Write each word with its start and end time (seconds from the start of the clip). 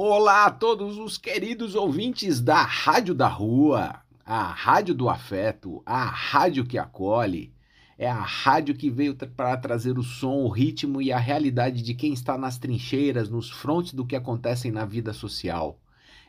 Olá 0.00 0.44
a 0.44 0.50
todos 0.52 0.96
os 0.96 1.18
queridos 1.18 1.74
ouvintes 1.74 2.40
da 2.40 2.62
Rádio 2.62 3.16
da 3.16 3.26
Rua, 3.26 3.96
a 4.24 4.44
Rádio 4.44 4.94
do 4.94 5.08
Afeto, 5.08 5.82
a 5.84 6.04
rádio 6.04 6.64
que 6.64 6.78
acolhe. 6.78 7.52
É 7.98 8.08
a 8.08 8.20
rádio 8.20 8.76
que 8.76 8.90
veio 8.90 9.16
para 9.16 9.56
trazer 9.56 9.98
o 9.98 10.04
som, 10.04 10.44
o 10.44 10.48
ritmo 10.48 11.02
e 11.02 11.10
a 11.10 11.18
realidade 11.18 11.82
de 11.82 11.94
quem 11.94 12.12
está 12.12 12.38
nas 12.38 12.58
trincheiras, 12.58 13.28
nos 13.28 13.50
frontes 13.50 13.92
do 13.92 14.06
que 14.06 14.14
acontece 14.14 14.70
na 14.70 14.84
vida 14.84 15.12
social 15.12 15.76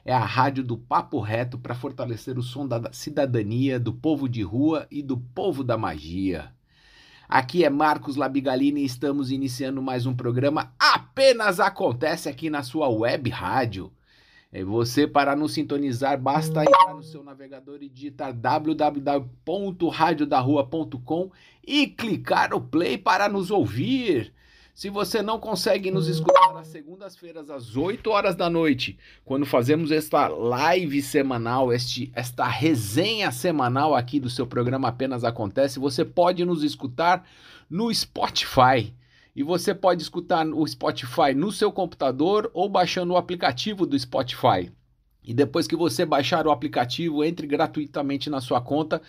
é 0.04 0.14
a 0.14 0.26
rádio 0.26 0.64
do 0.64 0.76
papo 0.76 1.20
reto 1.20 1.60
para 1.60 1.76
fortalecer 1.76 2.40
o 2.40 2.42
som 2.42 2.68
da 2.68 2.92
cidadania, 2.92 3.80
do 3.80 3.94
povo 3.94 4.28
de 4.28 4.42
rua 4.42 4.88
e 4.90 5.04
do 5.04 5.18
povo 5.18 5.64
da 5.64 5.78
magia. 5.78 6.52
Aqui 7.32 7.64
é 7.64 7.70
Marcos 7.70 8.16
Labigalini 8.16 8.82
e 8.82 8.86
estamos 8.86 9.30
iniciando 9.30 9.84
mais 9.84 10.08
um 10.08 10.16
programa 10.16 10.74
Apenas 10.80 11.60
Acontece 11.60 12.28
aqui 12.28 12.50
na 12.50 12.64
sua 12.64 12.90
web 12.90 13.30
rádio. 13.30 13.94
É 14.52 14.64
você, 14.64 15.06
para 15.06 15.36
nos 15.36 15.54
sintonizar, 15.54 16.20
basta 16.20 16.64
entrar 16.64 16.96
no 16.96 17.04
seu 17.04 17.24
navegador 17.24 17.84
e 17.84 17.88
digitar 17.88 18.34
www.radiodarrua.com 18.34 21.30
e 21.64 21.86
clicar 21.86 22.52
o 22.52 22.60
play 22.60 22.98
para 22.98 23.30
nos 23.30 23.52
ouvir. 23.52 24.34
Se 24.80 24.90
você 24.90 25.22
não 25.22 25.38
consegue 25.38 25.92
nos 25.92 26.08
escutar 26.08 26.56
às 26.56 26.68
segundas-feiras 26.68 27.50
às 27.50 27.76
8 27.76 28.10
horas 28.12 28.34
da 28.34 28.50
noite, 28.50 28.98
quando 29.26 29.46
fazemos 29.46 29.92
esta 29.92 30.30
live 30.30 31.02
semanal, 31.02 31.74
este, 31.74 32.10
esta 32.16 32.48
resenha 32.48 33.30
semanal 33.30 33.94
aqui 33.94 34.22
do 34.22 34.30
seu 34.30 34.48
programa 34.48 34.88
Apenas 34.88 35.26
Acontece, 35.26 35.80
você 35.80 36.06
pode 36.06 36.46
nos 36.46 36.64
escutar 36.64 37.28
no 37.70 37.94
Spotify. 37.94 38.96
E 39.36 39.44
você 39.44 39.76
pode 39.76 40.02
escutar 40.02 40.48
o 40.48 40.66
Spotify 40.66 41.34
no 41.36 41.52
seu 41.52 41.74
computador 41.74 42.50
ou 42.54 42.70
baixando 42.70 43.12
o 43.12 43.18
aplicativo 43.18 43.86
do 43.86 44.00
Spotify. 44.00 44.72
E 45.22 45.34
depois 45.34 45.68
que 45.68 45.76
você 45.76 46.06
baixar 46.06 46.48
o 46.48 46.52
aplicativo, 46.52 47.22
entre 47.22 47.46
gratuitamente 47.46 48.30
na 48.30 48.40
sua 48.40 48.62
conta 48.62 49.02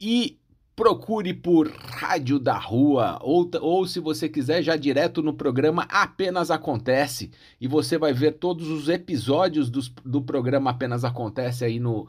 e 0.00 0.38
procure 0.74 1.34
por 1.34 1.70
Rádio 1.70 2.38
da 2.38 2.56
Rua 2.56 3.18
ou, 3.20 3.48
ou 3.60 3.86
se 3.86 4.00
você 4.00 4.28
quiser 4.28 4.62
já 4.62 4.74
direto 4.74 5.22
no 5.22 5.34
programa 5.34 5.86
Apenas 5.88 6.50
Acontece 6.50 7.30
e 7.60 7.68
você 7.68 7.98
vai 7.98 8.12
ver 8.12 8.32
todos 8.32 8.68
os 8.68 8.88
episódios 8.88 9.68
do, 9.68 9.80
do 10.04 10.22
programa 10.22 10.70
Apenas 10.70 11.04
Acontece 11.04 11.64
aí 11.64 11.78
no 11.78 12.08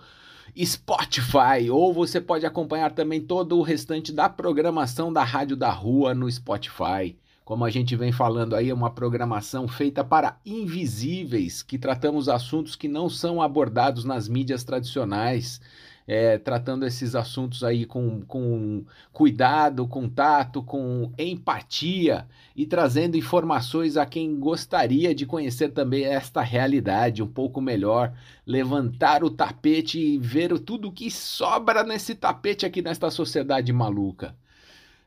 Spotify 0.64 1.69
ou 1.69 1.94
você 1.94 2.22
pode 2.22 2.45
acompanhar 2.45 2.91
também 2.91 3.19
todo 3.19 3.58
o 3.58 3.61
restante 3.61 4.14
da 4.14 4.30
programação 4.30 5.11
da 5.11 5.23
Rádio 5.23 5.58
da 5.58 5.69
Rua 5.69 6.14
no 6.14 6.31
Spotify. 6.31 7.17
Como 7.44 7.66
a 7.66 7.69
gente 7.69 7.94
vem 7.97 8.14
falando 8.14 8.56
aí, 8.56 8.69
é 8.69 8.73
uma 8.73 8.89
programação 8.89 9.67
feita 9.67 10.02
para 10.02 10.39
invisíveis, 10.45 11.61
que 11.61 11.78
tratamos 11.78 12.30
assuntos 12.30 12.73
que 12.73 12.88
não 12.88 13.09
são 13.09 13.41
abordados 13.41 14.06
nas 14.06 14.30
mídias 14.30 14.64
tradicionais 14.64 15.59
é, 16.07 16.37
tratando 16.37 16.85
esses 16.85 17.15
assuntos 17.15 17.63
aí 17.63 17.85
com, 17.85 18.21
com 18.21 18.83
cuidado, 19.11 19.87
com 19.87 20.09
tato, 20.09 20.61
com 20.61 21.11
empatia 21.17 22.28
e 22.55 22.66
trazendo 22.66 23.17
informações 23.17 23.97
a 23.97 24.05
quem 24.05 24.39
gostaria 24.39 25.16
de 25.16 25.25
conhecer 25.25 25.69
também 25.69 26.03
esta 26.03 26.41
realidade 26.41 27.23
um 27.23 27.28
pouco 27.28 27.61
melhor, 27.61 28.13
levantar 28.45 29.23
o 29.23 29.29
tapete 29.29 30.00
e 30.00 30.17
ver 30.17 30.57
tudo 30.59 30.91
que 30.91 31.09
sobra 31.09 31.83
nesse 31.83 32.16
tapete 32.16 32.66
aqui 32.66 32.81
nesta 32.81 33.09
sociedade 33.09 33.72
maluca. 33.72 34.35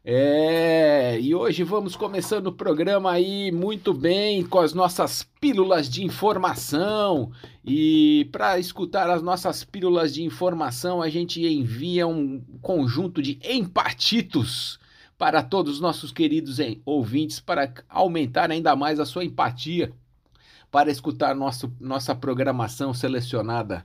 É, 0.08 1.18
e 1.20 1.34
hoje 1.34 1.64
vamos 1.64 1.96
começando 1.96 2.46
o 2.46 2.52
programa 2.52 3.10
aí 3.10 3.50
muito 3.50 3.92
bem 3.92 4.46
com 4.46 4.60
as 4.60 4.72
nossas 4.72 5.24
pílulas 5.40 5.90
de 5.90 6.04
informação. 6.04 7.32
E 7.64 8.28
para 8.30 8.56
escutar 8.56 9.10
as 9.10 9.20
nossas 9.20 9.64
pílulas 9.64 10.14
de 10.14 10.22
informação, 10.22 11.02
a 11.02 11.10
gente 11.10 11.44
envia 11.44 12.06
um 12.06 12.40
conjunto 12.62 13.20
de 13.20 13.40
empatitos 13.42 14.78
para 15.18 15.42
todos 15.42 15.74
os 15.74 15.80
nossos 15.80 16.12
queridos 16.12 16.58
ouvintes 16.84 17.40
para 17.40 17.74
aumentar 17.88 18.48
ainda 18.52 18.76
mais 18.76 19.00
a 19.00 19.04
sua 19.04 19.24
empatia 19.24 19.92
para 20.70 20.88
escutar 20.88 21.34
nosso, 21.34 21.72
nossa 21.80 22.14
programação 22.14 22.94
selecionada 22.94 23.84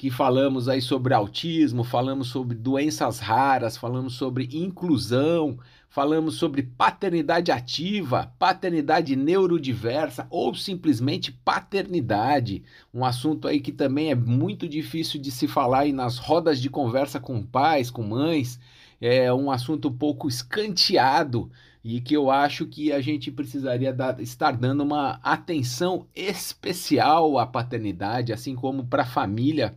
que 0.00 0.08
falamos 0.08 0.66
aí 0.66 0.80
sobre 0.80 1.12
autismo, 1.12 1.84
falamos 1.84 2.28
sobre 2.28 2.56
doenças 2.56 3.18
raras, 3.18 3.76
falamos 3.76 4.14
sobre 4.14 4.48
inclusão, 4.50 5.58
falamos 5.90 6.36
sobre 6.36 6.62
paternidade 6.62 7.52
ativa, 7.52 8.32
paternidade 8.38 9.14
neurodiversa 9.14 10.26
ou 10.30 10.54
simplesmente 10.54 11.30
paternidade, 11.30 12.62
um 12.94 13.04
assunto 13.04 13.46
aí 13.46 13.60
que 13.60 13.72
também 13.72 14.10
é 14.10 14.14
muito 14.14 14.66
difícil 14.66 15.20
de 15.20 15.30
se 15.30 15.46
falar 15.46 15.80
aí 15.80 15.92
nas 15.92 16.16
rodas 16.16 16.62
de 16.62 16.70
conversa 16.70 17.20
com 17.20 17.42
pais, 17.42 17.90
com 17.90 18.02
mães, 18.02 18.58
é 19.02 19.30
um 19.30 19.50
assunto 19.50 19.88
um 19.88 19.94
pouco 19.98 20.28
escanteado 20.28 21.50
e 21.84 22.00
que 22.00 22.16
eu 22.16 22.30
acho 22.30 22.66
que 22.66 22.90
a 22.90 23.02
gente 23.02 23.30
precisaria 23.30 23.92
dar, 23.92 24.18
estar 24.18 24.52
dando 24.52 24.82
uma 24.82 25.20
atenção 25.22 26.06
especial 26.14 27.38
à 27.38 27.46
paternidade, 27.46 28.32
assim 28.32 28.54
como 28.54 28.86
para 28.86 29.02
a 29.02 29.06
família 29.06 29.76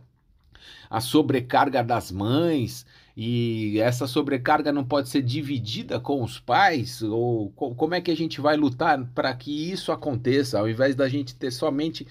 a 0.88 1.00
sobrecarga 1.00 1.82
das 1.82 2.10
mães, 2.10 2.86
e 3.16 3.78
essa 3.78 4.06
sobrecarga 4.06 4.72
não 4.72 4.84
pode 4.84 5.08
ser 5.08 5.22
dividida 5.22 6.00
com 6.00 6.22
os 6.22 6.40
pais? 6.40 7.00
Ou 7.02 7.50
como 7.50 7.94
é 7.94 8.00
que 8.00 8.10
a 8.10 8.16
gente 8.16 8.40
vai 8.40 8.56
lutar 8.56 9.04
para 9.14 9.32
que 9.34 9.70
isso 9.70 9.92
aconteça, 9.92 10.58
ao 10.58 10.68
invés 10.68 10.96
da 10.96 11.08
gente 11.08 11.34
ter 11.34 11.52
somente 11.52 12.06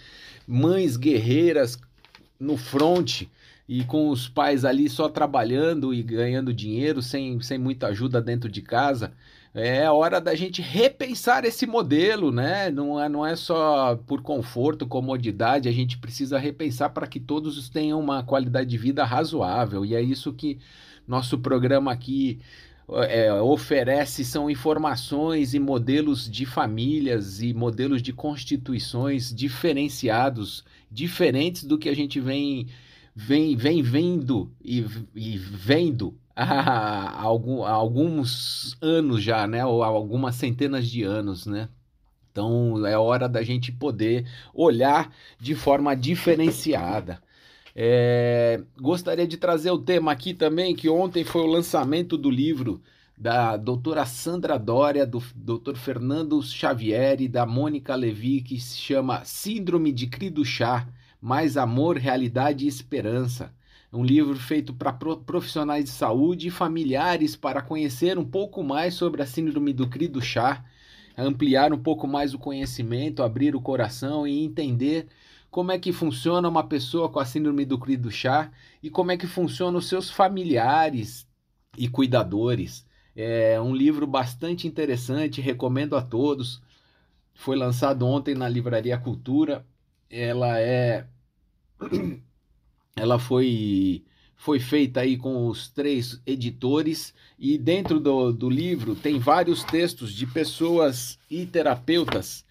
mães 0.48 0.96
guerreiras 0.96 1.78
no 2.40 2.56
fronte 2.56 3.30
e 3.68 3.84
com 3.84 4.10
os 4.10 4.28
pais 4.30 4.64
ali 4.66 4.90
só 4.90 5.10
trabalhando 5.10 5.94
e 5.94 6.02
ganhando 6.02 6.54
dinheiro 6.54 7.02
sem, 7.02 7.40
sem 7.42 7.58
muita 7.58 7.88
ajuda 7.88 8.22
dentro 8.22 8.50
de 8.50 8.62
casa? 8.62 9.14
É 9.54 9.90
hora 9.90 10.20
da 10.20 10.34
gente 10.34 10.62
repensar 10.62 11.46
esse 11.46 11.68
modelo, 11.68 12.32
né? 12.32 12.72
Não 12.72 13.00
é, 13.00 13.08
não 13.08 13.26
é 13.26 13.36
só 13.36 13.96
por 14.08 14.22
conforto, 14.22 14.88
comodidade, 14.88 15.70
a 15.70 15.72
gente 15.72 15.98
precisa 16.00 16.40
repensar 16.40 16.90
para 16.90 17.06
que 17.06 17.20
todos 17.20 17.70
tenham 17.70 18.00
uma 18.00 18.24
qualidade 18.24 18.70
de 18.70 18.78
vida 18.78 19.06
razoável. 19.06 19.86
E 19.86 19.94
é 19.94 20.02
isso 20.02 20.34
que 20.34 20.58
nosso 21.08 21.38
programa 21.38 21.92
aqui 21.92 22.40
é, 22.90 23.32
oferece 23.34 24.26
são 24.26 24.50
informações 24.50 25.54
e 25.54 25.60
modelos 25.60 26.30
de 26.30 26.46
famílias 26.46 27.42
e 27.42 27.54
modelos 27.54 28.02
de 28.02 28.12
constituições 28.12 29.34
diferenciados, 29.34 30.66
diferentes 30.92 31.64
do 31.64 31.78
que 31.78 31.90
a 31.90 31.96
gente 31.96 32.20
vem 32.20 32.68
vem, 33.16 33.56
vem 33.56 33.82
vendo 33.82 34.52
e, 34.64 34.84
e 35.16 35.38
vendo 35.38 36.18
há, 36.36 37.22
algum, 37.22 37.64
há 37.64 37.72
alguns 37.72 38.78
anos 38.82 39.22
já, 39.24 39.48
né? 39.48 39.66
Ou 39.66 39.84
há 39.84 39.88
algumas 39.88 40.36
centenas 40.36 40.88
de 40.88 41.04
anos, 41.04 41.46
né? 41.46 41.70
Então 42.32 42.86
é 42.86 42.98
hora 42.98 43.30
da 43.30 43.44
gente 43.44 43.72
poder 43.72 44.28
olhar 44.54 45.14
de 45.40 45.54
forma 45.56 45.96
diferenciada. 45.96 47.22
É, 47.76 48.62
gostaria 48.80 49.28
de 49.28 49.38
trazer 49.38 49.72
o 49.72 49.80
tema 49.80 50.12
aqui 50.12 50.34
também, 50.34 50.76
que 50.76 50.90
ontem 50.90 51.24
foi 51.24 51.42
o 51.42 51.48
lançamento 51.48 52.18
do 52.18 52.30
livro 52.30 52.82
da 53.18 53.56
doutora 53.56 54.06
Sandra 54.06 54.58
Dória, 54.58 55.06
do 55.06 55.22
doutor 55.36 55.76
Fernando 55.78 56.42
Xavier 56.42 57.22
e 57.22 57.28
da 57.28 57.46
Mônica 57.46 57.96
Levi, 57.96 58.42
que 58.42 58.60
se 58.60 58.78
chama 58.78 59.24
Síndrome 59.24 59.92
de 59.92 60.08
Cri 60.08 60.30
do 60.30 60.44
Chá, 60.44 60.88
Mais 61.22 61.56
Amor, 61.58 61.98
Realidade 61.98 62.66
e 62.66 62.68
Esperança 62.68 63.54
um 63.94 64.04
livro 64.04 64.36
feito 64.36 64.74
para 64.74 64.92
profissionais 64.92 65.86
de 65.86 65.92
saúde 65.92 66.48
e 66.48 66.52
familiares 66.52 67.36
para 67.36 67.62
conhecer 67.62 68.18
um 68.18 68.26
pouco 68.26 68.64
mais 68.64 68.96
sobre 68.96 69.22
a 69.22 69.26
síndrome 69.26 69.72
do 69.72 69.88
cri 69.88 70.08
do 70.08 70.20
chá, 70.20 70.66
ampliar 71.16 71.72
um 71.72 71.78
pouco 71.78 72.08
mais 72.08 72.34
o 72.34 72.40
conhecimento, 72.40 73.22
abrir 73.22 73.56
o 73.56 73.62
coração 73.62 74.28
e 74.28 74.44
entender 74.44 75.08
como 75.52 75.72
é 75.72 75.78
que 75.78 75.94
funciona 75.94 76.50
uma 76.50 76.64
pessoa 76.64 77.08
com 77.08 77.20
a 77.20 77.26
síndrome 77.26 77.66
do 77.66 77.78
cri 77.78 77.96
do 77.96 78.10
chá 78.10 78.52
e 78.82 78.90
como 78.90 79.12
é 79.12 79.18
que 79.18 79.28
funcionam 79.28 79.78
os 79.78 79.88
seus 79.88 80.10
familiares 80.10 81.28
e 81.78 81.88
cuidadores. 81.88 82.88
É 83.16 83.62
um 83.62 83.76
livro 83.76 84.08
bastante 84.08 84.68
interessante, 84.68 85.40
recomendo 85.40 85.96
a 85.96 86.02
todos. 86.02 86.60
Foi 87.36 87.56
lançado 87.56 88.08
ontem 88.08 88.34
na 88.34 88.50
Livraria 88.50 88.98
Cultura. 88.98 89.64
Ela 90.10 90.60
é 90.60 91.06
ela 92.96 93.20
foi 93.20 94.04
foi 94.36 94.60
feita 94.60 95.00
aí 95.00 95.16
com 95.16 95.48
os 95.48 95.70
três 95.70 96.22
editores 96.26 97.14
e 97.40 97.58
dentro 97.58 97.98
do, 97.98 98.34
do 98.34 98.50
livro 98.50 98.94
tem 98.94 99.18
vários 99.18 99.64
textos 99.64 100.14
de 100.14 100.28
pessoas 100.28 101.18
e 101.30 101.46
terapeutas 101.46 102.44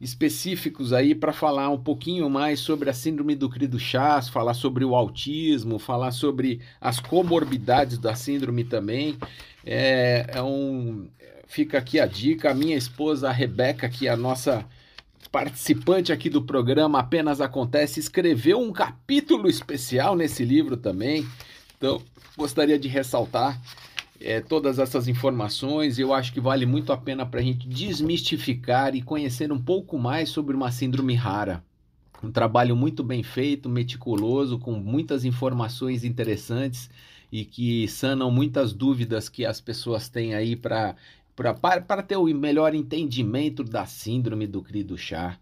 específicos 0.00 0.92
aí 0.92 1.14
para 1.14 1.32
falar 1.32 1.68
um 1.68 1.78
pouquinho 1.78 2.30
mais 2.30 2.60
sobre 2.60 2.88
a 2.88 2.94
síndrome 2.94 3.34
do 3.34 3.50
cri 3.50 3.66
do 3.66 3.78
chás, 3.78 4.28
falar 4.28 4.54
sobre 4.54 4.84
o 4.84 4.94
autismo, 4.94 5.78
falar 5.78 6.12
sobre 6.12 6.60
as 6.80 6.98
comorbidades 6.98 7.98
da 7.98 8.14
síndrome 8.14 8.64
também. 8.64 9.18
É, 9.64 10.26
é 10.28 10.42
um 10.42 11.08
fica 11.46 11.78
aqui 11.78 11.98
a 12.00 12.06
dica, 12.06 12.50
a 12.50 12.54
minha 12.54 12.76
esposa 12.76 13.28
a 13.28 13.32
Rebeca, 13.32 13.88
que 13.88 14.06
é 14.06 14.10
a 14.10 14.16
nossa 14.16 14.64
participante 15.30 16.12
aqui 16.12 16.28
do 16.28 16.42
programa 16.42 16.98
Apenas 16.98 17.40
Acontece, 17.40 18.00
escreveu 18.00 18.60
um 18.60 18.72
capítulo 18.72 19.48
especial 19.48 20.16
nesse 20.16 20.44
livro 20.44 20.76
também. 20.76 21.26
Então, 21.76 22.02
gostaria 22.36 22.78
de 22.78 22.88
ressaltar 22.88 23.60
é, 24.20 24.40
todas 24.40 24.78
essas 24.78 25.08
informações. 25.08 25.98
Eu 25.98 26.12
acho 26.12 26.32
que 26.32 26.40
vale 26.40 26.66
muito 26.66 26.92
a 26.92 26.96
pena 26.96 27.24
para 27.24 27.40
a 27.40 27.42
gente 27.42 27.66
desmistificar 27.68 28.94
e 28.94 29.02
conhecer 29.02 29.52
um 29.52 29.58
pouco 29.58 29.98
mais 29.98 30.28
sobre 30.28 30.54
uma 30.54 30.70
síndrome 30.70 31.14
rara. 31.14 31.64
Um 32.22 32.30
trabalho 32.30 32.76
muito 32.76 33.02
bem 33.02 33.22
feito, 33.22 33.68
meticuloso, 33.68 34.58
com 34.58 34.72
muitas 34.72 35.24
informações 35.24 36.04
interessantes 36.04 36.90
e 37.32 37.44
que 37.44 37.86
sanam 37.88 38.30
muitas 38.30 38.72
dúvidas 38.72 39.28
que 39.28 39.46
as 39.46 39.60
pessoas 39.60 40.08
têm 40.08 40.34
aí 40.34 40.54
para 40.56 40.96
para 41.60 42.02
ter 42.02 42.16
o 42.16 42.24
melhor 42.26 42.74
entendimento 42.74 43.64
da 43.64 43.86
síndrome 43.86 44.46
do 44.46 44.62
cri 44.62 44.84
do 44.84 44.98
chá. 44.98 45.38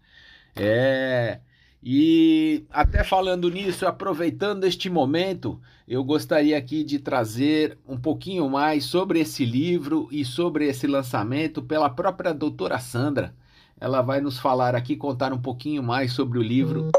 É, 0.55 1.39
e 1.81 2.65
até 2.69 3.03
falando 3.03 3.49
nisso, 3.49 3.87
aproveitando 3.87 4.65
este 4.65 4.89
momento, 4.89 5.59
eu 5.87 6.03
gostaria 6.03 6.57
aqui 6.57 6.83
de 6.83 6.99
trazer 6.99 7.77
um 7.87 7.97
pouquinho 7.97 8.49
mais 8.49 8.85
sobre 8.85 9.19
esse 9.19 9.45
livro 9.45 10.07
e 10.11 10.25
sobre 10.25 10.67
esse 10.67 10.85
lançamento 10.87 11.61
pela 11.61 11.89
própria 11.89 12.33
doutora 12.33 12.79
Sandra. 12.79 13.33
Ela 13.79 14.01
vai 14.01 14.19
nos 14.19 14.37
falar 14.37 14.75
aqui, 14.75 14.97
contar 14.97 15.31
um 15.31 15.41
pouquinho 15.41 15.81
mais 15.81 16.11
sobre 16.11 16.37
o 16.37 16.41
livro 16.41 16.91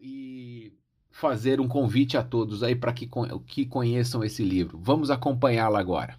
e, 0.00 0.68
e 0.68 0.72
fazer 1.10 1.60
um 1.60 1.68
convite 1.68 2.16
a 2.16 2.22
todos 2.22 2.62
aí 2.62 2.74
para 2.74 2.92
que, 2.92 3.08
que 3.46 3.66
conheçam 3.66 4.24
esse 4.24 4.42
livro. 4.42 4.78
Vamos 4.80 5.10
acompanhá-la 5.10 5.78
agora. 5.78 6.16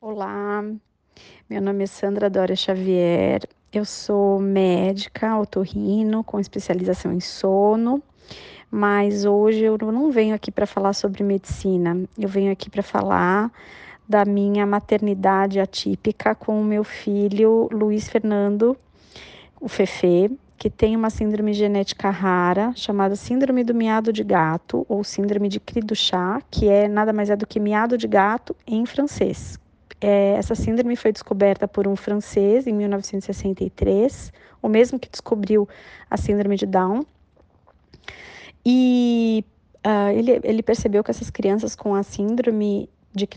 Olá, 0.00 0.62
meu 1.48 1.62
nome 1.62 1.84
é 1.84 1.86
Sandra 1.86 2.28
Dória 2.28 2.54
Xavier, 2.54 3.40
eu 3.72 3.82
sou 3.82 4.38
médica, 4.38 5.38
otorrino, 5.38 6.22
com 6.22 6.38
especialização 6.38 7.10
em 7.10 7.20
sono, 7.20 8.02
mas 8.70 9.24
hoje 9.24 9.64
eu 9.64 9.78
não 9.78 10.10
venho 10.10 10.34
aqui 10.34 10.50
para 10.50 10.66
falar 10.66 10.92
sobre 10.92 11.24
medicina, 11.24 11.98
eu 12.18 12.28
venho 12.28 12.52
aqui 12.52 12.68
para 12.68 12.82
falar 12.82 13.50
da 14.06 14.26
minha 14.26 14.66
maternidade 14.66 15.58
atípica 15.58 16.34
com 16.34 16.60
o 16.60 16.64
meu 16.64 16.84
filho 16.84 17.66
Luiz 17.72 18.10
Fernando, 18.10 18.76
o 19.58 19.68
Fefe, 19.68 20.30
que 20.58 20.68
tem 20.68 20.94
uma 20.94 21.08
síndrome 21.08 21.54
genética 21.54 22.10
rara 22.10 22.74
chamada 22.76 23.16
síndrome 23.16 23.64
do 23.64 23.74
miado 23.74 24.12
de 24.12 24.22
gato 24.22 24.84
ou 24.86 25.02
síndrome 25.02 25.48
de 25.48 25.58
cri 25.58 25.80
do 25.80 25.96
chá, 25.96 26.42
que 26.50 26.68
é 26.68 26.86
nada 26.86 27.10
mais 27.10 27.30
é 27.30 27.36
do 27.36 27.46
que 27.46 27.58
miado 27.58 27.96
de 27.96 28.06
gato 28.06 28.54
em 28.66 28.84
francês, 28.84 29.58
é, 30.00 30.34
essa 30.34 30.54
síndrome 30.54 30.94
foi 30.96 31.12
descoberta 31.12 31.66
por 31.66 31.88
um 31.88 31.96
francês 31.96 32.66
em 32.66 32.72
1963, 32.72 34.32
o 34.62 34.68
mesmo 34.68 34.98
que 34.98 35.08
descobriu 35.08 35.68
a 36.08 36.16
síndrome 36.16 36.56
de 36.56 36.66
Down. 36.66 37.04
E 38.64 39.44
uh, 39.84 40.10
ele, 40.10 40.40
ele 40.44 40.62
percebeu 40.62 41.02
que 41.02 41.10
essas 41.10 41.30
crianças 41.30 41.74
com 41.74 41.94
a 41.94 42.02
síndrome 42.02 42.88
de 43.14 43.28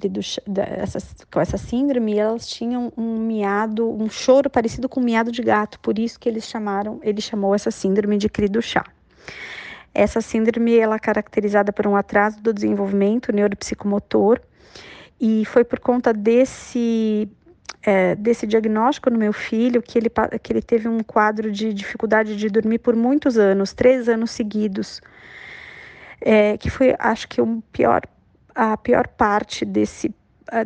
essas, 0.77 1.15
com 1.31 1.39
essa 1.39 1.57
síndrome, 1.57 2.17
elas 2.17 2.47
tinham 2.47 2.91
um 2.95 3.17
miado, 3.17 3.89
um 3.89 4.09
choro 4.09 4.49
parecido 4.49 4.87
com 4.87 4.99
um 4.99 5.03
miado 5.03 5.31
de 5.31 5.41
gato, 5.41 5.79
por 5.79 5.97
isso 5.97 6.19
que 6.19 6.29
eles 6.29 6.47
chamaram, 6.47 6.99
ele 7.01 7.21
chamou 7.21 7.55
essa 7.55 7.71
síndrome 7.71 8.17
de 8.17 8.29
cri 8.29 8.47
do 8.47 8.61
chá. 8.61 8.83
Essa 9.93 10.21
síndrome 10.21 10.77
ela 10.77 10.95
é 10.95 10.99
caracterizada 10.99 11.73
por 11.73 11.87
um 11.87 11.95
atraso 11.95 12.39
do 12.41 12.53
desenvolvimento 12.53 13.31
neuropsicomotor 13.31 14.39
e 15.21 15.45
foi 15.45 15.63
por 15.63 15.79
conta 15.79 16.11
desse 16.11 17.29
é, 17.83 18.15
desse 18.15 18.47
diagnóstico 18.47 19.09
no 19.09 19.17
meu 19.17 19.31
filho 19.31 19.81
que 19.81 19.97
ele, 19.97 20.09
que 20.41 20.51
ele 20.51 20.61
teve 20.61 20.87
um 20.87 21.01
quadro 21.01 21.51
de 21.51 21.73
dificuldade 21.73 22.35
de 22.35 22.49
dormir 22.49 22.79
por 22.79 22.95
muitos 22.95 23.37
anos, 23.37 23.73
três 23.73 24.07
anos 24.09 24.31
seguidos, 24.31 25.01
é, 26.19 26.57
que 26.57 26.69
foi, 26.69 26.95
acho 26.99 27.27
que, 27.27 27.41
um 27.41 27.59
pior, 27.71 28.01
a 28.53 28.77
pior 28.77 29.07
parte 29.07 29.65
desse, 29.65 30.13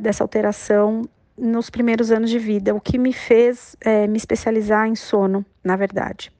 dessa 0.01 0.23
alteração 0.23 1.03
nos 1.37 1.69
primeiros 1.69 2.11
anos 2.11 2.29
de 2.29 2.39
vida, 2.39 2.75
o 2.75 2.81
que 2.81 2.97
me 2.97 3.13
fez 3.13 3.77
é, 3.79 4.07
me 4.07 4.17
especializar 4.17 4.87
em 4.87 4.95
sono, 4.95 5.45
na 5.63 5.77
verdade 5.77 6.34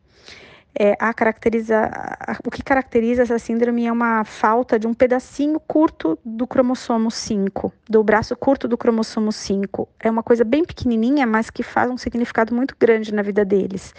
é, 0.78 0.96
a 1.00 1.14
caracteriza, 1.14 1.90
a, 1.94 2.38
o 2.46 2.52
que 2.52 2.62
caracteriza 2.62 3.24
essa 3.24 3.40
síndrome 3.40 3.86
é 3.86 3.92
uma 3.92 4.26
falta 4.26 4.78
de 4.78 4.86
um 4.86 4.94
pedacinho 4.94 5.58
curto 5.60 6.20
do 6.24 6.46
cromossomo 6.46 7.10
5, 7.10 7.72
do 7.90 8.04
braço 8.04 8.36
curto 8.36 8.68
do 8.68 8.78
cromossomo 8.78 9.32
5. 9.32 9.88
É 10.02 10.12
uma 10.12 10.22
coisa 10.22 10.44
bem 10.44 10.66
pequenininha, 10.66 11.26
mas 11.26 11.50
que 11.50 11.64
faz 11.64 11.90
um 11.90 11.98
significado 11.98 12.54
muito 12.54 12.76
grande 12.78 13.14
na 13.14 13.22
vida 13.22 13.46
deles. 13.46 13.96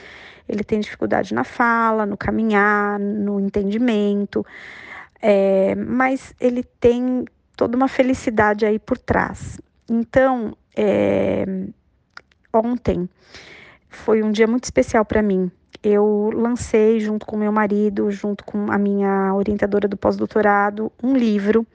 Ele 0.46 0.62
tem 0.62 0.78
dificuldade 0.78 1.32
na 1.32 1.44
fala, 1.44 2.05
no 2.05 2.17
caminhar, 2.17 3.00
no 3.00 3.40
entendimento, 3.40 4.44
é, 5.20 5.75
mas 5.75 6.34
ele 6.38 6.62
tem 6.62 7.25
toda 7.56 7.75
uma 7.75 7.88
felicidade 7.88 8.67
aí 8.67 8.78
por 8.78 8.99
trás. 8.99 9.58
Então, 9.88 10.55
é, 10.76 11.46
ontem 12.52 13.08
foi 13.88 14.23
um 14.23 14.31
dia 14.31 14.46
muito 14.46 14.64
especial 14.64 15.05
para 15.06 15.23
mim 15.23 15.50
eu 15.82 16.31
lancei, 16.34 17.00
junto 17.00 17.26
com 17.26 17.37
meu 17.37 17.52
marido, 17.52 18.11
junto 18.11 18.44
com 18.44 18.70
a 18.70 18.78
minha 18.78 19.34
orientadora 19.34 19.87
do 19.88 19.96
pós-doutorado, 19.96 20.93
um 21.02 21.17
livro 21.17 21.67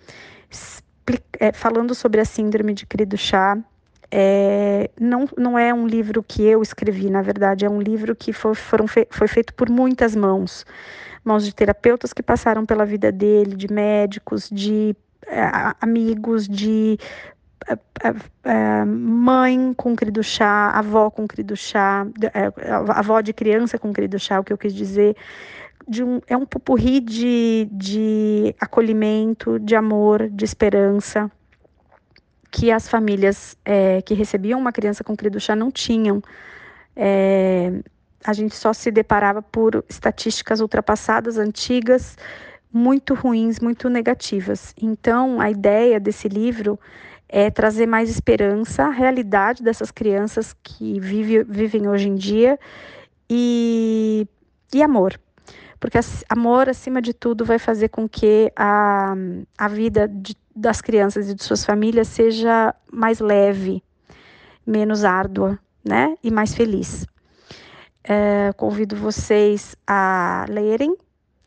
é, 1.39 1.51
falando 1.51 1.93
sobre 1.95 2.21
a 2.21 2.25
síndrome 2.25 2.73
de 2.73 2.85
cri 2.85 3.05
do 3.05 3.17
chá. 3.17 3.57
É, 4.13 4.89
não, 4.99 5.25
não 5.37 5.57
é 5.57 5.73
um 5.73 5.87
livro 5.87 6.21
que 6.21 6.43
eu 6.43 6.61
escrevi, 6.61 7.09
na 7.09 7.21
verdade, 7.21 7.65
é 7.65 7.69
um 7.69 7.81
livro 7.81 8.13
que 8.15 8.33
foi, 8.33 8.53
foram 8.53 8.85
fe, 8.87 9.07
foi 9.09 9.27
feito 9.27 9.53
por 9.53 9.69
muitas 9.69 10.15
mãos 10.15 10.65
mãos 11.23 11.45
de 11.45 11.53
terapeutas 11.53 12.13
que 12.13 12.23
passaram 12.23 12.65
pela 12.65 12.85
vida 12.85 13.11
dele, 13.11 13.55
de 13.55 13.71
médicos, 13.71 14.49
de 14.51 14.95
é, 15.27 15.43
amigos, 15.79 16.47
de 16.47 16.97
mãe 18.85 19.73
com 19.75 19.95
crido 19.95 20.23
chá, 20.23 20.71
avó 20.71 21.09
com 21.09 21.27
crido 21.27 21.55
chá, 21.55 22.05
avó 22.89 23.21
de 23.21 23.33
criança 23.33 23.77
com 23.77 23.93
crido 23.93 24.17
chá, 24.19 24.39
o 24.39 24.43
que 24.43 24.51
eu 24.51 24.57
quis 24.57 24.73
dizer, 24.73 25.15
um, 25.99 26.19
é 26.27 26.37
um 26.37 26.45
pupurri 26.45 26.99
de, 26.99 27.67
de 27.71 28.55
acolhimento, 28.59 29.59
de 29.59 29.75
amor, 29.75 30.29
de 30.29 30.45
esperança, 30.45 31.31
que 32.49 32.71
as 32.71 32.87
famílias 32.87 33.57
é, 33.63 34.01
que 34.01 34.13
recebiam 34.13 34.59
uma 34.59 34.71
criança 34.71 35.03
com 35.03 35.15
crido 35.15 35.39
chá 35.39 35.55
não 35.55 35.71
tinham. 35.71 36.21
É, 36.95 37.71
a 38.23 38.33
gente 38.33 38.55
só 38.55 38.73
se 38.73 38.91
deparava 38.91 39.41
por 39.41 39.83
estatísticas 39.89 40.59
ultrapassadas, 40.59 41.37
antigas, 41.37 42.17
muito 42.71 43.13
ruins, 43.13 43.59
muito 43.59 43.89
negativas. 43.89 44.73
Então, 44.79 45.41
a 45.41 45.49
ideia 45.49 45.99
desse 45.99 46.27
livro 46.27 46.79
é 47.33 47.49
trazer 47.49 47.85
mais 47.85 48.09
esperança 48.09 48.83
à 48.83 48.89
realidade 48.89 49.63
dessas 49.63 49.89
crianças 49.89 50.53
que 50.61 50.99
vive, 50.99 51.43
vivem 51.45 51.87
hoje 51.87 52.09
em 52.09 52.15
dia 52.15 52.59
e, 53.29 54.27
e 54.73 54.83
amor. 54.83 55.17
Porque 55.79 55.97
amor, 56.29 56.67
acima 56.67 57.01
de 57.01 57.13
tudo, 57.13 57.45
vai 57.45 57.57
fazer 57.57 57.87
com 57.87 58.07
que 58.07 58.51
a, 58.53 59.15
a 59.57 59.67
vida 59.69 60.09
de, 60.09 60.35
das 60.53 60.81
crianças 60.81 61.29
e 61.29 61.33
de 61.33 61.41
suas 61.41 61.63
famílias 61.63 62.09
seja 62.09 62.75
mais 62.91 63.21
leve, 63.21 63.81
menos 64.67 65.05
árdua 65.05 65.57
né? 65.83 66.17
e 66.21 66.29
mais 66.29 66.53
feliz. 66.53 67.07
É, 68.03 68.51
convido 68.57 68.95
vocês 68.95 69.75
a 69.87 70.45
lerem 70.49 70.97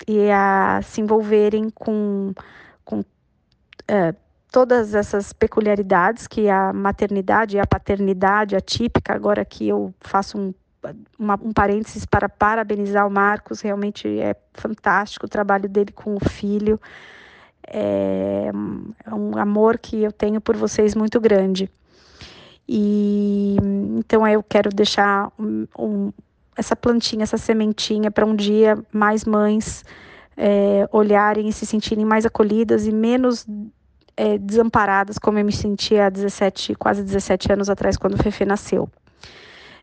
e 0.09 0.31
a 0.31 0.81
se 0.83 1.03
envolverem 1.03 1.69
com, 1.69 2.33
com 2.85 3.05
é, 3.87 4.15
todas 4.55 4.95
essas 4.95 5.33
peculiaridades 5.33 6.29
que 6.29 6.49
a 6.49 6.73
maternidade 6.73 7.57
e 7.57 7.61
a 7.61 7.67
paternidade 7.67 8.55
atípica, 8.55 9.13
agora 9.13 9.45
que 9.45 9.67
eu 9.67 9.93
faço 9.99 10.39
um, 10.39 10.55
uma, 11.19 11.35
um 11.43 11.53
parênteses 11.53 12.07
para 12.07 12.29
parabenizar 12.29 13.05
o 13.05 13.11
Marcos, 13.11 13.61
realmente 13.63 14.07
é 14.21 14.37
fantástico 14.53 15.27
o 15.27 15.29
trabalho 15.29 15.69
dele 15.69 15.91
com 15.91 16.15
o 16.15 16.29
filho, 16.29 16.81
é, 17.67 18.53
é 19.05 19.13
um 19.13 19.37
amor 19.37 19.77
que 19.77 20.05
eu 20.05 20.13
tenho 20.13 20.41
por 20.41 20.57
vocês 20.57 20.95
muito 20.95 21.21
grande. 21.21 21.69
E 22.69 23.57
então 23.99 24.25
eu 24.29 24.41
quero 24.41 24.71
deixar 24.71 25.33
um, 25.37 25.67
um, 25.77 26.13
essa 26.57 26.77
plantinha, 26.77 27.25
essa 27.25 27.39
sementinha 27.39 28.09
para 28.09 28.25
um 28.25 28.37
dia 28.37 28.79
mais 28.93 29.25
mães 29.25 29.85
é, 30.37 30.89
olharem 30.93 31.49
e 31.49 31.53
se 31.53 31.67
sentirem 31.67 32.05
mais 32.05 32.25
acolhidas 32.25 32.87
e 32.87 32.93
menos 32.93 33.45
é, 34.17 34.39
desamparadas, 34.39 35.19
como 35.19 35.39
eu 35.39 35.45
me 35.45 35.53
sentia 35.53 36.07
há 36.07 36.11
17, 36.11 36.75
quase 36.75 37.03
17 37.03 37.53
anos 37.53 37.69
atrás, 37.69 37.97
quando 37.97 38.15
o 38.15 38.23
Fefe 38.23 38.45
nasceu. 38.45 38.89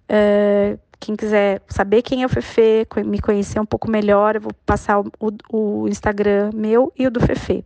É, 0.07 0.77
quem 0.99 1.15
quiser 1.15 1.61
saber 1.67 2.01
quem 2.01 2.23
é 2.23 2.25
o 2.25 2.29
Fefe, 2.29 2.87
me 3.05 3.19
conhecer 3.19 3.59
um 3.59 3.65
pouco 3.65 3.89
melhor, 3.89 4.35
eu 4.35 4.41
vou 4.41 4.53
passar 4.65 4.99
o, 4.99 5.07
o 5.51 5.87
Instagram 5.87 6.51
meu 6.53 6.91
e 6.97 7.07
o 7.07 7.11
do 7.11 7.19
Fefe. 7.19 7.65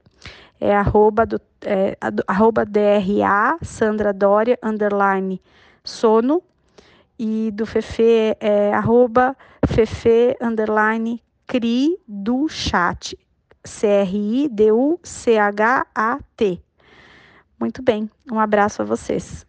É 0.60 0.74
arroba, 0.74 1.26
do, 1.26 1.40
é, 1.62 1.98
arroba 2.26 2.66
DRA, 2.66 3.58
Sandra 3.62 4.14
Dória, 4.14 4.58
underline, 4.64 5.42
sono, 5.84 6.42
e 7.20 7.52
do 7.54 7.66
Fefe 7.66 8.36
é 8.40 8.74
arroba 8.74 9.36
Fefe, 9.68 10.36
underline, 10.42 11.22
cri 11.46 11.98
do 12.08 12.48
chat. 12.48 13.18
C-R-I-D-U-C-H-A-T. 13.66 16.62
Muito 17.60 17.82
bem, 17.82 18.10
um 18.32 18.40
abraço 18.40 18.82
a 18.82 18.86
vocês. 18.86 19.46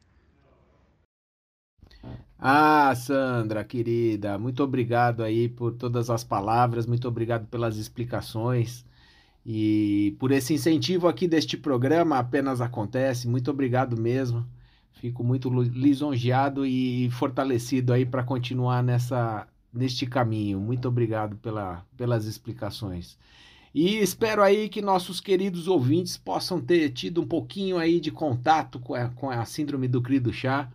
Ah, 2.38 2.94
Sandra, 2.94 3.64
querida, 3.64 4.38
muito 4.38 4.62
obrigado 4.62 5.22
aí 5.22 5.48
por 5.48 5.72
todas 5.72 6.10
as 6.10 6.22
palavras, 6.22 6.86
muito 6.86 7.08
obrigado 7.08 7.46
pelas 7.46 7.76
explicações 7.76 8.84
e 9.44 10.16
por 10.18 10.32
esse 10.32 10.54
incentivo 10.54 11.08
aqui 11.08 11.26
deste 11.28 11.56
programa 11.56 12.18
apenas 12.18 12.60
acontece. 12.60 13.28
Muito 13.28 13.50
obrigado 13.50 13.96
mesmo. 13.96 14.44
Fico 14.94 15.22
muito 15.22 15.48
lisonjeado 15.50 16.66
e 16.66 17.08
fortalecido 17.10 17.92
aí 17.92 18.04
para 18.04 18.24
continuar 18.24 18.82
nessa 18.82 19.46
neste 19.72 20.06
caminho. 20.06 20.58
Muito 20.58 20.88
obrigado 20.88 21.36
pela, 21.36 21.84
pelas 21.96 22.24
explicações. 22.24 23.18
E 23.78 23.98
espero 23.98 24.42
aí 24.42 24.70
que 24.70 24.80
nossos 24.80 25.20
queridos 25.20 25.68
ouvintes 25.68 26.16
possam 26.16 26.58
ter 26.58 26.88
tido 26.88 27.20
um 27.20 27.26
pouquinho 27.26 27.76
aí 27.76 28.00
de 28.00 28.10
contato 28.10 28.78
com 28.78 28.94
a, 28.94 29.10
com 29.10 29.28
a 29.28 29.44
síndrome 29.44 29.86
do 29.86 30.00
cri 30.00 30.18
do 30.18 30.32
chá. 30.32 30.72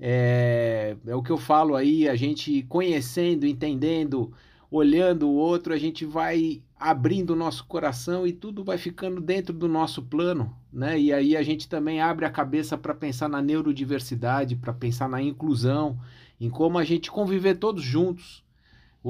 É, 0.00 0.96
é 1.06 1.14
o 1.14 1.22
que 1.22 1.28
eu 1.30 1.36
falo 1.36 1.76
aí, 1.76 2.08
a 2.08 2.16
gente 2.16 2.62
conhecendo, 2.62 3.46
entendendo, 3.46 4.32
olhando 4.70 5.28
o 5.28 5.34
outro, 5.34 5.74
a 5.74 5.76
gente 5.76 6.06
vai 6.06 6.62
abrindo 6.80 7.34
o 7.34 7.36
nosso 7.36 7.66
coração 7.66 8.26
e 8.26 8.32
tudo 8.32 8.64
vai 8.64 8.78
ficando 8.78 9.20
dentro 9.20 9.52
do 9.52 9.68
nosso 9.68 10.00
plano, 10.00 10.56
né? 10.72 10.98
E 10.98 11.12
aí 11.12 11.36
a 11.36 11.42
gente 11.42 11.68
também 11.68 12.00
abre 12.00 12.24
a 12.24 12.30
cabeça 12.30 12.78
para 12.78 12.94
pensar 12.94 13.28
na 13.28 13.42
neurodiversidade, 13.42 14.56
para 14.56 14.72
pensar 14.72 15.06
na 15.06 15.20
inclusão, 15.20 15.98
em 16.40 16.48
como 16.48 16.78
a 16.78 16.84
gente 16.84 17.10
conviver 17.10 17.58
todos 17.58 17.82
juntos, 17.82 18.42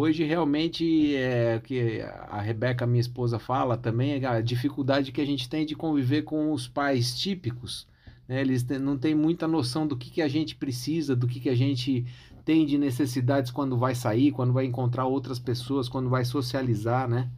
Hoje 0.00 0.22
realmente 0.22 1.16
é 1.16 1.58
que 1.58 2.00
a 2.28 2.40
Rebeca, 2.40 2.86
minha 2.86 3.00
esposa, 3.00 3.36
fala 3.36 3.76
também 3.76 4.24
a 4.24 4.40
dificuldade 4.40 5.10
que 5.10 5.20
a 5.20 5.26
gente 5.26 5.48
tem 5.48 5.66
de 5.66 5.74
conviver 5.74 6.22
com 6.22 6.52
os 6.52 6.68
pais 6.68 7.18
típicos. 7.18 7.84
Né? 8.28 8.40
Eles 8.40 8.64
não 8.64 8.96
têm 8.96 9.12
muita 9.12 9.48
noção 9.48 9.88
do 9.88 9.96
que, 9.96 10.08
que 10.08 10.22
a 10.22 10.28
gente 10.28 10.54
precisa, 10.54 11.16
do 11.16 11.26
que, 11.26 11.40
que 11.40 11.48
a 11.48 11.54
gente 11.56 12.06
tem 12.44 12.64
de 12.64 12.78
necessidades 12.78 13.50
quando 13.50 13.76
vai 13.76 13.92
sair, 13.92 14.30
quando 14.30 14.52
vai 14.52 14.66
encontrar 14.66 15.04
outras 15.04 15.40
pessoas, 15.40 15.88
quando 15.88 16.08
vai 16.08 16.24
socializar, 16.24 17.08
né? 17.08 17.28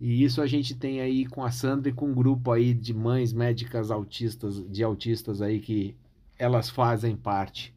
E 0.00 0.22
isso 0.22 0.40
a 0.40 0.46
gente 0.46 0.76
tem 0.76 1.00
aí 1.00 1.26
com 1.26 1.44
a 1.44 1.50
Sandra 1.50 1.88
e 1.88 1.92
com 1.92 2.06
um 2.06 2.14
grupo 2.14 2.52
aí 2.52 2.72
de 2.72 2.94
mães 2.94 3.32
médicas 3.32 3.90
autistas, 3.90 4.64
de 4.70 4.84
autistas 4.84 5.42
aí 5.42 5.58
que 5.58 5.96
elas 6.38 6.70
fazem 6.70 7.16
parte 7.16 7.74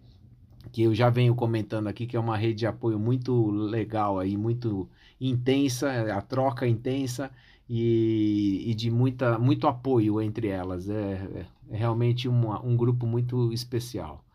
que 0.74 0.82
eu 0.82 0.96
já 0.96 1.08
venho 1.08 1.36
comentando 1.36 1.88
aqui, 1.88 2.08
que 2.08 2.18
é 2.18 2.20
uma 2.20 2.36
rede 2.36 2.56
de 2.56 2.66
apoio 2.66 2.98
muito 2.98 3.52
legal 3.52 4.18
aí, 4.18 4.36
muito 4.36 4.90
intensa, 5.22 6.12
a 6.12 6.20
troca 6.20 6.68
intensa 6.68 7.30
e, 7.70 8.64
e 8.66 8.74
de 8.74 8.90
muita, 8.90 9.38
muito 9.38 9.68
apoio 9.68 10.20
entre 10.20 10.48
elas. 10.48 10.90
É, 10.90 11.46
é 11.70 11.78
realmente 11.78 12.28
uma, 12.28 12.60
um 12.66 12.76
grupo 12.76 13.06
muito 13.06 13.54
especial. 13.54 14.26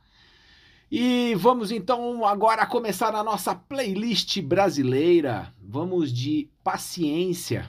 E 0.89 1.35
vamos 1.35 1.73
então 1.73 2.25
agora 2.25 2.65
começar 2.67 3.17
a 3.17 3.25
nossa 3.25 3.57
playlist 3.57 4.41
brasileira. 4.41 5.53
Vamos 5.61 6.13
de 6.13 6.49
paciência. 6.63 7.69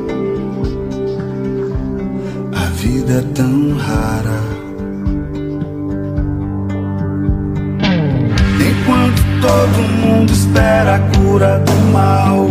do 11.39 11.91
mal 11.91 12.47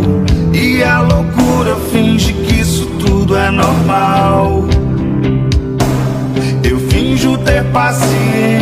e 0.53 0.83
a 0.83 1.01
loucura 1.01 1.75
finge 1.91 2.33
que 2.33 2.61
isso 2.61 2.85
tudo 2.99 3.37
é 3.37 3.51
normal. 3.51 4.65
Eu 6.63 6.79
finjo 6.89 7.37
ter 7.39 7.63
paciência 7.65 8.61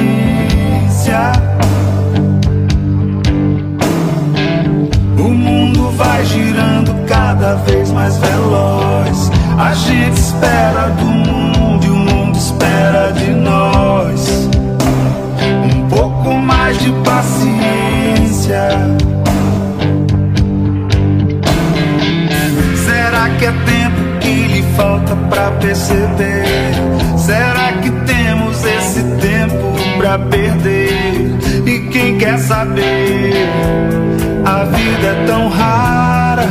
vai 6.20 6.26
girando 6.26 7.06
cada 7.06 7.56
vez 7.56 7.92
mais 7.92 8.18
veloz. 8.18 9.32
A 9.58 9.74
gente 9.74 10.18
espera 10.18 10.90
do 10.90 11.06
mundo 11.06 11.86
e 11.86 11.90
o 11.90 11.96
mundo 11.96 12.38
espera 12.38 13.12
de 13.12 13.32
nós. 13.32 14.50
Um 15.74 15.88
pouco 15.90 16.34
mais 16.36 16.78
de 16.80 16.92
paciência. 17.04 18.99
Que 23.40 23.46
é 23.46 23.52
tempo 23.52 24.20
que 24.20 24.48
lhe 24.48 24.64
falta 24.76 25.16
pra 25.16 25.50
perceber? 25.52 26.44
Será 27.18 27.72
que 27.82 27.90
temos 28.06 28.64
esse 28.66 29.02
tempo 29.22 29.74
pra 29.98 30.20
perder? 30.20 30.92
E 31.66 31.88
quem 31.90 32.18
quer 32.18 32.38
saber? 32.38 33.48
A 34.46 34.66
vida 34.66 35.08
é 35.08 35.26
tão 35.26 35.48
rara, 35.48 36.48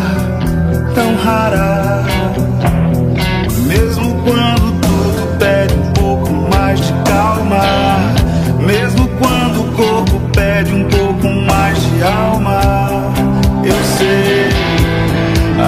tão 0.95 1.15
rara. 1.17 2.05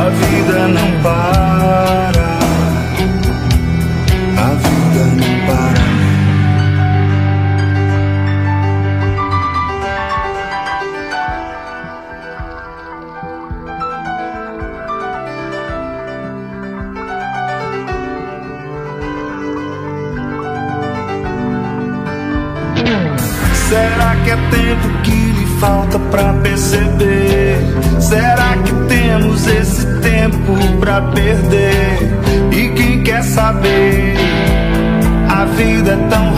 A 0.00 0.08
vida 0.08 0.68
não 0.68 1.02
para. 1.02 1.49
Pra 30.90 31.02
perder? 31.02 31.98
E 32.50 32.68
quem 32.70 33.02
quer 33.04 33.22
saber? 33.22 34.16
A 35.28 35.44
vida 35.44 35.92
é 35.92 36.08
tão 36.08 36.29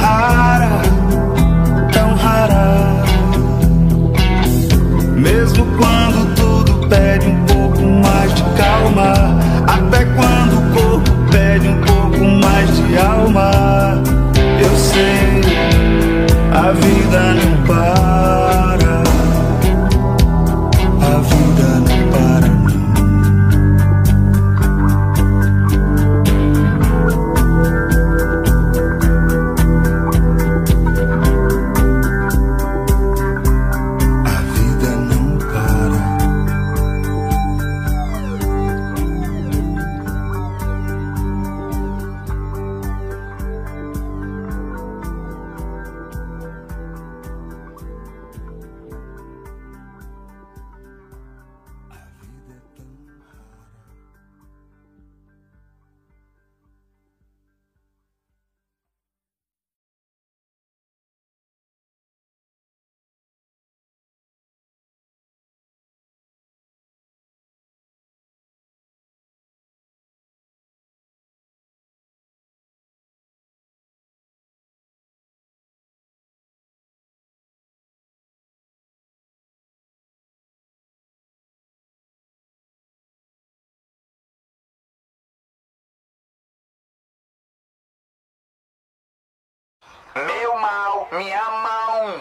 Meu 90.14 90.58
mal, 90.58 91.08
minha 91.10 91.42
mão. 91.42 92.20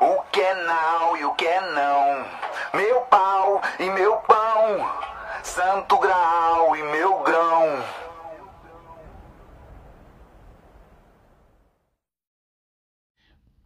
O 0.00 0.22
que 0.32 0.40
é 0.40 0.54
não 0.64 1.16
e 1.18 1.24
o 1.26 1.34
que 1.34 1.44
é 1.44 1.60
não. 1.60 2.80
Meu 2.80 3.02
pau 3.02 3.60
e 3.78 3.90
meu 3.90 4.16
pão. 4.18 4.90
Santo 5.42 5.98
grau 5.98 6.74
e 6.74 6.82
meu 6.82 7.22
grão. 7.22 7.84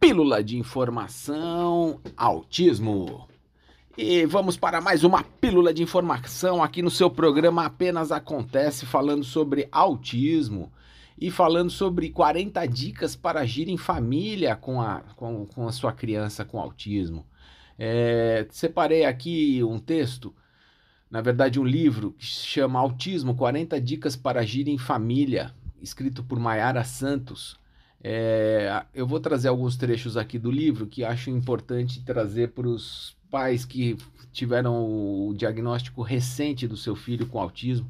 Pílula 0.01 0.43
de 0.43 0.57
informação, 0.57 2.01
autismo. 2.17 3.25
E 3.97 4.25
vamos 4.25 4.57
para 4.57 4.81
mais 4.81 5.05
uma 5.05 5.23
pílula 5.23 5.73
de 5.73 5.81
informação 5.81 6.61
aqui 6.61 6.81
no 6.81 6.91
seu 6.91 7.09
programa 7.09 7.65
Apenas 7.65 8.11
Acontece, 8.11 8.85
falando 8.85 9.23
sobre 9.23 9.69
autismo 9.71 10.69
e 11.17 11.31
falando 11.31 11.69
sobre 11.69 12.09
40 12.09 12.65
dicas 12.67 13.15
para 13.15 13.41
agir 13.41 13.69
em 13.69 13.77
família 13.77 14.55
com 14.55 14.81
a, 14.81 15.01
com, 15.15 15.45
com 15.45 15.67
a 15.67 15.71
sua 15.71 15.93
criança 15.93 16.43
com 16.43 16.59
autismo. 16.59 17.25
É, 17.77 18.47
separei 18.51 19.05
aqui 19.05 19.63
um 19.63 19.79
texto, 19.79 20.33
na 21.09 21.21
verdade, 21.21 21.59
um 21.59 21.65
livro 21.65 22.13
que 22.17 22.25
se 22.25 22.45
chama 22.45 22.79
Autismo: 22.79 23.35
40 23.35 23.79
Dicas 23.79 24.15
para 24.15 24.41
Agir 24.41 24.67
em 24.67 24.77
Família, 24.77 25.53
escrito 25.81 26.23
por 26.23 26.39
Maiara 26.39 26.83
Santos. 26.83 27.57
É, 28.01 28.83
eu 28.93 29.07
vou 29.07 29.19
trazer 29.19 29.47
alguns 29.47 29.75
trechos 29.75 30.15
aqui 30.15 30.37
do 30.37 30.51
livro 30.51 30.85
que 30.85 31.03
acho 31.03 31.29
importante 31.29 32.03
trazer 32.03 32.49
para 32.49 32.67
os 32.67 33.15
pais 33.31 33.65
que 33.65 33.97
tiveram 34.31 34.75
o 34.85 35.33
diagnóstico 35.35 36.01
recente 36.01 36.67
do 36.67 36.77
seu 36.77 36.95
filho 36.95 37.25
com 37.25 37.39
autismo, 37.39 37.89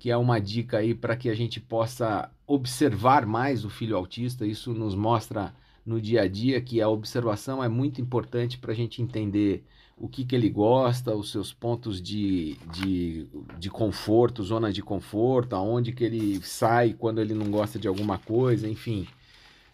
que 0.00 0.10
é 0.10 0.16
uma 0.16 0.40
dica 0.40 0.78
aí 0.78 0.94
para 0.94 1.14
que 1.14 1.28
a 1.28 1.34
gente 1.34 1.60
possa 1.60 2.30
observar 2.46 3.26
mais 3.26 3.66
o 3.66 3.70
filho 3.70 3.94
autista. 3.94 4.46
Isso 4.46 4.72
nos 4.72 4.94
mostra 4.94 5.54
no 5.84 6.00
dia 6.00 6.22
a 6.22 6.28
dia 6.28 6.58
que 6.58 6.80
a 6.80 6.88
observação 6.88 7.62
é 7.62 7.68
muito 7.68 8.00
importante 8.00 8.56
para 8.56 8.72
a 8.72 8.74
gente 8.74 9.02
entender 9.02 9.62
o 9.98 10.08
que, 10.08 10.24
que 10.24 10.34
ele 10.34 10.48
gosta, 10.48 11.14
os 11.14 11.30
seus 11.30 11.52
pontos 11.52 12.00
de, 12.00 12.56
de, 12.72 13.28
de 13.58 13.68
conforto, 13.68 14.42
zona 14.42 14.72
de 14.72 14.82
conforto, 14.82 15.54
aonde 15.54 15.92
que 15.92 16.02
ele 16.02 16.40
sai 16.42 16.94
quando 16.94 17.20
ele 17.20 17.34
não 17.34 17.50
gosta 17.50 17.78
de 17.78 17.86
alguma 17.86 18.16
coisa, 18.16 18.66
enfim. 18.66 19.06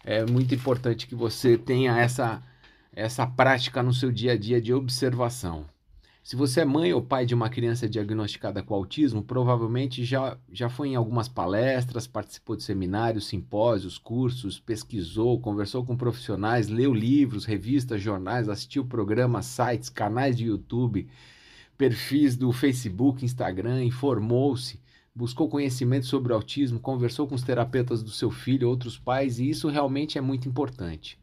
É 0.03 0.25
muito 0.25 0.53
importante 0.53 1.07
que 1.07 1.15
você 1.15 1.57
tenha 1.57 1.97
essa, 1.97 2.43
essa 2.91 3.25
prática 3.25 3.81
no 3.81 3.93
seu 3.93 4.11
dia 4.11 4.33
a 4.33 4.37
dia 4.37 4.59
de 4.59 4.73
observação. 4.73 5.65
Se 6.27 6.35
você 6.35 6.59
é 6.59 6.65
mãe 6.65 6.91
ou 6.91 7.01
pai 7.01 7.25
de 7.25 7.33
uma 7.33 7.47
criança 7.47 7.87
diagnosticada 7.87 8.61
com 8.61 8.73
autismo, 8.73 9.23
provavelmente 9.23 10.03
já, 10.03 10.37
já 10.51 10.67
foi 10.67 10.89
em 10.89 10.95
algumas 10.97 11.29
palestras, 11.29 12.05
participou 12.05 12.57
de 12.57 12.63
seminários, 12.63 13.27
simpósios, 13.27 13.97
cursos, 13.97 14.59
pesquisou, 14.59 15.39
conversou 15.39 15.85
com 15.85 15.95
profissionais, 15.95 16.67
leu 16.67 16.93
livros, 16.93 17.45
revistas, 17.45 18.01
jornais, 18.01 18.49
assistiu 18.49 18.83
programas, 18.83 19.45
sites, 19.45 19.87
canais 19.87 20.35
de 20.35 20.47
YouTube, 20.47 21.07
perfis 21.77 22.35
do 22.35 22.51
Facebook, 22.51 23.23
Instagram, 23.23 23.85
informou-se, 23.85 24.81
buscou 25.15 25.47
conhecimento 25.47 26.07
sobre 26.07 26.33
o 26.33 26.35
autismo, 26.35 26.77
conversou 26.77 27.25
com 27.25 27.35
os 27.35 27.41
terapeutas 27.41 28.03
do 28.03 28.11
seu 28.11 28.29
filho, 28.29 28.67
outros 28.67 28.99
pais, 28.99 29.39
e 29.39 29.49
isso 29.49 29.69
realmente 29.69 30.17
é 30.17 30.21
muito 30.21 30.49
importante. 30.49 31.17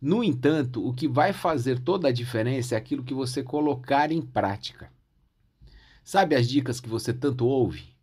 No 0.00 0.22
entanto, 0.22 0.86
o 0.86 0.92
que 0.92 1.08
vai 1.08 1.32
fazer 1.32 1.78
toda 1.78 2.08
a 2.08 2.12
diferença 2.12 2.74
é 2.74 2.78
aquilo 2.78 3.04
que 3.04 3.14
você 3.14 3.42
colocar 3.42 4.12
em 4.12 4.20
prática. 4.20 4.92
Sabe 6.02 6.34
as 6.34 6.46
dicas 6.46 6.80
que 6.80 6.88
você 6.88 7.12
tanto 7.12 7.46
ouve? 7.46 7.94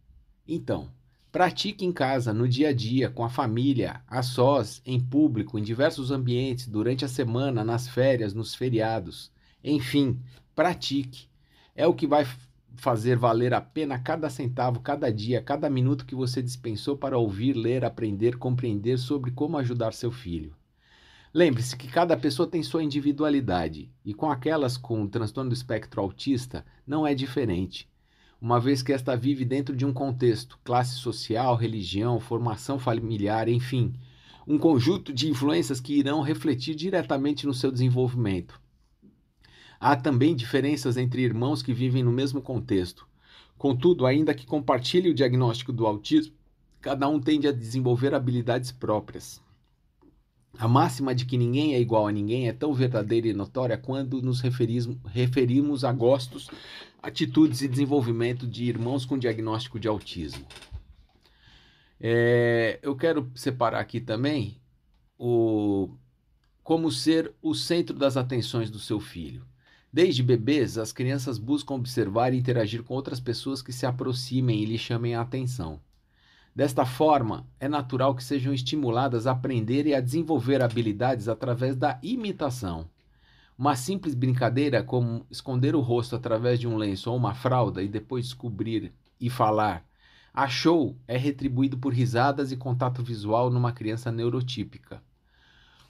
Então, 0.47 0.89
pratique 1.31 1.85
em 1.85 1.91
casa, 1.91 2.33
no 2.33 2.47
dia 2.47 2.69
a 2.69 2.73
dia, 2.73 3.09
com 3.09 3.23
a 3.23 3.29
família, 3.29 4.01
a 4.07 4.23
sós, 4.23 4.81
em 4.83 4.99
público, 4.99 5.59
em 5.59 5.63
diversos 5.63 6.09
ambientes, 6.09 6.67
durante 6.67 7.05
a 7.05 7.07
semana, 7.07 7.63
nas 7.63 7.87
férias, 7.87 8.33
nos 8.33 8.55
feriados. 8.55 9.31
Enfim, 9.63 10.19
pratique. 10.55 11.29
É 11.75 11.85
o 11.85 11.93
que 11.93 12.07
vai 12.07 12.25
fazer 12.75 13.15
valer 13.15 13.53
a 13.53 13.61
pena 13.61 13.99
cada 13.99 14.29
centavo, 14.29 14.79
cada 14.79 15.11
dia, 15.11 15.41
cada 15.41 15.69
minuto 15.69 16.05
que 16.05 16.15
você 16.15 16.41
dispensou 16.41 16.97
para 16.97 17.17
ouvir, 17.17 17.53
ler, 17.53 17.85
aprender, 17.85 18.37
compreender 18.37 18.97
sobre 18.97 19.29
como 19.29 19.57
ajudar 19.57 19.93
seu 19.93 20.11
filho. 20.11 20.55
Lembre-se 21.33 21.77
que 21.77 21.87
cada 21.87 22.17
pessoa 22.17 22.45
tem 22.45 22.61
sua 22.61 22.83
individualidade 22.83 23.89
e 24.03 24.13
com 24.13 24.29
aquelas 24.29 24.75
com 24.75 25.07
transtorno 25.07 25.49
do 25.49 25.53
espectro 25.53 26.01
autista 26.01 26.65
não 26.85 27.07
é 27.07 27.15
diferente, 27.15 27.89
uma 28.41 28.59
vez 28.59 28.83
que 28.83 28.91
esta 28.91 29.15
vive 29.15 29.45
dentro 29.45 29.73
de 29.73 29.85
um 29.85 29.93
contexto, 29.93 30.59
classe 30.61 30.95
social, 30.95 31.55
religião, 31.55 32.19
formação 32.19 32.77
familiar, 32.77 33.47
enfim, 33.47 33.93
um 34.45 34.57
conjunto 34.57 35.13
de 35.13 35.29
influências 35.29 35.79
que 35.79 35.93
irão 35.93 36.21
refletir 36.21 36.75
diretamente 36.75 37.47
no 37.47 37.53
seu 37.53 37.71
desenvolvimento. 37.71 38.59
Há 39.79 39.95
também 39.95 40.35
diferenças 40.35 40.97
entre 40.97 41.21
irmãos 41.21 41.63
que 41.63 41.73
vivem 41.73 42.03
no 42.03 42.11
mesmo 42.11 42.41
contexto. 42.41 43.07
Contudo, 43.57 44.05
ainda 44.05 44.33
que 44.33 44.45
compartilhe 44.45 45.09
o 45.09 45.13
diagnóstico 45.13 45.71
do 45.71 45.87
autismo, 45.87 46.33
cada 46.81 47.07
um 47.07 47.21
tende 47.21 47.47
a 47.47 47.53
desenvolver 47.53 48.13
habilidades 48.13 48.71
próprias. 48.71 49.41
A 50.57 50.67
máxima 50.67 51.15
de 51.15 51.25
que 51.25 51.37
ninguém 51.37 51.73
é 51.73 51.79
igual 51.79 52.07
a 52.07 52.11
ninguém 52.11 52.47
é 52.47 52.53
tão 52.53 52.73
verdadeira 52.73 53.27
e 53.27 53.33
notória 53.33 53.77
quando 53.77 54.21
nos 54.21 54.41
referimos, 54.41 55.83
a 55.83 55.91
gostos, 55.91 56.49
atitudes 57.01 57.61
e 57.61 57.67
desenvolvimento 57.67 58.45
de 58.45 58.65
irmãos 58.65 59.05
com 59.05 59.17
diagnóstico 59.17 59.79
de 59.79 59.87
autismo. 59.87 60.45
É, 61.99 62.79
eu 62.81 62.95
quero 62.95 63.31
separar 63.35 63.79
aqui 63.79 63.99
também 63.99 64.59
o 65.17 65.89
como 66.63 66.91
ser 66.91 67.33
o 67.41 67.55
centro 67.55 67.97
das 67.97 68.15
atenções 68.17 68.69
do 68.69 68.79
seu 68.79 68.99
filho. 68.99 69.45
Desde 69.91 70.23
bebês, 70.23 70.77
as 70.77 70.93
crianças 70.93 71.37
buscam 71.37 71.73
observar 71.75 72.33
e 72.33 72.37
interagir 72.37 72.83
com 72.83 72.93
outras 72.93 73.19
pessoas 73.19 73.61
que 73.61 73.73
se 73.73 73.85
aproximem 73.85 74.61
e 74.61 74.65
lhe 74.65 74.77
chamem 74.77 75.15
a 75.15 75.21
atenção. 75.21 75.81
Desta 76.53 76.85
forma, 76.85 77.47
é 77.61 77.69
natural 77.69 78.13
que 78.13 78.23
sejam 78.23 78.53
estimuladas 78.53 79.25
a 79.25 79.31
aprender 79.31 79.87
e 79.87 79.95
a 79.95 80.01
desenvolver 80.01 80.61
habilidades 80.61 81.29
através 81.29 81.77
da 81.77 81.97
imitação. 82.03 82.89
Uma 83.57 83.73
simples 83.77 84.13
brincadeira 84.13 84.83
como 84.83 85.25
esconder 85.31 85.75
o 85.75 85.79
rosto 85.79 86.13
através 86.13 86.59
de 86.59 86.67
um 86.67 86.75
lenço 86.75 87.09
ou 87.09 87.15
uma 87.15 87.33
fralda 87.33 87.81
e 87.81 87.87
depois 87.87 88.25
descobrir 88.25 88.91
e 89.19 89.29
falar 89.29 89.85
achou 90.33 90.95
é 91.07 91.17
retribuído 91.17 91.77
por 91.77 91.93
risadas 91.93 92.51
e 92.51 92.57
contato 92.57 93.03
visual 93.03 93.49
numa 93.49 93.71
criança 93.71 94.11
neurotípica. 94.11 95.01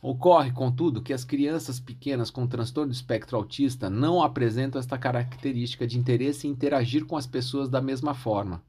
Ocorre, 0.02 0.52
contudo, 0.52 1.02
que 1.02 1.14
as 1.14 1.24
crianças 1.24 1.80
pequenas 1.80 2.32
com 2.32 2.48
transtorno 2.48 2.92
do 2.92 2.96
espectro 2.96 3.38
autista 3.38 3.90
não 3.90 4.22
apresentam 4.22 4.80
esta 4.80 4.98
característica 4.98 5.86
de 5.88 5.98
interesse 5.98 6.48
em 6.48 6.52
interagir 6.52 7.06
com 7.06 7.16
as 7.16 7.28
pessoas 7.28 7.70
da 7.70 7.82
mesma 7.82 8.14
forma 8.14 8.62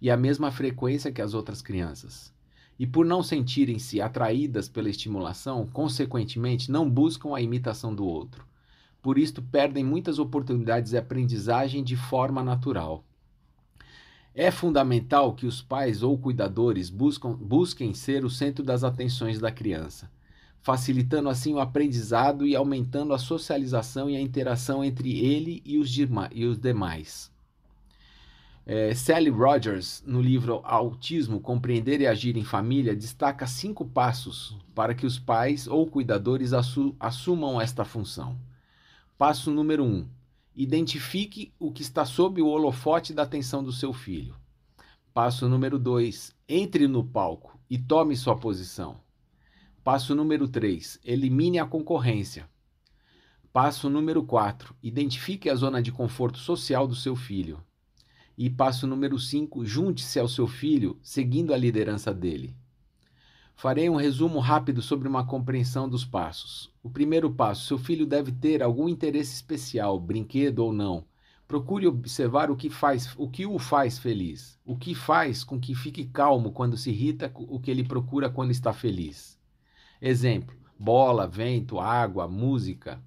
e 0.00 0.10
a 0.10 0.16
mesma 0.16 0.50
frequência 0.50 1.12
que 1.12 1.20
as 1.20 1.34
outras 1.34 1.60
crianças. 1.60 2.32
E 2.78 2.86
por 2.86 3.04
não 3.04 3.22
sentirem-se 3.22 4.00
atraídas 4.00 4.68
pela 4.68 4.88
estimulação, 4.88 5.66
consequentemente 5.66 6.70
não 6.70 6.88
buscam 6.88 7.34
a 7.34 7.40
imitação 7.42 7.94
do 7.94 8.06
outro. 8.06 8.46
Por 9.02 9.18
isto, 9.18 9.42
perdem 9.42 9.84
muitas 9.84 10.18
oportunidades 10.18 10.90
de 10.90 10.98
aprendizagem 10.98 11.84
de 11.84 11.96
forma 11.96 12.42
natural. 12.42 13.04
É 14.34 14.50
fundamental 14.50 15.34
que 15.34 15.44
os 15.44 15.60
pais 15.60 16.02
ou 16.02 16.16
cuidadores 16.16 16.88
buscam, 16.88 17.32
busquem 17.32 17.92
ser 17.92 18.24
o 18.24 18.30
centro 18.30 18.64
das 18.64 18.84
atenções 18.84 19.40
da 19.40 19.50
criança, 19.50 20.10
facilitando 20.60 21.28
assim 21.28 21.52
o 21.52 21.58
aprendizado 21.58 22.46
e 22.46 22.54
aumentando 22.54 23.12
a 23.12 23.18
socialização 23.18 24.08
e 24.08 24.16
a 24.16 24.20
interação 24.20 24.84
entre 24.84 25.18
ele 25.18 25.60
e 25.64 25.78
os, 25.78 25.94
e 26.32 26.44
os 26.44 26.58
demais. 26.58 27.30
É, 28.66 28.94
Sally 28.94 29.30
Rogers, 29.30 30.02
no 30.06 30.20
livro 30.20 30.60
Autismo, 30.64 31.40
Compreender 31.40 32.00
e 32.00 32.06
Agir 32.06 32.36
em 32.36 32.44
Família, 32.44 32.94
destaca 32.94 33.46
cinco 33.46 33.84
passos 33.84 34.56
para 34.74 34.94
que 34.94 35.06
os 35.06 35.18
pais 35.18 35.66
ou 35.66 35.86
cuidadores 35.86 36.52
assu 36.52 36.94
assumam 37.00 37.60
esta 37.60 37.84
função. 37.84 38.38
Passo 39.16 39.50
número 39.50 39.82
1. 39.82 39.86
Um, 39.86 40.08
identifique 40.54 41.52
o 41.58 41.72
que 41.72 41.82
está 41.82 42.04
sob 42.04 42.40
o 42.40 42.48
holofote 42.48 43.12
da 43.12 43.22
atenção 43.22 43.64
do 43.64 43.72
seu 43.72 43.92
filho. 43.92 44.34
Passo 45.12 45.48
número 45.48 45.78
2. 45.78 46.34
Entre 46.48 46.86
no 46.86 47.04
palco 47.04 47.58
e 47.68 47.78
tome 47.78 48.16
sua 48.16 48.36
posição. 48.36 49.00
Passo 49.82 50.14
número 50.14 50.46
3. 50.46 51.00
Elimine 51.04 51.58
a 51.58 51.66
concorrência. 51.66 52.48
Passo 53.52 53.90
número 53.90 54.22
4. 54.22 54.76
Identifique 54.82 55.50
a 55.50 55.54
zona 55.54 55.82
de 55.82 55.90
conforto 55.90 56.38
social 56.38 56.86
do 56.86 56.94
seu 56.94 57.16
filho. 57.16 57.60
E 58.42 58.48
passo 58.48 58.86
número 58.86 59.18
5. 59.18 59.66
Junte-se 59.66 60.18
ao 60.18 60.26
seu 60.26 60.46
filho, 60.46 60.98
seguindo 61.02 61.52
a 61.52 61.58
liderança 61.58 62.10
dele. 62.10 62.56
Farei 63.54 63.90
um 63.90 63.96
resumo 63.96 64.38
rápido 64.38 64.80
sobre 64.80 65.06
uma 65.06 65.26
compreensão 65.26 65.86
dos 65.86 66.06
passos. 66.06 66.72
O 66.82 66.88
primeiro 66.88 67.30
passo: 67.30 67.66
seu 67.66 67.76
filho 67.76 68.06
deve 68.06 68.32
ter 68.32 68.62
algum 68.62 68.88
interesse 68.88 69.34
especial, 69.34 70.00
brinquedo 70.00 70.60
ou 70.60 70.72
não. 70.72 71.04
Procure 71.46 71.86
observar 71.86 72.50
o 72.50 72.56
que 72.56 72.70
faz, 72.70 73.14
o 73.18 73.28
que 73.28 73.44
o 73.44 73.58
faz 73.58 73.98
feliz, 73.98 74.58
o 74.64 74.74
que 74.74 74.94
faz 74.94 75.44
com 75.44 75.60
que 75.60 75.74
fique 75.74 76.06
calmo 76.06 76.50
quando 76.50 76.78
se 76.78 76.88
irrita, 76.88 77.30
o 77.34 77.60
que 77.60 77.70
ele 77.70 77.84
procura 77.84 78.30
quando 78.30 78.52
está 78.52 78.72
feliz. 78.72 79.38
Exemplo: 80.00 80.56
bola, 80.78 81.26
vento, 81.26 81.78
água, 81.78 82.26
música. 82.26 83.02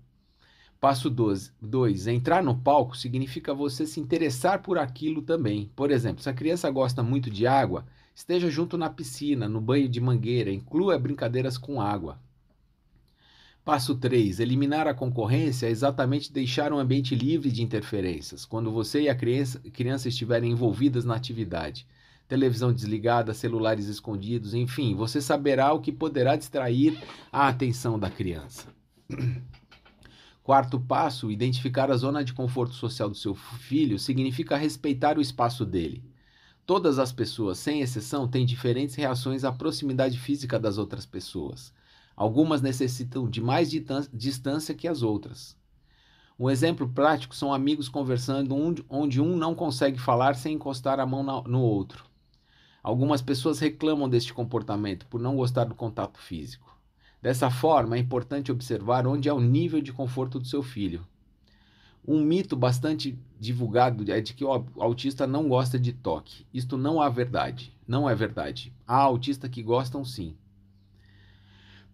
Passo 0.83 1.09
2. 1.09 2.07
Entrar 2.07 2.43
no 2.43 2.57
palco 2.57 2.97
significa 2.97 3.53
você 3.53 3.87
se 3.87 4.01
interessar 4.01 4.61
por 4.61 4.77
aquilo 4.77 5.21
também. 5.21 5.71
Por 5.75 5.89
exemplo, 5.89 6.21
se 6.21 6.29
a 6.29 6.33
criança 6.33 6.69
gosta 6.69 7.01
muito 7.01 7.29
de 7.29 7.47
água, 7.47 7.85
Esteja 8.15 8.49
junto 8.49 8.77
na 8.77 8.89
piscina, 8.89 9.49
no 9.49 9.59
banho 9.59 9.89
de 9.89 9.99
mangueira, 9.99 10.51
inclua 10.51 10.99
brincadeiras 10.99 11.57
com 11.57 11.81
água. 11.81 12.19
Passo 13.65 13.95
3. 13.95 14.39
Eliminar 14.39 14.87
a 14.87 14.93
concorrência 14.93 15.65
é 15.65 15.71
exatamente 15.71 16.31
deixar 16.31 16.71
um 16.71 16.77
ambiente 16.77 17.15
livre 17.15 17.51
de 17.51 17.63
interferências, 17.63 18.45
quando 18.45 18.71
você 18.71 19.03
e 19.03 19.09
a 19.09 19.15
criança, 19.15 19.59
criança 19.71 20.09
estiverem 20.09 20.51
envolvidas 20.51 21.05
na 21.05 21.15
atividade. 21.15 21.87
Televisão 22.27 22.71
desligada, 22.71 23.33
celulares 23.33 23.87
escondidos, 23.87 24.53
enfim, 24.53 24.95
você 24.95 25.19
saberá 25.19 25.73
o 25.73 25.81
que 25.81 25.91
poderá 25.91 26.35
distrair 26.35 27.01
a 27.31 27.47
atenção 27.47 27.97
da 27.97 28.11
criança. 28.11 28.67
Quarto 30.43 30.77
passo: 30.77 31.31
identificar 31.31 31.89
a 31.89 31.95
zona 31.95 32.21
de 32.21 32.33
conforto 32.33 32.73
social 32.75 33.09
do 33.09 33.15
seu 33.15 33.33
filho 33.33 33.97
significa 33.97 34.57
respeitar 34.57 35.17
o 35.17 35.21
espaço 35.21 35.65
dele. 35.65 36.03
Todas 36.65 36.99
as 36.99 37.13
pessoas, 37.13 37.57
sem 37.57 37.79
exceção, 37.79 38.27
têm 38.27 38.45
diferentes 38.45 38.95
reações 38.95 39.45
à 39.45 39.53
proximidade 39.53 40.19
física 40.19 40.59
das 40.59 40.77
outras 40.77 41.05
pessoas. 41.05 41.73
Algumas 42.13 42.61
necessitam 42.61 43.29
de 43.29 43.41
mais 43.41 43.69
distância 44.13 44.75
que 44.75 44.87
as 44.87 45.01
outras. 45.01 45.57
Um 46.37 46.49
exemplo 46.49 46.89
prático 46.89 47.33
são 47.33 47.53
amigos 47.53 47.87
conversando 47.87 48.53
onde 48.89 49.21
um 49.21 49.37
não 49.37 49.55
consegue 49.55 49.97
falar 49.97 50.35
sem 50.35 50.55
encostar 50.55 50.99
a 50.99 51.05
mão 51.05 51.23
no 51.23 51.61
outro. 51.61 52.05
Algumas 52.81 53.21
pessoas 53.21 53.59
reclamam 53.59 54.09
deste 54.09 54.33
comportamento 54.33 55.05
por 55.07 55.21
não 55.21 55.37
gostar 55.37 55.63
do 55.63 55.75
contato 55.75 56.19
físico. 56.19 56.72
Dessa 57.23 57.49
forma, 57.49 57.95
é 57.95 57.99
importante 57.99 58.51
observar 58.51 59.07
onde 59.07 59.29
é 59.29 59.33
o 59.33 59.39
nível 59.39 59.79
de 59.81 59.93
conforto 59.93 60.41
do 60.41 60.45
seu 60.45 60.61
filho. 60.61 61.07
Um 62.05 62.21
mito 62.21 62.53
bastante 62.53 63.17
divulgado 63.39 64.11
é 64.11 64.19
de 64.19 64.33
que 64.33 64.43
o 64.43 64.65
autista 64.77 65.25
não 65.25 65.47
gosta 65.47 65.79
de 65.79 65.93
toque. 65.93 66.45
Isto 66.53 66.77
não 66.77 67.01
é 67.01 67.09
verdade. 67.09 67.71
Não 67.87 68.09
é 68.09 68.13
verdade. 68.13 68.73
Há 68.85 68.97
autistas 68.97 69.49
que 69.49 69.63
gostam 69.63 70.03
sim. 70.03 70.35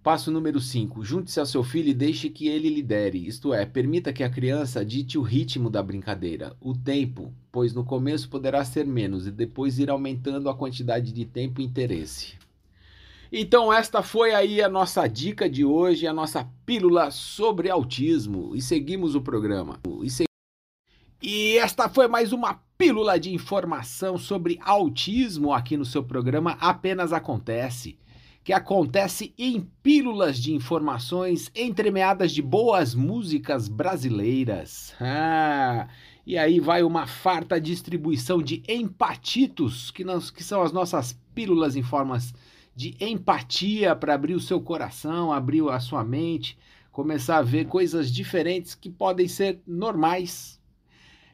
Passo 0.01 0.31
número 0.31 0.59
5. 0.59 1.03
Junte-se 1.03 1.39
ao 1.39 1.45
seu 1.45 1.63
filho 1.63 1.89
e 1.89 1.93
deixe 1.93 2.27
que 2.31 2.47
ele 2.47 2.67
lidere, 2.67 3.27
isto 3.27 3.53
é, 3.53 3.67
permita 3.67 4.11
que 4.11 4.23
a 4.23 4.29
criança 4.31 4.83
dite 4.83 5.15
o 5.15 5.21
ritmo 5.21 5.69
da 5.69 5.83
brincadeira, 5.83 6.55
o 6.59 6.73
tempo, 6.73 7.31
pois 7.51 7.71
no 7.71 7.85
começo 7.85 8.29
poderá 8.29 8.65
ser 8.65 8.87
menos 8.87 9.27
e 9.27 9.31
depois 9.31 9.77
ir 9.77 9.91
aumentando 9.91 10.49
a 10.49 10.55
quantidade 10.55 11.11
de 11.11 11.23
tempo 11.23 11.61
e 11.61 11.65
interesse. 11.65 12.33
Então, 13.31 13.71
esta 13.71 14.01
foi 14.01 14.33
aí 14.33 14.59
a 14.59 14.67
nossa 14.67 15.07
dica 15.07 15.47
de 15.47 15.63
hoje, 15.63 16.07
a 16.07 16.13
nossa 16.13 16.49
pílula 16.65 17.11
sobre 17.11 17.69
autismo. 17.69 18.55
E 18.55 18.61
seguimos 18.61 19.13
o 19.13 19.21
programa. 19.21 19.79
E, 20.03 20.25
e 21.21 21.57
esta 21.57 21.87
foi 21.87 22.07
mais 22.07 22.33
uma 22.33 22.59
pílula 22.75 23.19
de 23.19 23.31
informação 23.31 24.17
sobre 24.17 24.57
autismo 24.63 25.53
aqui 25.53 25.77
no 25.77 25.85
seu 25.85 26.03
programa 26.03 26.57
Apenas 26.59 27.13
Acontece. 27.13 27.99
Que 28.43 28.51
acontece 28.51 29.31
em 29.37 29.61
pílulas 29.83 30.39
de 30.39 30.51
informações 30.51 31.51
entremeadas 31.55 32.31
de 32.31 32.41
boas 32.41 32.95
músicas 32.95 33.67
brasileiras. 33.67 34.95
Ah, 34.99 35.87
e 36.25 36.35
aí 36.35 36.59
vai 36.59 36.81
uma 36.81 37.05
farta 37.05 37.61
distribuição 37.61 38.41
de 38.41 38.63
empatitos, 38.67 39.91
que, 39.91 40.03
que 40.35 40.43
são 40.43 40.63
as 40.63 40.71
nossas 40.71 41.13
pílulas 41.35 41.75
em 41.75 41.83
formas 41.83 42.33
de 42.79 42.95
empatia 43.01 43.93
para 43.93 44.13
abrir 44.13 44.35
o 44.35 44.39
seu 44.39 44.61
coração, 44.61 45.33
abrir 45.33 45.67
a 45.67 45.81
sua 45.81 46.01
mente, 46.01 46.57
começar 46.93 47.35
a 47.35 47.41
ver 47.41 47.65
coisas 47.65 48.09
diferentes 48.09 48.73
que 48.73 48.89
podem 48.89 49.27
ser 49.27 49.59
normais. 49.67 50.57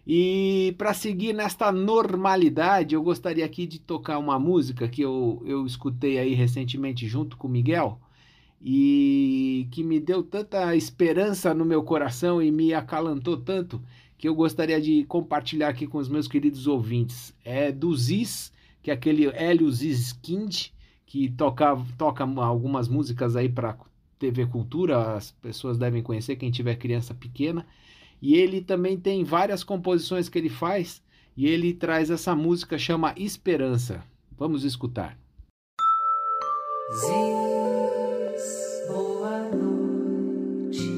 E 0.08 0.73
para 0.75 0.91
seguir 0.91 1.34
nesta 1.34 1.71
normalidade, 1.71 2.95
eu 2.95 3.03
gostaria 3.03 3.45
aqui 3.45 3.67
de 3.67 3.77
tocar 3.77 4.17
uma 4.17 4.39
música 4.39 4.88
que 4.88 5.03
eu, 5.03 5.43
eu 5.45 5.67
escutei 5.67 6.17
aí 6.17 6.34
recentemente 6.34 7.08
junto 7.08 7.38
com 7.38 7.47
o 7.47 7.51
Miguel 7.51 7.99
e 8.60 9.67
que 9.69 9.84
me 9.84 9.99
deu 9.99 10.23
tanta 10.23 10.75
esperança 10.75 11.53
no 11.53 11.63
meu 11.63 11.84
coração 11.84 12.41
e 12.41 12.51
me 12.51 12.73
acalantou 12.73 13.38
tanto 13.38 13.79
que 14.17 14.27
eu 14.27 14.34
gostaria 14.34 14.81
de 14.81 15.03
compartilhar 15.03 15.67
aqui 15.67 15.86
com 15.86 15.99
os 15.99 16.10
meus 16.10 16.27
queridos 16.27 16.65
ouvintes. 16.65 17.36
É 17.43 17.71
do 17.71 17.95
Ziz, 17.95 18.51
que 18.81 18.89
é 18.89 18.95
aquele 18.95 19.27
Hélio 19.27 19.69
Zizkind, 19.71 20.73
que 21.06 21.30
toca, 21.30 21.78
toca 21.98 22.24
algumas 22.24 22.88
músicas 22.88 23.36
aí 23.36 23.48
para 23.48 23.78
TV 24.18 24.46
Cultura, 24.48 25.15
as 25.15 25.32
pessoas 25.32 25.78
devem 25.78 26.02
conhecer, 26.02 26.36
quem 26.36 26.52
tiver 26.52 26.76
criança 26.76 27.13
pequena. 27.13 27.65
E 28.22 28.36
ele 28.36 28.62
também 28.62 28.98
tem 28.98 29.24
várias 29.24 29.63
composições 29.63 30.30
que 30.30 30.38
ele 30.38 30.50
faz 30.50 31.04
e 31.36 31.48
ele 31.48 31.74
traz 31.74 32.10
essa 32.10 32.36
música 32.36 32.78
chama 32.78 33.13
Esperança. 33.18 34.04
Vamos 34.38 34.63
escutar. 34.63 35.18
Noite. 40.76 40.89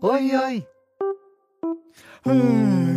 Oi, 0.00 0.36
oi. 0.36 0.66
Hum. 2.26 2.87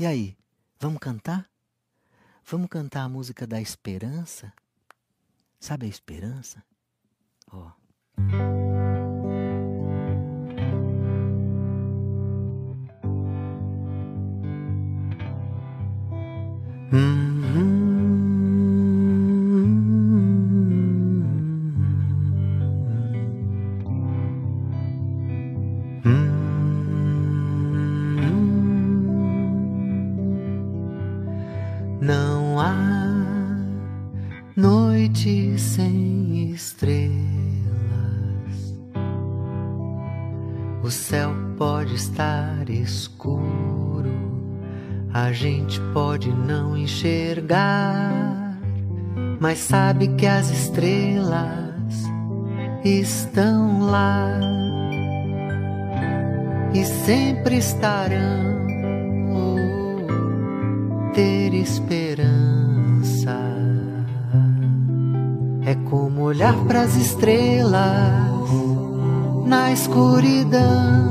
E 0.00 0.06
aí, 0.06 0.34
vamos 0.78 0.98
cantar? 0.98 1.46
Vamos 2.46 2.70
cantar 2.70 3.02
a 3.02 3.08
música 3.10 3.46
da 3.46 3.60
esperança? 3.60 4.50
Sabe 5.58 5.84
a 5.84 5.88
esperança? 5.90 6.64
Ó. 7.52 7.70
Não 8.16 8.59
sabe 50.00 50.08
que 50.16 50.26
as 50.26 50.50
estrelas 50.50 52.08
estão 52.82 53.82
lá 53.82 54.40
e 56.72 56.84
sempre 56.84 57.58
estarão. 57.58 58.48
Ter 61.12 61.52
esperança 61.52 63.36
é 65.66 65.74
como 65.90 66.22
olhar 66.22 66.54
para 66.66 66.82
as 66.82 66.96
estrelas 66.96 68.48
na 69.44 69.70
escuridão. 69.72 71.10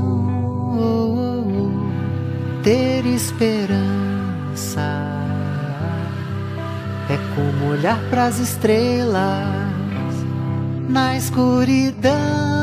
Ter 2.63 3.05
esperança 3.05 4.98
é 7.09 7.17
como 7.35 7.71
olhar 7.71 7.99
para 8.09 8.25
as 8.25 8.37
estrelas 8.39 9.47
na 10.87 11.17
escuridão. 11.17 12.58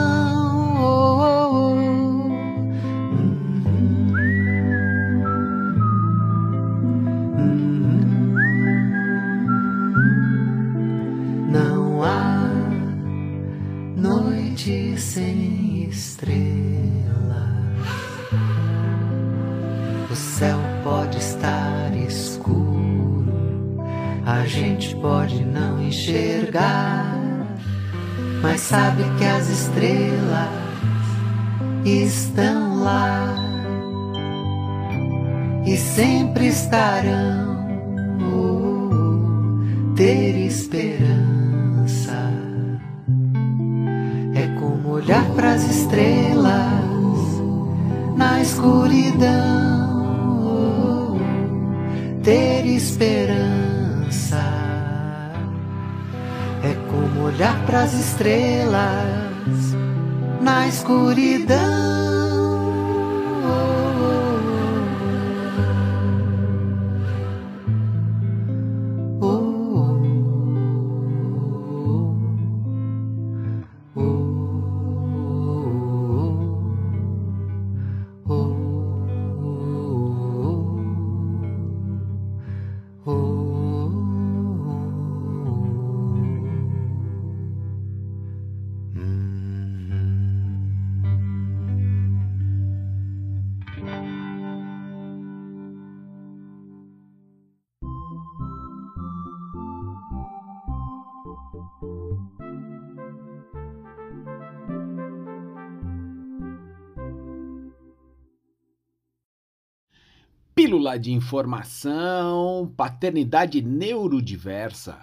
Pílula 110.59 110.99
de 110.99 111.13
informação, 111.13 112.73
paternidade 112.75 113.61
neurodiversa 113.61 114.99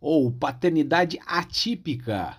ou 0.00 0.32
paternidade 0.32 1.16
atípica. 1.24 2.38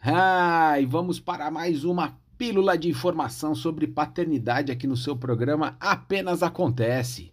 Ah, 0.00 0.78
e 0.80 0.86
vamos 0.86 1.18
para 1.18 1.50
mais 1.50 1.82
uma 1.82 2.16
pílula 2.38 2.78
de 2.78 2.88
informação 2.88 3.52
sobre 3.52 3.88
paternidade 3.88 4.70
aqui 4.70 4.86
no 4.86 4.96
seu 4.96 5.16
programa 5.16 5.76
Apenas 5.80 6.44
Acontece. 6.44 7.32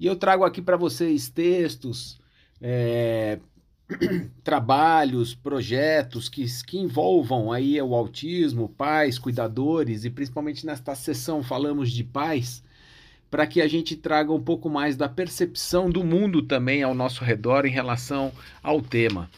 E 0.00 0.06
eu 0.06 0.16
trago 0.16 0.44
aqui 0.44 0.62
para 0.62 0.78
vocês 0.78 1.28
textos, 1.28 2.18
é, 2.58 3.38
trabalhos, 4.42 5.34
projetos 5.34 6.30
que, 6.30 6.46
que 6.64 6.78
envolvam 6.78 7.52
aí 7.52 7.78
o 7.82 7.94
autismo, 7.94 8.70
pais, 8.70 9.18
cuidadores 9.18 10.06
e 10.06 10.10
principalmente 10.10 10.64
nesta 10.64 10.94
sessão 10.94 11.42
falamos 11.42 11.90
de 11.90 12.02
pais 12.02 12.64
para 13.32 13.46
que 13.46 13.62
a 13.62 13.66
gente 13.66 13.96
traga 13.96 14.30
um 14.30 14.42
pouco 14.42 14.68
mais 14.68 14.94
da 14.94 15.08
percepção 15.08 15.88
do 15.88 16.04
mundo 16.04 16.42
também 16.42 16.82
ao 16.82 16.94
nosso 16.94 17.24
redor 17.24 17.64
em 17.64 17.70
relação 17.70 18.30
ao 18.62 18.82
tema. 18.82 19.30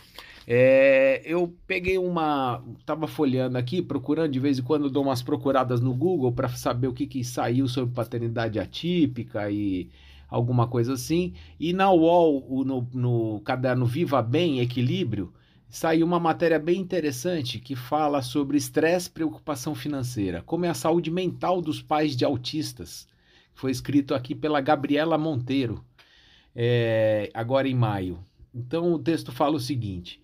É, 0.49 1.23
eu 1.25 1.55
peguei 1.65 1.97
uma. 1.97 2.61
Estava 2.81 3.07
folheando 3.07 3.57
aqui, 3.57 3.81
procurando, 3.81 4.33
de 4.33 4.41
vez 4.41 4.59
em 4.59 4.63
quando 4.63 4.91
dou 4.91 5.05
umas 5.05 5.23
procuradas 5.23 5.81
no 5.81 5.95
Google 5.95 6.33
para 6.33 6.49
saber 6.49 6.89
o 6.89 6.93
que, 6.93 7.07
que 7.07 7.23
saiu 7.23 7.69
sobre 7.69 7.95
paternidade 7.95 8.59
atípica 8.59 9.49
e 9.49 9.89
alguma 10.29 10.67
coisa 10.67 10.95
assim. 10.95 11.33
E 11.61 11.73
na 11.73 11.89
UOL, 11.93 12.65
no, 12.65 12.89
no 12.93 13.41
caderno 13.45 13.87
Viva 13.87 14.21
Bem 14.21 14.59
Equilíbrio, 14.59 15.33
saiu 15.71 16.05
uma 16.05 16.19
matéria 16.19 16.59
bem 16.59 16.81
interessante 16.81 17.61
que 17.61 17.77
fala 17.77 18.23
sobre 18.23 18.57
estresse 18.57 19.09
e 19.09 19.13
preocupação 19.13 19.73
financeira, 19.73 20.43
como 20.45 20.65
é 20.65 20.69
a 20.69 20.75
saúde 20.75 21.13
mental 21.13 21.63
dos 21.63 21.81
pais 21.81 22.17
de 22.17 22.25
autistas 22.25 23.07
foi 23.55 23.71
escrito 23.71 24.15
aqui 24.15 24.35
pela 24.35 24.61
Gabriela 24.61 25.17
Monteiro, 25.17 25.85
é, 26.55 27.31
agora 27.33 27.69
em 27.69 27.75
maio. 27.75 28.19
Então 28.55 28.93
o 28.93 28.99
texto 28.99 29.33
fala 29.33 29.57
o 29.57 29.61
seguinte: 29.61 30.23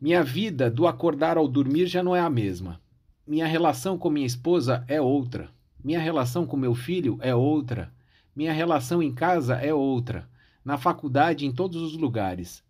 Minha 0.00 0.22
vida 0.22 0.70
do 0.70 0.86
acordar 0.86 1.36
ao 1.36 1.48
dormir 1.48 1.86
já 1.86 2.02
não 2.02 2.14
é 2.14 2.20
a 2.20 2.30
mesma. 2.30 2.80
Minha 3.26 3.46
relação 3.46 3.96
com 3.96 4.10
minha 4.10 4.26
esposa 4.26 4.84
é 4.88 5.00
outra. 5.00 5.50
Minha 5.82 6.00
relação 6.00 6.46
com 6.46 6.56
meu 6.56 6.74
filho 6.74 7.18
é 7.20 7.34
outra. 7.34 7.92
Minha 8.34 8.52
relação 8.52 9.02
em 9.02 9.12
casa 9.12 9.56
é 9.56 9.72
outra. 9.72 10.28
Na 10.64 10.78
faculdade, 10.78 11.44
em 11.44 11.52
todos 11.52 11.80
os 11.80 11.96
lugares. 11.96 12.62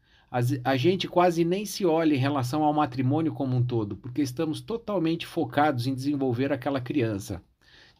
A 0.64 0.76
gente 0.78 1.06
quase 1.06 1.44
nem 1.44 1.66
se 1.66 1.84
olha 1.84 2.14
em 2.14 2.18
relação 2.18 2.64
ao 2.64 2.72
matrimônio 2.72 3.34
como 3.34 3.54
um 3.54 3.62
todo, 3.62 3.96
porque 3.96 4.22
estamos 4.22 4.62
totalmente 4.62 5.26
focados 5.26 5.86
em 5.86 5.94
desenvolver 5.94 6.50
aquela 6.50 6.80
criança. 6.80 7.42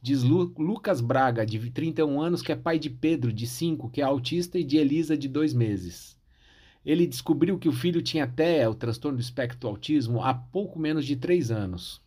Diz 0.05 0.25
Lu, 0.25 0.53
Lucas 0.59 1.01
Braga, 1.01 1.47
de 1.47 1.71
31 1.71 2.21
anos, 2.21 2.43
que 2.43 2.51
é 2.51 2.57
pai 2.57 2.77
de 2.77 2.91
Pedro, 2.91 3.33
de 3.33 3.47
5, 3.47 3.89
que 3.89 4.01
é 4.01 4.05
autista, 4.05 4.59
e 4.59 4.65
de 4.65 4.77
Elisa, 4.77 5.17
de 5.17 5.29
2 5.29 5.55
meses. 5.55 6.19
Ele 6.85 7.07
descobriu 7.07 7.57
que 7.57 7.69
o 7.69 7.73
filho 7.73 8.03
tinha 8.03 8.27
TEA, 8.27 8.69
o 8.69 8.75
transtorno 8.75 9.19
do 9.19 9.21
espectro 9.21 9.69
autismo, 9.69 10.21
há 10.21 10.35
pouco 10.35 10.77
menos 10.77 11.07
de 11.07 11.15
3 11.15 11.53
anos. 11.53 12.03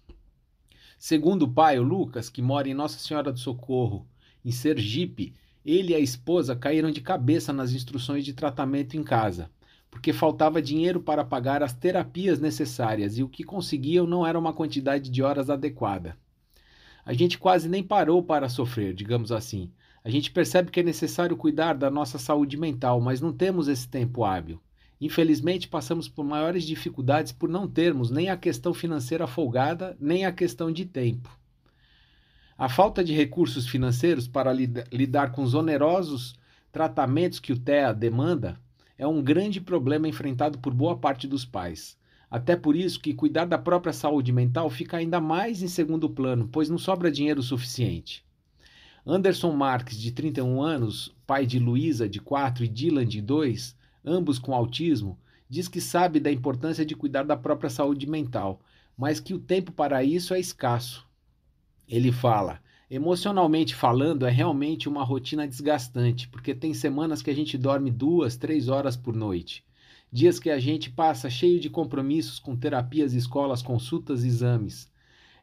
Segundo 0.99 1.43
o 1.43 1.47
pai, 1.53 1.79
o 1.79 1.83
Lucas, 1.83 2.29
que 2.29 2.41
mora 2.41 2.67
em 2.67 2.73
Nossa 2.73 2.99
Senhora 2.99 3.31
do 3.31 3.39
Socorro, 3.39 4.05
em 4.43 4.51
Sergipe, 4.51 5.33
ele 5.65 5.93
e 5.93 5.95
a 5.95 5.99
esposa 5.99 6.53
caíram 6.53 6.91
de 6.91 6.99
cabeça 6.99 7.53
nas 7.53 7.71
instruções 7.71 8.25
de 8.25 8.33
tratamento 8.33 8.97
em 8.97 9.03
casa, 9.03 9.49
porque 9.89 10.11
faltava 10.11 10.61
dinheiro 10.61 10.99
para 10.99 11.23
pagar 11.23 11.63
as 11.63 11.71
terapias 11.71 12.41
necessárias 12.41 13.17
e 13.17 13.23
o 13.23 13.29
que 13.29 13.45
conseguiam 13.45 14.05
não 14.05 14.27
era 14.27 14.37
uma 14.37 14.51
quantidade 14.51 15.09
de 15.09 15.23
horas 15.23 15.49
adequada. 15.49 16.17
A 17.05 17.13
gente 17.13 17.37
quase 17.37 17.69
nem 17.69 17.83
parou 17.83 18.23
para 18.23 18.49
sofrer, 18.49 18.93
digamos 18.93 19.31
assim. 19.31 19.71
A 20.03 20.09
gente 20.09 20.31
percebe 20.31 20.71
que 20.71 20.79
é 20.79 20.83
necessário 20.83 21.37
cuidar 21.37 21.73
da 21.73 21.91
nossa 21.91 22.17
saúde 22.17 22.57
mental, 22.57 22.99
mas 22.99 23.21
não 23.21 23.31
temos 23.31 23.67
esse 23.67 23.87
tempo 23.87 24.23
hábil. 24.23 24.59
Infelizmente, 24.99 25.67
passamos 25.67 26.07
por 26.07 26.23
maiores 26.23 26.63
dificuldades 26.63 27.31
por 27.31 27.47
não 27.47 27.67
termos 27.67 28.09
nem 28.09 28.29
a 28.29 28.37
questão 28.37 28.73
financeira 28.73 29.27
folgada, 29.27 29.95
nem 29.99 30.25
a 30.25 30.31
questão 30.31 30.71
de 30.71 30.85
tempo. 30.85 31.29
A 32.57 32.67
falta 32.69 33.03
de 33.03 33.13
recursos 33.13 33.67
financeiros 33.67 34.27
para 34.27 34.53
lidar 34.53 35.31
com 35.31 35.43
os 35.43 35.53
onerosos 35.53 36.35
tratamentos 36.71 37.39
que 37.39 37.53
o 37.53 37.59
TEA 37.59 37.93
demanda 37.93 38.59
é 38.97 39.05
um 39.05 39.21
grande 39.21 39.61
problema 39.61 40.07
enfrentado 40.07 40.57
por 40.57 40.73
boa 40.73 40.97
parte 40.97 41.27
dos 41.27 41.45
pais. 41.45 41.97
Até 42.29 42.55
por 42.55 42.75
isso 42.75 42.99
que 42.99 43.13
cuidar 43.13 43.45
da 43.45 43.57
própria 43.57 43.93
saúde 43.93 44.31
mental 44.31 44.69
fica 44.69 44.97
ainda 44.97 45.21
mais 45.21 45.61
em 45.61 45.67
segundo 45.67 46.09
plano, 46.09 46.49
pois 46.51 46.69
não 46.69 46.77
sobra 46.77 47.11
dinheiro 47.11 47.41
suficiente. 47.41 48.25
Anderson 49.05 49.51
Marques, 49.51 49.99
de 49.99 50.11
31 50.11 50.61
anos, 50.61 51.15
pai 51.27 51.45
de 51.45 51.59
Luísa, 51.59 52.09
de 52.09 52.19
4, 52.19 52.65
e 52.65 52.67
Dylan, 52.67 53.05
de 53.05 53.21
2, 53.21 53.75
ambos 54.03 54.39
com 54.39 54.53
autismo, 54.53 55.19
diz 55.47 55.67
que 55.67 55.79
sabe 55.79 56.19
da 56.19 56.31
importância 56.31 56.85
de 56.85 56.95
cuidar 56.95 57.23
da 57.23 57.37
própria 57.37 57.69
saúde 57.69 58.07
mental, 58.07 58.59
mas 58.97 59.19
que 59.19 59.33
o 59.33 59.39
tempo 59.39 59.71
para 59.71 60.03
isso 60.03 60.33
é 60.33 60.39
escasso. 60.39 61.07
Ele 61.87 62.11
fala: 62.11 62.59
emocionalmente 62.89 63.75
falando, 63.75 64.25
é 64.25 64.31
realmente 64.31 64.89
uma 64.89 65.03
rotina 65.03 65.47
desgastante, 65.47 66.27
porque 66.27 66.55
tem 66.55 66.73
semanas 66.73 67.21
que 67.21 67.29
a 67.29 67.35
gente 67.35 67.57
dorme 67.57 67.91
duas, 67.91 68.35
três 68.35 68.69
horas 68.69 68.95
por 68.97 69.15
noite. 69.15 69.63
Dias 70.15 70.39
que 70.39 70.49
a 70.49 70.57
gente 70.57 70.89
passa 70.89 71.29
cheio 71.29 71.59
de 71.59 71.69
compromissos 71.69 72.39
com 72.39 72.55
terapias, 72.55 73.11
escolas, 73.11 73.61
consultas, 73.61 74.23
exames. 74.23 74.89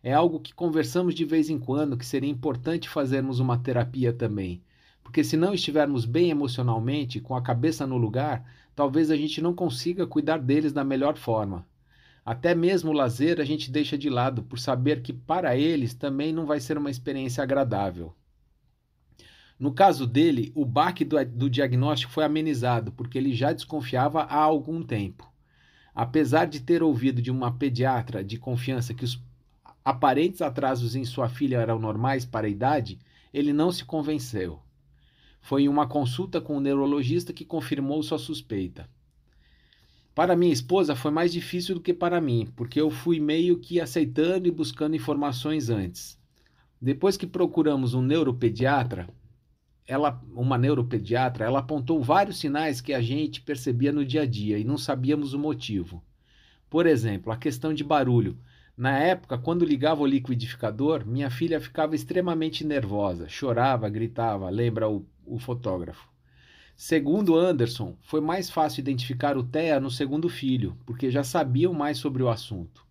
É 0.02 0.14
algo 0.14 0.40
que 0.40 0.54
conversamos 0.54 1.14
de 1.14 1.26
vez 1.26 1.50
em 1.50 1.58
quando 1.58 1.94
que 1.94 2.06
seria 2.06 2.30
importante 2.30 2.88
fazermos 2.88 3.38
uma 3.38 3.58
terapia 3.58 4.14
também. 4.14 4.62
Porque 5.04 5.22
se 5.22 5.37
não 5.37 5.52
estivermos 5.52 6.06
bem 6.06 6.30
emocionalmente, 6.30 7.20
com 7.20 7.37
a 7.37 7.42
cabeça 7.42 7.87
no 7.87 7.98
lugar, 7.98 8.50
talvez 8.74 9.11
a 9.11 9.16
gente 9.16 9.42
não 9.42 9.52
consiga 9.52 10.06
cuidar 10.06 10.38
deles 10.38 10.72
da 10.72 10.82
melhor 10.82 11.18
forma. 11.18 11.66
Até 12.24 12.54
mesmo 12.54 12.92
o 12.92 12.94
lazer 12.94 13.42
a 13.42 13.44
gente 13.44 13.70
deixa 13.70 13.98
de 13.98 14.08
lado 14.08 14.42
por 14.42 14.58
saber 14.58 15.02
que 15.02 15.12
para 15.12 15.54
eles 15.54 15.92
também 15.92 16.32
não 16.32 16.46
vai 16.46 16.61
ser 16.61 16.78
uma 16.78 16.90
experiência 16.90 17.42
agradável. 17.42 18.14
No 19.58 19.72
caso 19.72 20.06
dele, 20.06 20.50
o 20.54 20.64
baque 20.64 21.04
do, 21.04 21.24
do, 21.24 21.50
diagnóstico 21.50 22.12
foi 22.12 22.24
amenizado, 22.24 22.92
porque 22.92 23.16
ele 23.16 23.34
já 23.34 23.52
desconfiava 23.52 24.22
há 24.22 24.36
algum 24.36 24.82
tempo. 24.82 25.30
Apesar 25.94 26.46
de 26.46 26.60
ter 26.60 26.82
ouvido 26.82 27.22
de 27.22 27.30
uma 27.30 27.52
pediatra 27.52 28.24
de 28.24 28.38
confiança 28.38 28.94
que 28.94 29.04
os 29.04 29.22
aparentes 29.84 30.40
atrasos 30.40 30.96
em 30.96 31.04
sua 31.04 31.28
filha 31.28 31.58
eram 31.58 31.78
normais 31.78 32.24
para 32.24 32.46
a 32.46 32.50
idade, 32.50 32.98
ele 33.32 33.52
não 33.52 33.70
se 33.70 33.84
convenceu. 33.84 34.60
Foi 35.40 35.62
em 35.62 35.68
uma 35.68 35.86
consulta 35.86 36.40
com 36.40 36.56
o 36.56 36.60
neurologista 36.60 37.32
que 37.32 37.44
confirmou 37.44 38.02
sua 38.02 38.18
suspeita. 38.18 38.88
Para 40.14 40.36
minha 40.36 40.52
esposa 40.52 40.94
foi 40.94 41.10
mais 41.10 41.32
difícil 41.32 41.74
do 41.74 41.80
que 41.80 41.94
para 41.94 42.20
mim, 42.20 42.46
porque 42.54 42.80
eu 42.80 42.90
fui 42.90 43.18
meio 43.18 43.58
que 43.58 43.80
aceitando 43.80 44.46
e 44.46 44.50
buscando 44.50 44.94
informações 44.94 45.70
antes. 45.70 46.18
Depois 46.80 47.16
que 47.16 47.26
procuramos 47.26 47.94
um 47.94 48.02
neuropediatra, 48.02 49.08
ela, 49.92 50.18
uma 50.35 50.57
neuropediatra, 50.57 51.44
ela 51.44 51.59
apontou 51.59 52.02
vários 52.02 52.38
sinais 52.38 52.81
que 52.81 52.94
a 52.94 53.00
gente 53.02 53.42
percebia 53.42 53.92
no 53.92 54.07
dia 54.07 54.22
a 54.22 54.26
dia 54.26 54.59
e 54.59 54.64
não 54.64 54.78
sabíamos 54.78 55.35
o 55.35 55.38
motivo. 55.38 56.02
Por 56.70 56.87
exemplo, 56.87 57.31
a 57.31 57.37
questão 57.37 57.74
de 57.74 57.85
barulho. 57.85 58.38
Na 58.74 58.98
época, 58.98 59.37
quando 59.37 59.66
ligava 59.66 60.00
o 60.00 60.07
liquidificador, 60.07 61.07
minha 61.07 61.31
filha 61.31 61.61
ficava 61.61 61.94
extremamente 61.94 62.64
nervosa, 62.64 63.28
chorava, 63.28 63.87
gritava, 63.90 64.48
lembra 64.48 64.88
o, 64.88 65.05
o 65.26 65.38
fotógrafo. 65.38 66.09
Segundo 66.74 67.37
Anderson, 67.37 67.94
foi 68.00 68.22
mais 68.22 68.48
fácil 68.48 68.81
identificar 68.81 69.37
o 69.37 69.44
TEA 69.44 69.78
no 69.78 69.90
segundo 69.90 70.31
filho, 70.31 70.74
porque 70.87 71.11
já 71.11 71.22
sabiam 71.22 71.74
mais 71.74 71.98
sobre 71.98 72.22
o 72.22 72.31
assunto. 72.31 72.87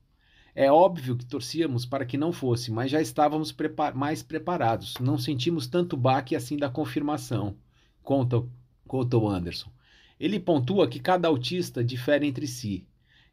É 0.54 0.72
óbvio 0.72 1.16
que 1.16 1.26
torcíamos 1.26 1.86
para 1.86 2.06
que 2.06 2.18
não 2.18 2.34
fosse, 2.34 2.72
mas 2.72 2.92
já 2.92 3.02
estávamos 3.02 3.52
prepar 3.52 3.96
mais 3.96 4.22
preparados. 4.22 4.96
Não 5.00 5.18
sentimos 5.18 5.68
tanto 5.68 5.96
baque 5.96 6.36
assim 6.36 6.58
da 6.58 6.70
confirmação, 6.70 7.56
conta, 8.04 8.44
conta 8.88 9.18
o 9.18 9.30
Anderson. 9.30 9.72
Ele 10.20 10.40
pontua 10.40 10.88
que 10.88 11.00
cada 11.00 11.28
autista 11.28 11.84
difere 11.84 12.28
entre 12.28 12.48
si. 12.48 12.86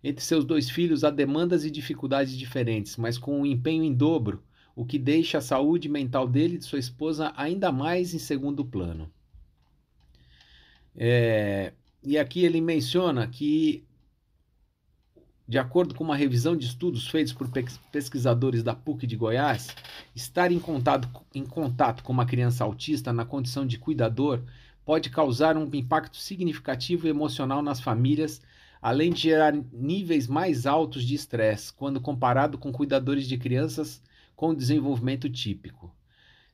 Entre 0.02 0.24
seus 0.24 0.44
dois 0.44 0.70
filhos 0.70 1.02
há 1.02 1.10
demandas 1.10 1.64
e 1.64 1.70
dificuldades 1.70 2.36
diferentes, 2.36 2.96
mas 2.96 3.18
com 3.18 3.40
um 3.40 3.46
empenho 3.46 3.82
em 3.82 3.92
dobro, 3.92 4.42
o 4.76 4.84
que 4.84 4.98
deixa 4.98 5.38
a 5.38 5.42
saúde 5.42 5.88
mental 5.88 6.28
dele 6.28 6.54
e 6.54 6.58
de 6.58 6.64
sua 6.64 6.78
esposa 6.78 7.32
ainda 7.36 7.72
mais 7.72 8.14
em 8.14 8.18
segundo 8.18 8.64
plano. 8.64 9.10
É, 10.94 11.72
e 12.02 12.16
aqui 12.16 12.44
ele 12.44 12.60
menciona 12.60 13.26
que, 13.26 13.84
de 15.48 15.58
acordo 15.58 15.94
com 15.94 16.04
uma 16.04 16.14
revisão 16.14 16.54
de 16.54 16.66
estudos 16.66 17.08
feitos 17.08 17.32
por 17.32 17.48
pesquisadores 17.90 18.62
da 18.62 18.74
PUC 18.74 19.06
de 19.06 19.16
Goiás, 19.16 19.74
estar 20.14 20.52
em 20.52 20.58
contato, 20.58 21.08
em 21.34 21.46
contato 21.46 22.04
com 22.04 22.12
uma 22.12 22.26
criança 22.26 22.64
autista 22.64 23.14
na 23.14 23.24
condição 23.24 23.66
de 23.66 23.78
cuidador 23.78 24.42
pode 24.84 25.08
causar 25.08 25.56
um 25.56 25.68
impacto 25.72 26.18
significativo 26.18 27.08
emocional 27.08 27.62
nas 27.62 27.80
famílias, 27.80 28.42
além 28.80 29.10
de 29.10 29.22
gerar 29.22 29.54
níveis 29.72 30.26
mais 30.26 30.66
altos 30.66 31.02
de 31.02 31.14
estresse 31.14 31.72
quando 31.72 31.98
comparado 31.98 32.58
com 32.58 32.70
cuidadores 32.70 33.26
de 33.26 33.38
crianças 33.38 34.02
com 34.36 34.54
desenvolvimento 34.54 35.30
típico. 35.30 35.90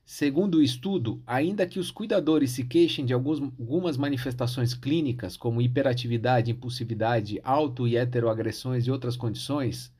Segundo 0.05 0.59
o 0.59 0.63
estudo, 0.63 1.19
ainda 1.25 1.65
que 1.65 1.79
os 1.79 1.89
cuidadores 1.89 2.51
se 2.51 2.63
queixem 2.63 3.03
de 3.03 3.13
alguns, 3.13 3.41
algumas 3.41 3.97
manifestações 3.97 4.75
clínicas, 4.75 5.35
como 5.35 5.59
hiperatividade, 5.59 6.51
impulsividade, 6.51 7.41
auto 7.43 7.87
e 7.87 7.97
heteroagressões 7.97 8.85
e 8.85 8.91
outras 8.91 9.17
condições, 9.17 9.91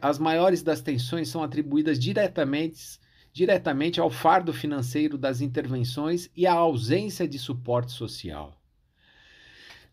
as 0.00 0.20
maiores 0.20 0.62
das 0.62 0.80
tensões 0.80 1.28
são 1.28 1.42
atribuídas 1.42 1.98
diretamente, 1.98 3.00
diretamente 3.32 3.98
ao 3.98 4.08
fardo 4.08 4.52
financeiro 4.52 5.18
das 5.18 5.40
intervenções 5.40 6.30
e 6.36 6.46
à 6.46 6.52
ausência 6.52 7.26
de 7.26 7.40
suporte 7.40 7.90
social. 7.90 8.56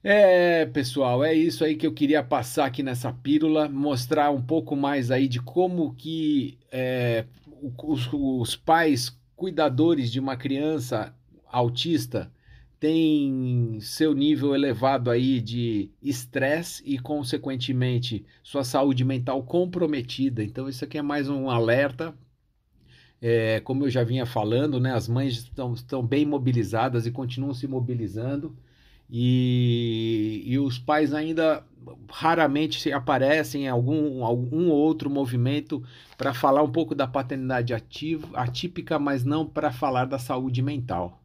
É, 0.03 0.67
pessoal, 0.67 1.23
é 1.23 1.33
isso 1.33 1.65
aí 1.65 1.75
que 1.75 1.87
eu 1.87 1.91
queria 1.91 2.21
passar 2.23 2.67
aqui 2.67 2.83
nessa 2.83 3.11
pílula, 3.11 3.67
mostrar 3.67 4.29
um 4.29 4.41
pouco 4.41 4.75
mais 4.75 5.09
aí 5.09 5.27
de 5.27 5.41
como 5.41 5.95
que 5.95 6.59
é, 6.71 7.25
os, 7.77 8.09
os 8.11 8.55
pais 8.55 9.17
cuidadores 9.35 10.11
de 10.11 10.19
uma 10.19 10.35
criança 10.35 11.13
autista 11.51 12.31
têm 12.79 13.79
seu 13.79 14.13
nível 14.13 14.53
elevado 14.53 15.09
aí 15.09 15.39
de 15.41 15.89
estresse 16.01 16.83
e, 16.85 16.99
consequentemente, 16.99 18.25
sua 18.43 18.63
saúde 18.63 19.03
mental 19.03 19.41
comprometida. 19.43 20.43
Então, 20.43 20.67
isso 20.69 20.83
aqui 20.83 20.97
é 20.97 21.01
mais 21.01 21.29
um 21.29 21.49
alerta. 21.49 22.13
É, 23.21 23.59
como 23.61 23.85
eu 23.85 23.89
já 23.89 24.03
vinha 24.03 24.25
falando, 24.25 24.79
né, 24.79 24.93
as 24.93 25.07
mães 25.07 25.33
estão, 25.33 25.73
estão 25.73 26.05
bem 26.05 26.25
mobilizadas 26.25 27.07
e 27.07 27.11
continuam 27.11 27.53
se 27.53 27.67
mobilizando. 27.67 28.55
E, 29.09 30.43
e 30.45 30.57
os 30.57 30.79
pais 30.79 31.13
ainda 31.13 31.63
raramente 32.09 32.91
aparecem 32.91 33.65
em 33.65 33.67
algum, 33.67 34.25
algum 34.25 34.69
outro 34.69 35.09
movimento 35.09 35.83
para 36.17 36.33
falar 36.33 36.63
um 36.63 36.71
pouco 36.71 36.95
da 36.95 37.07
paternidade 37.07 37.73
ativa, 37.73 38.27
atípica, 38.33 38.97
mas 38.97 39.23
não 39.23 39.45
para 39.45 39.71
falar 39.71 40.05
da 40.05 40.17
saúde 40.17 40.61
mental. 40.61 41.21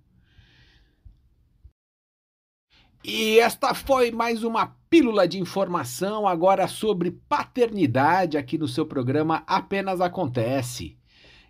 E 3.03 3.39
esta 3.39 3.73
foi 3.73 4.11
mais 4.11 4.45
uma 4.45 4.77
pílula 4.91 5.27
de 5.27 5.41
informação 5.41 6.29
agora 6.29 6.69
sobre 6.69 7.11
paternidade 7.11 8.37
aqui 8.37 8.59
no 8.59 8.69
seu 8.69 8.85
programa 8.85 9.43
Apenas 9.47 10.03
Acontece. 10.03 10.99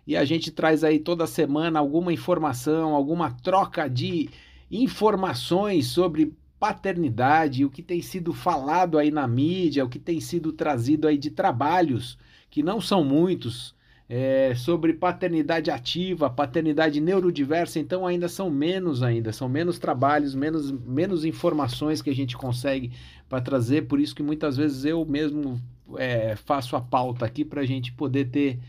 E 0.07 0.15
a 0.15 0.23
gente 0.23 0.49
traz 0.49 0.83
aí 0.83 0.97
toda 0.97 1.27
semana 1.27 1.77
alguma 1.77 2.13
informação, 2.13 2.95
alguma 2.95 3.31
troca 3.31 3.89
de 3.89 4.29
informações 4.71 5.87
sobre 5.87 6.33
paternidade, 6.59 7.65
o 7.65 7.69
que 7.69 7.81
tem 7.81 8.01
sido 8.01 8.33
falado 8.33 8.97
aí 8.97 9.11
na 9.11 9.27
mídia, 9.27 9.83
o 9.83 9.89
que 9.89 9.99
tem 9.99 10.19
sido 10.21 10.53
trazido 10.53 11.07
aí 11.07 11.17
de 11.17 11.31
trabalhos, 11.31 12.17
que 12.49 12.61
não 12.63 12.79
são 12.79 13.03
muitos, 13.03 13.75
é, 14.07 14.53
sobre 14.55 14.93
paternidade 14.93 15.71
ativa, 15.71 16.29
paternidade 16.29 16.99
neurodiversa, 16.99 17.79
então 17.79 18.05
ainda 18.05 18.27
são 18.27 18.49
menos 18.49 19.01
ainda, 19.01 19.31
são 19.31 19.47
menos 19.47 19.79
trabalhos, 19.79 20.35
menos, 20.35 20.69
menos 20.71 21.23
informações 21.25 22.01
que 22.01 22.09
a 22.09 22.15
gente 22.15 22.35
consegue 22.37 22.91
para 23.29 23.41
trazer, 23.41 23.87
por 23.87 23.99
isso 23.99 24.13
que 24.13 24.21
muitas 24.21 24.57
vezes 24.57 24.83
eu 24.85 25.05
mesmo 25.05 25.59
é, 25.97 26.35
faço 26.35 26.75
a 26.75 26.81
pauta 26.81 27.25
aqui 27.25 27.45
para 27.45 27.61
a 27.61 27.65
gente 27.65 27.91
poder 27.93 28.25
ter 28.25 28.59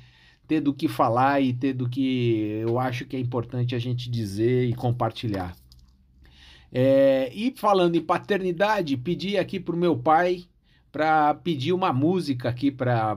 ter 0.46 0.60
do 0.60 0.74
que 0.74 0.88
falar 0.88 1.40
e 1.40 1.52
ter 1.52 1.72
do 1.72 1.88
que 1.88 2.60
eu 2.60 2.78
acho 2.78 3.04
que 3.04 3.16
é 3.16 3.18
importante 3.20 3.74
a 3.74 3.78
gente 3.78 4.10
dizer 4.10 4.68
e 4.68 4.74
compartilhar. 4.74 5.56
É, 6.72 7.30
e 7.34 7.52
falando 7.54 7.96
em 7.96 8.00
paternidade, 8.00 8.96
pedi 8.96 9.36
aqui 9.36 9.60
para 9.60 9.74
o 9.74 9.78
meu 9.78 9.96
pai 9.96 10.46
para 10.90 11.34
pedir 11.34 11.72
uma 11.72 11.92
música 11.92 12.48
aqui 12.48 12.70
para 12.70 13.16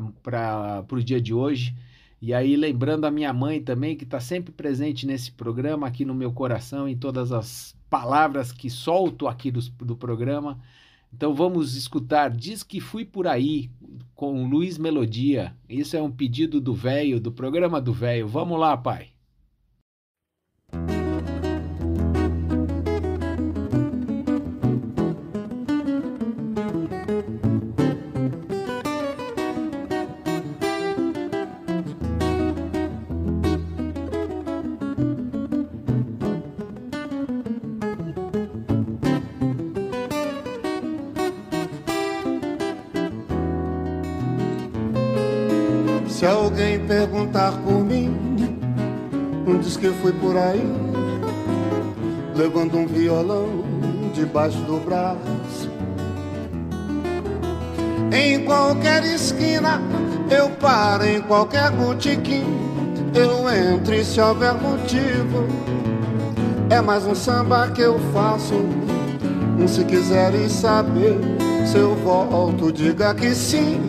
o 0.89 1.03
dia 1.03 1.22
de 1.22 1.34
hoje. 1.34 1.76
E 2.22 2.34
aí, 2.34 2.56
lembrando 2.56 3.06
a 3.06 3.12
minha 3.12 3.32
mãe 3.34 3.62
também, 3.62 3.95
que 3.95 4.03
está 4.03 4.20
sempre 4.20 4.51
presente 4.51 5.06
nesse 5.06 5.32
programa, 5.32 5.88
aqui 5.88 6.06
no 6.06 6.16
meu 6.16 6.32
coração, 6.32 6.88
em 6.88 6.97
todas 6.97 7.32
as 7.32 7.76
palavras 7.89 8.51
que 8.51 8.70
solto 8.70 9.28
aqui 9.28 9.51
do, 9.51 9.62
do 9.62 9.95
programa. 9.95 10.60
Então 11.14 11.34
vamos 11.34 11.76
escutar 11.76 12.30
Diz 12.30 12.64
que 12.64 12.82
Fui 12.82 13.06
Por 13.06 13.28
Aí, 13.28 13.70
com 14.16 14.47
Luiz 14.47 14.78
Melodia. 14.78 15.56
Isso 15.70 15.95
é 15.95 16.01
um 16.01 16.12
pedido 16.12 16.60
do 16.60 16.74
velho, 16.74 17.20
do 17.20 17.32
programa 17.32 17.80
do 17.80 17.93
velho. 17.93 18.28
Vamos 18.28 18.60
lá, 18.60 18.76
pai. 18.76 19.14
Se 46.26 46.30
alguém 46.30 46.80
perguntar 46.80 47.51
por 47.51 47.86
mim, 47.86 48.11
diz 49.61 49.78
que 49.78 49.89
fui 49.89 50.11
por 50.11 50.36
aí, 50.36 50.65
levando 52.36 52.80
um 52.80 52.88
violão 52.88 53.47
debaixo 54.11 54.57
do 54.61 54.80
braço. 54.84 55.69
Em 58.11 58.43
qualquer 58.43 59.05
esquina, 59.05 59.80
eu 60.32 60.49
paro, 60.49 61.05
em 61.05 61.21
qualquer 61.21 61.69
botiquim, 61.69 62.43
eu 63.13 63.47
entro 63.47 63.93
e 63.93 64.03
se 64.03 64.19
houver 64.19 64.55
motivo. 64.55 65.45
É 66.71 66.82
mais 66.82 67.05
um 67.05 67.13
samba 67.13 67.67
que 67.67 67.82
eu 67.82 67.99
faço. 68.11 68.65
Se 69.67 69.84
quiserem 69.84 70.49
saber 70.49 71.19
se 71.67 71.78
eu 71.78 71.93
volto, 71.97 72.71
diga 72.71 73.13
que 73.13 73.36
sim, 73.36 73.80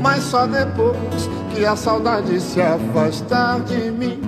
mas 0.00 0.24
só 0.24 0.46
depois 0.46 1.28
que 1.58 1.66
a 1.66 1.74
saudade 1.74 2.40
se 2.40 2.60
afastar 2.62 3.60
de 3.62 3.90
mim. 3.90 4.20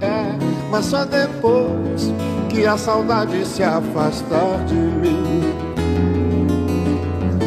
É, 0.00 0.32
mas 0.70 0.86
só 0.86 1.04
depois 1.04 2.10
que 2.48 2.64
a 2.64 2.78
saudade 2.78 3.44
se 3.44 3.62
afastar 3.62 4.64
de 4.64 4.74
mim. 4.74 5.42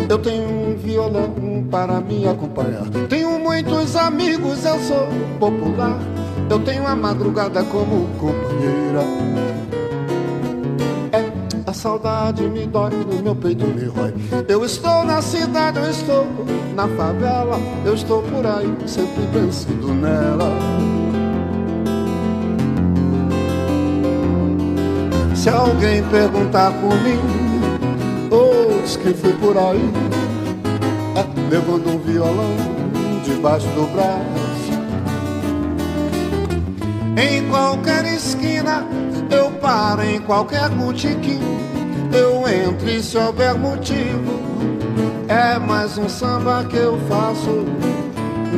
Eu 0.08 0.20
tenho 0.20 0.48
um 0.48 0.76
violão 0.76 1.34
para 1.72 2.00
me 2.00 2.28
acompanhar. 2.28 2.88
Tenho 3.10 3.40
muitos 3.40 3.96
amigos, 3.96 4.64
eu 4.64 4.80
sou 4.82 5.08
popular. 5.40 5.98
Eu 6.48 6.60
tenho 6.60 6.86
a 6.86 6.96
madrugada 6.96 7.64
como 7.64 8.08
companheira. 8.20 9.02
A 11.72 11.74
saudade 11.74 12.44
me 12.50 12.68
dói, 12.68 12.90
no 12.90 13.24
meu 13.24 13.34
peito 13.34 13.66
me 13.66 13.86
rói. 13.86 14.14
Eu 14.50 14.66
estou 14.66 15.06
na 15.06 15.22
cidade, 15.22 15.80
eu 15.80 15.90
estou 15.90 16.28
na 16.76 16.86
favela, 16.86 17.58
eu 17.86 17.94
estou 17.94 18.22
por 18.24 18.46
aí, 18.46 18.76
sempre 18.86 19.26
pensando 19.32 19.94
nela. 19.94 20.52
Se 25.34 25.48
alguém 25.48 26.04
perguntar 26.10 26.74
por 26.74 26.94
mim, 27.04 27.22
ou 28.30 28.82
diz 28.82 28.98
que 28.98 29.14
fui 29.14 29.32
por 29.36 29.58
aí, 29.58 29.94
é, 31.16 31.50
levando 31.50 31.88
um 31.88 32.00
violão 32.00 32.54
debaixo 33.24 33.68
do 33.68 33.88
braço. 33.94 34.52
Em 37.16 37.50
qualquer 37.50 38.04
esquina, 38.14 38.86
eu 39.32 39.50
paro, 39.52 40.04
em 40.04 40.20
qualquer 40.20 40.68
botiquim, 40.70 41.61
eu 42.14 42.48
entro 42.48 42.90
e 42.90 43.02
se 43.02 43.18
houver 43.18 43.56
motivo 43.56 44.40
é 45.28 45.58
mais 45.58 45.98
um 45.98 46.10
samba 46.10 46.66
que 46.66 46.76
eu 46.76 47.00
faço. 47.08 47.66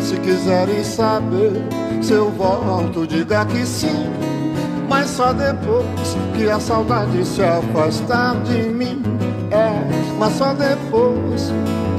Se 0.01 0.17
quiserem 0.17 0.83
saber 0.83 1.51
se 2.01 2.13
eu 2.13 2.31
volto, 2.31 3.05
diga 3.05 3.45
que 3.45 3.63
sim. 3.65 4.09
Mas 4.89 5.11
só 5.11 5.31
depois 5.31 6.17
que 6.35 6.49
a 6.49 6.59
saudade 6.59 7.23
se 7.25 7.43
afastar 7.43 8.41
de 8.43 8.63
mim. 8.69 9.01
É, 9.51 9.71
mas 10.17 10.33
só 10.33 10.53
depois 10.53 11.51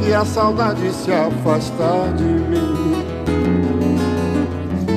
que 0.03 0.13
a 0.13 0.25
saudade 0.25 0.93
se 0.93 1.13
afastar 1.13 2.13
de 2.17 2.25
mim. 2.25 2.75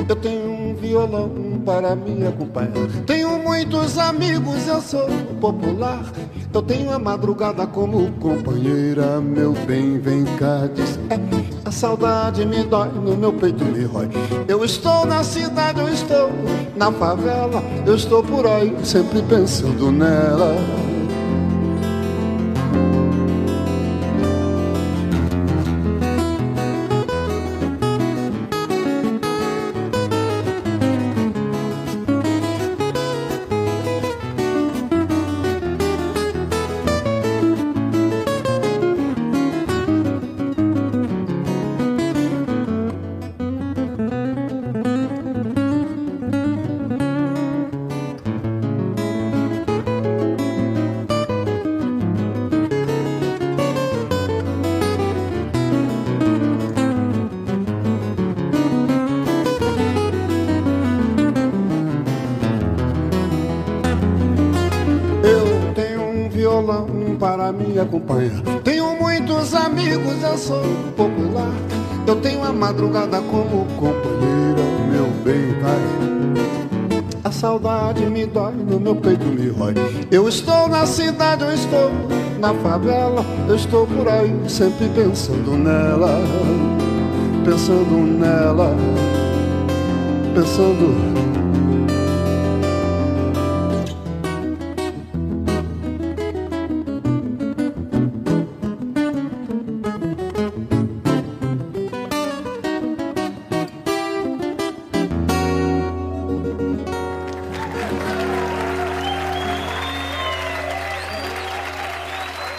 Eu 0.08 0.16
tenho 0.16 0.50
um 0.50 0.74
violão 0.74 1.30
para 1.64 1.94
me 1.94 2.26
acompanhar. 2.26 2.88
Tenho 3.06 3.38
muitos 3.38 3.96
amigos, 3.98 4.66
eu 4.66 4.80
sou 4.80 5.06
popular. 5.40 6.02
Eu 6.58 6.62
tenho 6.62 6.92
a 6.92 6.98
madrugada 6.98 7.68
como 7.68 8.10
companheira, 8.14 9.20
meu 9.20 9.52
bem, 9.64 10.00
vem 10.00 10.24
cá, 10.24 10.68
diz. 10.74 10.98
É, 11.08 11.16
a 11.64 11.70
saudade 11.70 12.44
me 12.44 12.64
dói, 12.64 12.88
no 12.88 13.16
meu 13.16 13.32
peito 13.32 13.64
me 13.64 13.84
rói. 13.84 14.08
Eu 14.48 14.64
estou 14.64 15.06
na 15.06 15.22
cidade, 15.22 15.78
eu 15.80 15.88
estou 15.88 16.28
na 16.74 16.90
favela, 16.90 17.62
eu 17.86 17.94
estou 17.94 18.24
por 18.24 18.44
aí, 18.44 18.76
sempre 18.84 19.22
pensando 19.22 19.92
nela. 19.92 20.56
No 78.68 78.78
meu 78.78 78.94
peito 78.94 79.24
me 79.24 79.48
rói. 79.48 79.74
Eu 80.10 80.28
estou 80.28 80.68
na 80.68 80.86
cidade, 80.86 81.42
eu 81.42 81.52
estou 81.52 81.90
na 82.38 82.54
favela, 82.54 83.24
eu 83.48 83.56
estou 83.56 83.86
por 83.86 84.06
aí, 84.08 84.32
sempre 84.46 84.88
pensando 84.94 85.56
nela, 85.56 86.20
pensando 87.44 87.96
nela, 88.18 88.76
pensando 90.34 91.27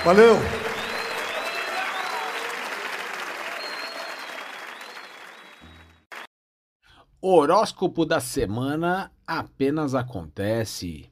Valeu! 0.10 0.38
Horóscopo 7.22 8.07
da 8.07 8.20
semana 8.20 9.12
apenas 9.28 9.93
acontece. 9.93 11.05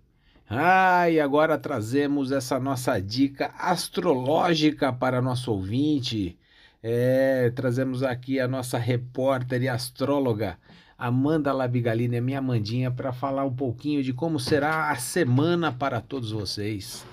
Ah, 0.50 1.08
e 1.12 1.20
agora 1.20 1.60
trazemos 1.60 2.32
essa 2.32 2.60
nossa 2.60 3.00
dica 3.00 3.54
astrológica 3.60 4.91
para 4.91 5.22
nosso 5.22 5.52
ouvinte. 5.52 6.36
É, 6.82 7.52
trazemos 7.52 8.02
aqui 8.02 8.39
a 8.39 8.48
nossa 8.48 8.80
repórter 8.80 9.62
e 9.62 9.70
astróloga 9.70 10.58
Amanda 10.98 11.54
Labigalini, 11.54 12.20
minha 12.20 12.39
Amandinha, 12.39 12.89
para 12.89 13.14
falar 13.14 13.45
um 13.45 13.56
pouquinho 13.56 14.02
de 14.02 14.12
como 14.12 14.39
será 14.39 14.89
a 14.89 14.95
semana 14.95 15.72
para 15.72 16.02
todos 16.02 16.32
vocês. 16.32 17.06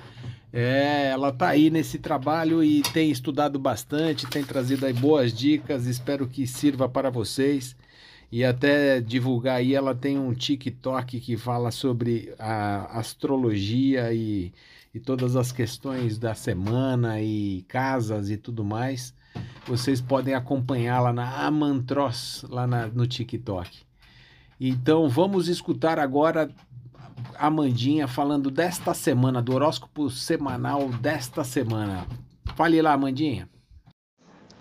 É, 0.57 1.09
ela 1.09 1.33
tá 1.33 1.49
aí 1.49 1.69
nesse 1.69 1.99
trabalho 1.99 2.63
e 2.63 2.81
tem 2.81 3.11
estudado 3.11 3.59
bastante, 3.59 4.25
tem 4.25 4.45
trazido 4.45 4.87
aí 4.87 4.93
boas 4.93 5.33
dicas, 5.33 5.87
espero 5.87 6.29
que 6.29 6.47
sirva 6.47 6.89
para 6.89 7.11
vocês. 7.11 7.77
E 8.31 8.45
até 8.45 9.01
divulgar 9.01 9.57
aí, 9.57 9.75
ela 9.75 9.97
tem 9.97 10.17
um 10.17 10.33
TikTok 10.33 11.19
que 11.19 11.37
fala 11.37 11.73
sobre 11.73 12.33
a 12.39 13.01
astrologia 13.01 14.13
e, 14.15 14.53
e 14.95 15.01
todas 15.01 15.35
as 15.35 15.51
questões 15.51 16.19
da 16.19 16.37
semana 16.37 17.21
e 17.21 17.65
casas 17.67 18.31
e 18.31 18.37
tudo 18.37 18.63
mais. 18.63 19.13
Vocês 19.67 20.01
podem 20.01 20.35
acompanhá-la 20.35 21.13
na 21.13 21.45
Amantros, 21.45 22.45
lá 22.49 22.65
na, 22.65 22.87
no 22.87 23.09
TikTok. 23.09 23.83
Então 24.61 25.09
vamos 25.09 25.49
escutar 25.49 25.99
agora 25.99 26.49
Amandinha 27.39 28.07
falando 28.07 28.51
desta 28.51 28.95
semana, 28.95 29.43
do 29.43 29.55
horóscopo 29.55 30.11
semanal 30.11 30.89
desta 30.89 31.45
semana. 31.45 32.07
Fale 32.57 32.81
lá, 32.81 32.93
Amandinha. 32.93 33.49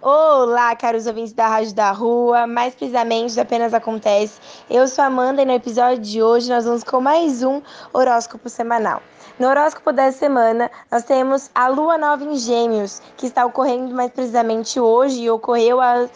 Olá, 0.01 0.75
caros 0.75 1.07
ouvintes 1.07 1.31
da 1.31 1.47
Rádio 1.47 1.73
da 1.73 1.91
Rua, 1.91 2.45
mais 2.45 2.75
precisamente 2.75 3.35
do 3.35 3.39
Apenas 3.39 3.73
Acontece. 3.73 4.37
Eu 4.69 4.85
sou 4.85 5.01
a 5.01 5.07
Amanda 5.07 5.41
e 5.41 5.45
no 5.45 5.53
episódio 5.53 5.99
de 5.99 6.21
hoje 6.21 6.49
nós 6.49 6.65
vamos 6.65 6.83
com 6.83 6.99
mais 6.99 7.41
um 7.41 7.61
horóscopo 7.93 8.49
semanal. 8.49 9.01
No 9.39 9.47
horóscopo 9.47 9.93
dessa 9.93 10.19
semana, 10.19 10.69
nós 10.91 11.03
temos 11.03 11.49
a 11.55 11.69
Lua 11.69 11.97
Nova 11.97 12.23
em 12.23 12.35
Gêmeos, 12.35 13.01
que 13.15 13.27
está 13.27 13.45
ocorrendo 13.45 13.95
mais 13.95 14.11
precisamente 14.11 14.79
hoje 14.79 15.21
e 15.21 15.29
ocorreu 15.29 15.79
às, 15.79 16.09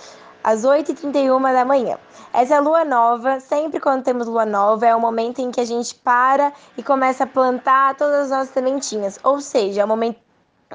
às 0.43 0.63
8h31 0.63 1.53
da 1.53 1.63
manhã. 1.63 1.97
Essa 2.33 2.59
lua 2.59 2.83
nova, 2.85 3.39
sempre 3.39 3.79
quando 3.79 4.03
temos 4.03 4.27
lua 4.27 4.45
nova, 4.45 4.85
é 4.85 4.95
o 4.95 4.99
momento 4.99 5.39
em 5.39 5.49
que 5.49 5.59
a 5.59 5.65
gente 5.65 5.95
para 5.95 6.53
e 6.77 6.83
começa 6.83 7.23
a 7.23 7.27
plantar 7.27 7.95
todas 7.95 8.25
as 8.25 8.29
nossas 8.29 8.49
sementinhas. 8.49 9.19
Ou 9.23 9.39
seja, 9.41 9.81
é 9.81 9.85
o 9.85 9.87
momento 9.87 10.19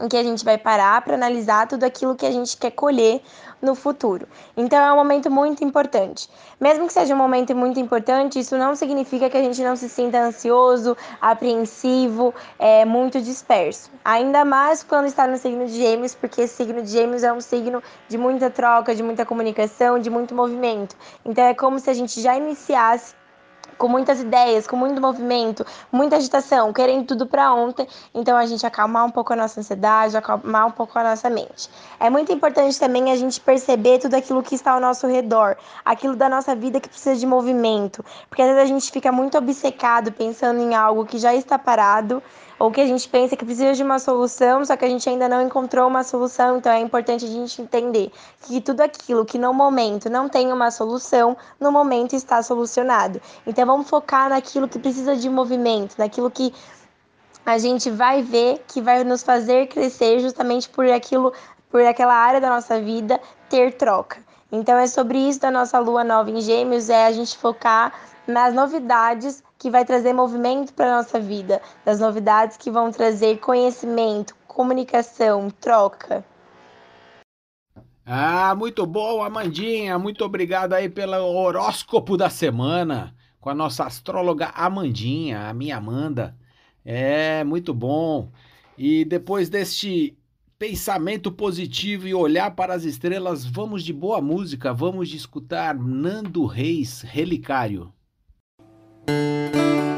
em 0.01 0.09
que 0.09 0.16
a 0.16 0.22
gente 0.22 0.45
vai 0.45 0.57
parar 0.57 1.03
para 1.03 1.14
analisar 1.14 1.66
tudo 1.66 1.84
aquilo 1.84 2.16
que 2.16 2.24
a 2.24 2.30
gente 2.30 2.57
quer 2.57 2.70
colher 2.70 3.20
no 3.61 3.74
futuro. 3.74 4.26
Então 4.57 4.78
é 4.78 4.93
um 4.93 4.97
momento 4.97 5.30
muito 5.30 5.62
importante. 5.62 6.28
Mesmo 6.61 6.86
que 6.86 6.93
seja 6.93 7.14
um 7.14 7.18
momento 7.18 7.55
muito 7.55 7.78
importante, 7.78 8.38
isso 8.38 8.57
não 8.57 8.74
significa 8.74 9.28
que 9.28 9.36
a 9.36 9.43
gente 9.43 9.62
não 9.62 9.76
se 9.76 9.88
sinta 9.88 10.18
ansioso, 10.18 10.97
apreensivo, 11.20 12.34
é, 12.59 12.84
muito 12.84 13.20
disperso. 13.20 13.90
Ainda 14.05 14.45
mais 14.45 14.82
quando 14.82 15.07
está 15.07 15.26
no 15.26 15.36
signo 15.36 15.66
de 15.66 15.74
Gêmeos, 15.74 16.14
porque 16.14 16.43
esse 16.43 16.57
signo 16.57 16.82
de 16.82 16.88
Gêmeos 16.88 17.22
é 17.22 17.32
um 17.32 17.40
signo 17.40 17.82
de 18.09 18.18
muita 18.18 18.51
troca, 18.51 18.95
de 18.95 19.03
muita 19.03 19.24
comunicação, 19.24 19.99
de 19.99 20.11
muito 20.11 20.34
movimento. 20.34 20.97
Então 21.24 21.45
é 21.45 21.55
como 21.55 21.78
se 21.78 21.90
a 21.90 21.95
gente 21.95 22.20
já 22.20 22.36
iniciasse 22.36 23.14
com 23.83 23.89
muitas 23.89 24.20
ideias, 24.20 24.64
com 24.64 24.76
muito 24.76 25.01
movimento, 25.01 25.66
muita 25.91 26.14
agitação, 26.14 26.72
querendo 26.72 27.05
tudo 27.05 27.26
para 27.26 27.53
ontem. 27.53 27.85
Então 28.14 28.37
a 28.37 28.47
gente 28.47 28.64
acalmar 28.64 29.05
um 29.05 29.11
pouco 29.11 29.33
a 29.33 29.37
nossa 29.37 29.59
ansiedade, 29.59 30.16
acalmar 30.16 30.68
um 30.68 30.70
pouco 30.70 30.97
a 30.97 31.03
nossa 31.03 31.28
mente. 31.28 31.68
É 31.99 32.09
muito 32.09 32.33
importante 32.33 32.78
também 32.78 33.11
a 33.11 33.16
gente 33.16 33.41
perceber 33.41 33.99
tudo 33.99 34.14
aquilo 34.14 34.41
que 34.41 34.55
está 34.55 34.70
ao 34.70 34.78
nosso 34.78 35.09
redor, 35.09 35.57
aquilo 35.85 36.14
da 36.14 36.28
nossa 36.28 36.55
vida 36.55 36.78
que 36.78 36.89
precisa 36.89 37.16
de 37.16 37.26
movimento, 37.26 38.05
porque 38.28 38.43
às 38.43 38.51
vezes 38.51 38.62
a 38.62 38.66
gente 38.66 38.89
fica 38.93 39.11
muito 39.11 39.37
obcecado 39.37 40.12
pensando 40.12 40.61
em 40.61 40.76
algo 40.76 41.05
que 41.05 41.18
já 41.18 41.35
está 41.35 41.59
parado 41.59 42.22
ou 42.62 42.70
que 42.70 42.80
a 42.80 42.86
gente 42.86 43.08
pensa 43.08 43.36
que 43.36 43.44
precisa 43.44 43.74
de 43.74 43.82
uma 43.82 43.98
solução, 43.98 44.64
só 44.64 44.76
que 44.76 44.84
a 44.84 44.88
gente 44.88 45.08
ainda 45.08 45.28
não 45.28 45.42
encontrou 45.42 45.88
uma 45.88 46.04
solução, 46.04 46.58
então 46.58 46.70
é 46.70 46.78
importante 46.78 47.24
a 47.24 47.28
gente 47.28 47.60
entender 47.60 48.12
que 48.42 48.60
tudo 48.60 48.82
aquilo 48.82 49.24
que 49.24 49.36
no 49.36 49.52
momento 49.52 50.08
não 50.08 50.28
tem 50.28 50.52
uma 50.52 50.70
solução, 50.70 51.36
no 51.58 51.72
momento 51.72 52.14
está 52.14 52.40
solucionado. 52.40 53.20
Então 53.44 53.66
vamos 53.66 53.90
focar 53.90 54.28
naquilo 54.28 54.68
que 54.68 54.78
precisa 54.78 55.16
de 55.16 55.28
movimento, 55.28 55.96
naquilo 55.98 56.30
que 56.30 56.54
a 57.44 57.58
gente 57.58 57.90
vai 57.90 58.22
ver 58.22 58.64
que 58.68 58.80
vai 58.80 59.02
nos 59.02 59.24
fazer 59.24 59.66
crescer 59.66 60.20
justamente 60.20 60.68
por 60.68 60.88
aquilo, 60.88 61.32
por 61.68 61.80
aquela 61.80 62.14
área 62.14 62.40
da 62.40 62.48
nossa 62.48 62.80
vida 62.80 63.20
ter 63.48 63.72
troca. 63.72 64.18
Então 64.52 64.78
é 64.78 64.86
sobre 64.86 65.18
isso 65.18 65.40
da 65.40 65.50
nossa 65.50 65.80
lua 65.80 66.04
nova 66.04 66.30
em 66.30 66.40
Gêmeos, 66.40 66.88
é 66.88 67.06
a 67.06 67.10
gente 67.10 67.36
focar 67.36 67.92
nas 68.24 68.54
novidades 68.54 69.42
que 69.62 69.70
vai 69.70 69.84
trazer 69.84 70.12
movimento 70.12 70.74
para 70.74 70.92
a 70.92 70.96
nossa 70.96 71.20
vida, 71.20 71.62
das 71.84 72.00
novidades 72.00 72.56
que 72.56 72.68
vão 72.68 72.90
trazer 72.90 73.38
conhecimento, 73.38 74.34
comunicação, 74.48 75.48
troca. 75.50 76.24
Ah, 78.04 78.56
muito 78.56 78.84
bom, 78.84 79.22
Amandinha. 79.22 79.96
Muito 80.00 80.24
obrigado 80.24 80.72
aí 80.72 80.88
pelo 80.88 81.14
horóscopo 81.14 82.16
da 82.16 82.28
semana 82.28 83.14
com 83.38 83.50
a 83.50 83.54
nossa 83.54 83.84
astróloga 83.84 84.48
Amandinha, 84.48 85.48
a 85.48 85.54
minha 85.54 85.76
Amanda. 85.76 86.36
É, 86.84 87.44
muito 87.44 87.72
bom. 87.72 88.32
E 88.76 89.04
depois 89.04 89.48
deste 89.48 90.18
pensamento 90.58 91.30
positivo 91.30 92.08
e 92.08 92.14
olhar 92.14 92.50
para 92.56 92.74
as 92.74 92.82
estrelas, 92.82 93.44
vamos 93.44 93.84
de 93.84 93.92
boa 93.92 94.20
música, 94.20 94.74
vamos 94.74 95.08
de 95.08 95.16
escutar 95.16 95.72
Nando 95.72 96.46
Reis, 96.46 97.02
Relicário. 97.02 97.92
É 99.09 99.91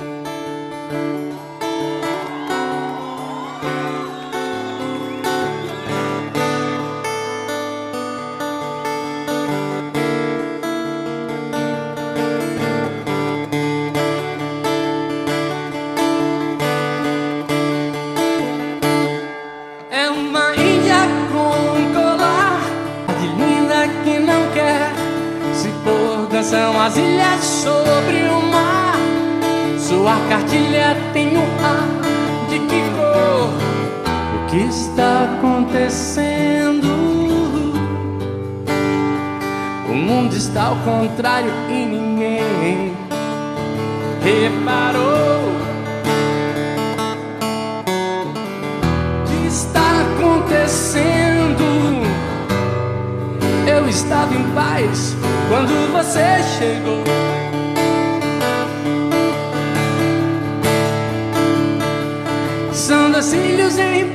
O 39.86 39.94
mundo 39.94 40.34
está 40.34 40.68
ao 40.68 40.76
contrário 40.76 41.50
e 41.68 41.84
ninguém 41.84 42.96
reparou. 44.22 45.52
que 49.26 49.46
está 49.46 50.00
acontecendo? 50.00 51.64
Eu 53.66 53.86
estava 53.86 54.34
em 54.34 54.42
paz 54.54 55.14
quando 55.50 55.92
você 55.92 56.42
chegou. 56.58 57.04
São 62.72 63.10
dois 63.10 63.26
cílios 63.26 63.78
em. 63.78 64.13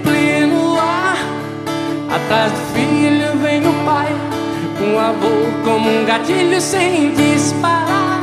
Atrás 2.29 2.51
do 2.51 2.61
filho 2.75 3.39
vem 3.41 3.65
o 3.65 3.73
pai. 3.85 4.13
Um 4.79 4.99
avô 4.99 5.47
como 5.65 5.89
um 5.89 6.05
gatilho 6.05 6.61
sem 6.61 7.15
disparar. 7.15 8.21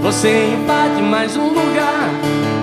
Você 0.00 0.54
invade 0.54 1.02
mais 1.02 1.36
um 1.36 1.48
lugar 1.48 2.08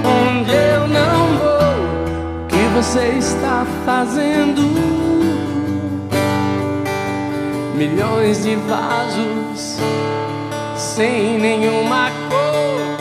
onde 0.03 0.51
eu 0.51 0.87
não 0.87 1.37
vou. 1.37 2.41
O 2.41 2.47
que 2.47 2.67
você 2.73 3.09
está 3.19 3.63
fazendo? 3.85 4.63
Milhões 7.75 8.43
de 8.43 8.55
vasos 8.55 9.77
sem 10.75 11.37
nenhuma 11.37 12.09
cor. 12.27 12.97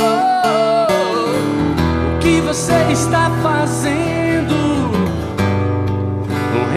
Oh, 0.00 2.16
o 2.16 2.18
que 2.18 2.40
você 2.40 2.74
está 2.90 3.30
fazendo? 3.40 3.47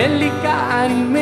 Um 0.01 0.03
relicário 0.03 1.20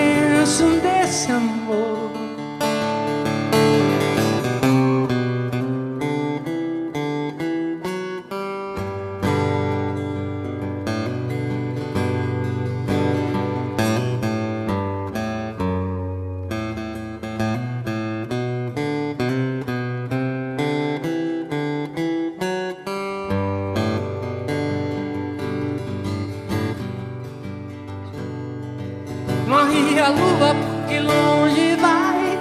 A 30.00 30.10
lua 30.10 30.56
porque 30.56 31.00
longe 31.00 31.76
vai. 31.76 32.40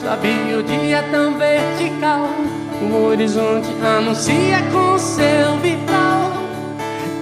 Sobe 0.00 0.54
o 0.54 0.62
dia 0.62 1.02
tão 1.10 1.36
vertical. 1.36 2.28
O 2.80 3.06
horizonte 3.06 3.68
anuncia 3.82 4.62
com 4.72 4.96
seu 4.98 5.56
vitral 5.60 6.32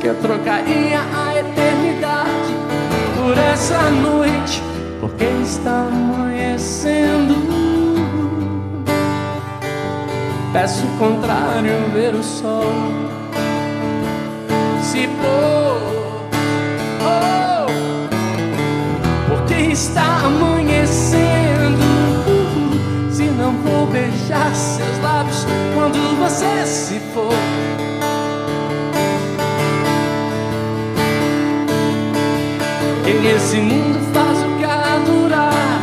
que 0.00 0.08
eu 0.08 0.14
trocaria 0.16 1.00
a 1.00 1.38
eternidade 1.38 2.54
por 3.16 3.38
essa 3.38 3.90
noite, 3.90 4.62
porque 5.00 5.24
está 5.42 5.88
amanhecendo. 5.88 7.34
Peço 10.52 10.84
o 10.84 10.98
contrário, 10.98 11.90
ver 11.94 12.14
o 12.14 12.22
sol 12.22 12.70
se 14.82 15.08
pôr. 15.08 15.93
Está 19.74 20.20
amanhecendo. 20.24 21.82
Se 23.10 23.24
não 23.24 23.52
vou 23.56 23.86
beijar 23.88 24.54
seus 24.54 25.02
lábios 25.02 25.44
quando 25.74 25.98
você 26.16 26.64
se 26.64 27.00
for. 27.12 27.34
Que 33.04 33.14
nesse 33.14 33.56
mundo 33.56 33.98
faz 34.14 34.38
o 34.38 34.58
que 34.58 34.64
há 34.64 35.00
durar. 35.04 35.82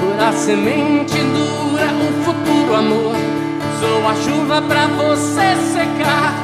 Por 0.00 0.18
a 0.18 0.32
semente 0.32 1.18
dura 1.18 1.86
o 1.92 2.24
futuro 2.24 2.74
amor. 2.74 3.14
Sou 3.80 4.08
a 4.08 4.14
chuva 4.14 4.62
pra 4.62 4.86
você 4.86 5.54
secar. 5.74 6.34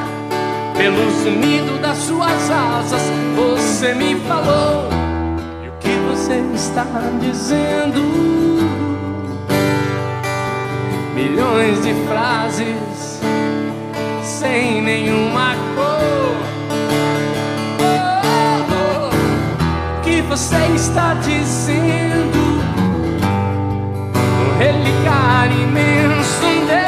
Pelo 0.77 1.09
sumido 1.23 1.79
das 1.81 1.97
suas 1.97 2.51
asas, 2.51 3.01
você 3.35 3.95
me 3.95 4.15
falou. 4.27 4.90
O 6.31 6.33
você 6.33 6.55
está 6.55 6.85
dizendo? 7.19 8.01
Milhões 11.13 11.81
de 11.83 11.93
frases 12.07 13.19
sem 14.23 14.81
nenhuma 14.81 15.55
cor. 15.75 16.37
Oh, 17.81 18.63
oh, 18.71 19.97
o 19.97 20.01
que 20.03 20.21
você 20.21 20.55
está 20.73 21.15
dizendo? 21.15 22.61
Um 24.39 24.57
relicário 24.57 25.61
imenso 25.63 26.65
desse 26.65 26.80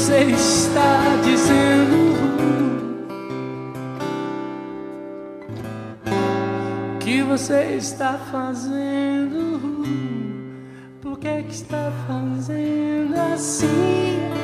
você 0.00 0.22
está 0.30 1.02
dizendo? 1.22 2.16
Que 6.98 7.22
você 7.22 7.74
está 7.76 8.14
fazendo? 8.32 9.60
Por 11.02 11.18
que, 11.18 11.42
que 11.42 11.52
está 11.52 11.92
fazendo 12.08 13.14
assim? 13.34 14.39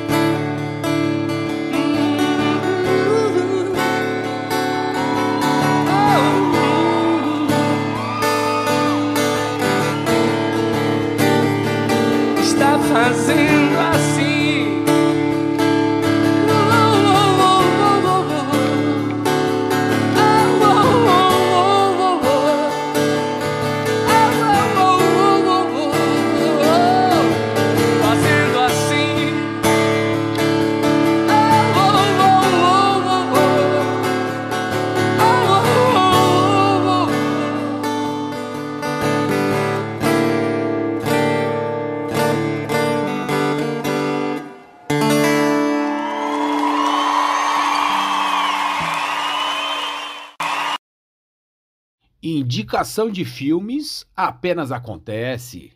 Indicação 52.77 53.09
de 53.09 53.25
filmes 53.25 54.05
apenas 54.15 54.71
acontece. 54.71 55.71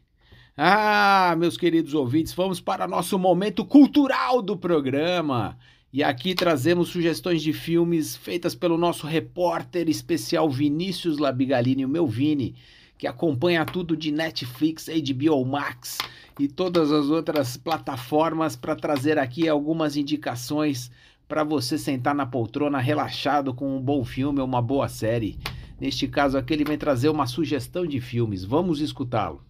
Ah, 0.55 1.35
meus 1.35 1.57
queridos 1.57 1.95
ouvintes, 1.95 2.31
vamos 2.31 2.61
para 2.61 2.87
nosso 2.87 3.17
momento 3.17 3.65
cultural 3.65 4.39
do 4.39 4.55
programa. 4.55 5.57
E 5.91 6.03
aqui 6.03 6.35
trazemos 6.35 6.89
sugestões 6.89 7.41
de 7.41 7.53
filmes 7.53 8.15
feitas 8.15 8.53
pelo 8.53 8.77
nosso 8.77 9.07
repórter 9.07 9.89
especial 9.89 10.47
Vinícius 10.47 11.17
Labigalini, 11.17 11.83
o 11.83 11.89
meu 11.89 12.05
Vini, 12.05 12.53
que 12.99 13.07
acompanha 13.07 13.65
tudo 13.65 13.97
de 13.97 14.11
Netflix, 14.11 14.85
HBO 14.85 15.43
Max 15.43 15.97
e 16.39 16.47
todas 16.47 16.91
as 16.91 17.07
outras 17.07 17.57
plataformas 17.57 18.55
para 18.55 18.75
trazer 18.75 19.17
aqui 19.17 19.49
algumas 19.49 19.97
indicações 19.97 20.91
para 21.27 21.43
você 21.43 21.79
sentar 21.79 22.13
na 22.13 22.27
poltrona 22.27 22.77
relaxado 22.77 23.55
com 23.55 23.75
um 23.75 23.81
bom 23.81 24.05
filme 24.05 24.39
ou 24.39 24.45
uma 24.45 24.61
boa 24.61 24.87
série. 24.87 25.39
Neste 25.81 26.07
caso 26.07 26.37
aqui, 26.37 26.53
ele 26.53 26.63
vem 26.63 26.77
trazer 26.77 27.09
uma 27.09 27.25
sugestão 27.25 27.87
de 27.87 27.99
filmes. 27.99 28.43
Vamos 28.45 28.81
escutá-lo. 28.81 29.43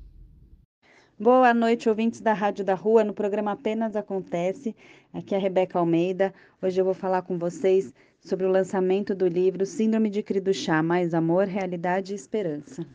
Boa 1.19 1.53
noite, 1.53 1.89
ouvintes 1.89 2.21
da 2.21 2.31
Rádio 2.31 2.63
da 2.63 2.73
Rua. 2.73 3.03
No 3.03 3.13
programa 3.13 3.51
Apenas 3.51 3.97
Acontece. 3.97 4.73
Aqui 5.11 5.35
é 5.35 5.37
a 5.37 5.41
Rebeca 5.41 5.77
Almeida. 5.77 6.33
Hoje 6.61 6.79
eu 6.79 6.85
vou 6.85 6.93
falar 6.93 7.23
com 7.23 7.37
vocês 7.37 7.93
sobre 8.21 8.45
o 8.45 8.49
lançamento 8.49 9.13
do 9.13 9.27
livro 9.27 9.65
Síndrome 9.65 10.09
de 10.09 10.23
Criduchá, 10.23 10.81
Mais 10.81 11.13
Amor, 11.13 11.47
Realidade 11.47 12.13
e 12.13 12.15
Esperança. 12.15 12.87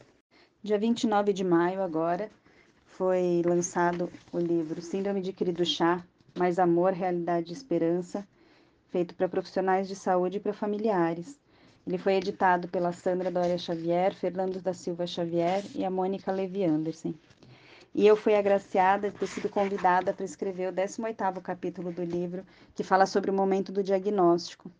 Dia 0.62 0.78
29 0.78 1.34
de 1.34 1.44
maio, 1.44 1.82
agora, 1.82 2.30
foi 2.86 3.42
lançado 3.44 4.10
o 4.32 4.38
livro 4.38 4.80
Síndrome 4.80 5.20
de 5.20 5.34
Criduchá, 5.34 6.02
Mais 6.38 6.58
Amor, 6.58 6.94
Realidade 6.94 7.50
e 7.50 7.52
Esperança, 7.52 8.26
feito 8.88 9.14
para 9.14 9.28
profissionais 9.28 9.86
de 9.86 9.94
saúde 9.94 10.38
e 10.38 10.40
para 10.40 10.54
familiares. 10.54 11.38
Ele 11.86 11.98
foi 11.98 12.14
editado 12.14 12.66
pela 12.66 12.92
Sandra 12.92 13.30
Dória 13.30 13.56
Xavier, 13.56 14.12
Fernando 14.12 14.60
da 14.60 14.74
Silva 14.74 15.06
Xavier 15.06 15.64
e 15.72 15.84
a 15.84 15.90
Mônica 15.90 16.32
Levi 16.32 16.64
Anderson. 16.64 17.14
E 17.94 18.04
eu 18.04 18.16
fui 18.16 18.34
agraciada 18.34 19.08
de 19.08 19.16
ter 19.16 19.26
sido 19.28 19.48
convidada 19.48 20.12
para 20.12 20.24
escrever 20.24 20.68
o 20.68 20.72
18º 20.72 21.40
capítulo 21.40 21.92
do 21.92 22.02
livro, 22.02 22.44
que 22.74 22.82
fala 22.82 23.06
sobre 23.06 23.30
o 23.30 23.34
momento 23.34 23.70
do 23.70 23.84
diagnóstico. 23.84 24.70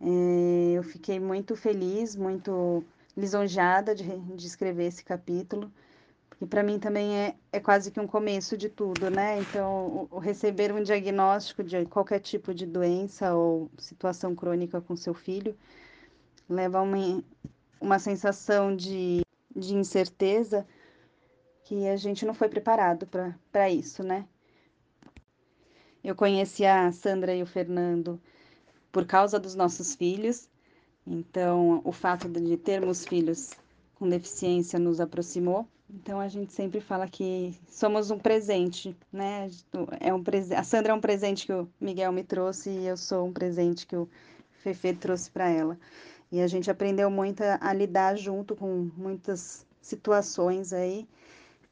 É, 0.00 0.72
eu 0.74 0.82
fiquei 0.82 1.20
muito 1.20 1.54
feliz, 1.54 2.16
muito 2.16 2.84
lisonjeada 3.16 3.94
de, 3.94 4.04
de 4.04 4.46
escrever 4.46 4.86
esse 4.86 5.04
capítulo, 5.04 5.72
porque 6.28 6.46
para 6.46 6.64
mim 6.64 6.80
também 6.80 7.16
é, 7.16 7.34
é 7.52 7.60
quase 7.60 7.92
que 7.92 8.00
um 8.00 8.06
começo 8.08 8.56
de 8.56 8.68
tudo, 8.68 9.08
né? 9.08 9.40
Então, 9.40 10.08
o, 10.10 10.16
o 10.16 10.18
receber 10.18 10.72
um 10.72 10.82
diagnóstico 10.82 11.62
de 11.62 11.86
qualquer 11.86 12.18
tipo 12.18 12.52
de 12.52 12.66
doença 12.66 13.34
ou 13.34 13.70
situação 13.78 14.34
crônica 14.34 14.80
com 14.80 14.96
seu 14.96 15.14
filho 15.14 15.56
leva 16.48 16.80
uma, 16.80 17.22
uma 17.80 17.98
sensação 17.98 18.74
de, 18.74 19.22
de 19.54 19.74
incerteza 19.74 20.66
que 21.64 21.86
a 21.86 21.96
gente 21.96 22.24
não 22.24 22.32
foi 22.32 22.48
preparado 22.48 23.06
para 23.52 23.70
isso, 23.70 24.02
né? 24.02 24.26
Eu 26.02 26.14
conheci 26.14 26.64
a 26.64 26.90
Sandra 26.92 27.34
e 27.34 27.42
o 27.42 27.46
Fernando 27.46 28.20
por 28.90 29.04
causa 29.04 29.38
dos 29.38 29.54
nossos 29.54 29.94
filhos, 29.94 30.48
então 31.06 31.82
o 31.84 31.92
fato 31.92 32.28
de 32.28 32.56
termos 32.56 33.04
filhos 33.04 33.50
com 33.96 34.08
deficiência 34.08 34.78
nos 34.78 35.00
aproximou. 35.00 35.68
Então 35.90 36.20
a 36.20 36.28
gente 36.28 36.52
sempre 36.52 36.80
fala 36.80 37.08
que 37.08 37.54
somos 37.68 38.10
um 38.10 38.18
presente, 38.18 38.96
né? 39.12 39.50
É 40.00 40.12
um 40.12 40.22
prese... 40.22 40.54
A 40.54 40.62
Sandra 40.62 40.92
é 40.92 40.94
um 40.94 41.00
presente 41.00 41.46
que 41.46 41.52
o 41.52 41.68
Miguel 41.80 42.12
me 42.12 42.22
trouxe 42.22 42.70
e 42.70 42.86
eu 42.86 42.96
sou 42.96 43.26
um 43.26 43.32
presente 43.32 43.86
que 43.86 43.96
o 43.96 44.08
Fefe 44.62 44.94
trouxe 44.94 45.30
para 45.30 45.48
ela. 45.48 45.78
E 46.30 46.40
a 46.40 46.46
gente 46.46 46.70
aprendeu 46.70 47.10
muito 47.10 47.42
a, 47.42 47.58
a 47.60 47.72
lidar 47.72 48.16
junto 48.16 48.54
com 48.54 48.90
muitas 48.96 49.66
situações 49.80 50.72
aí. 50.72 51.08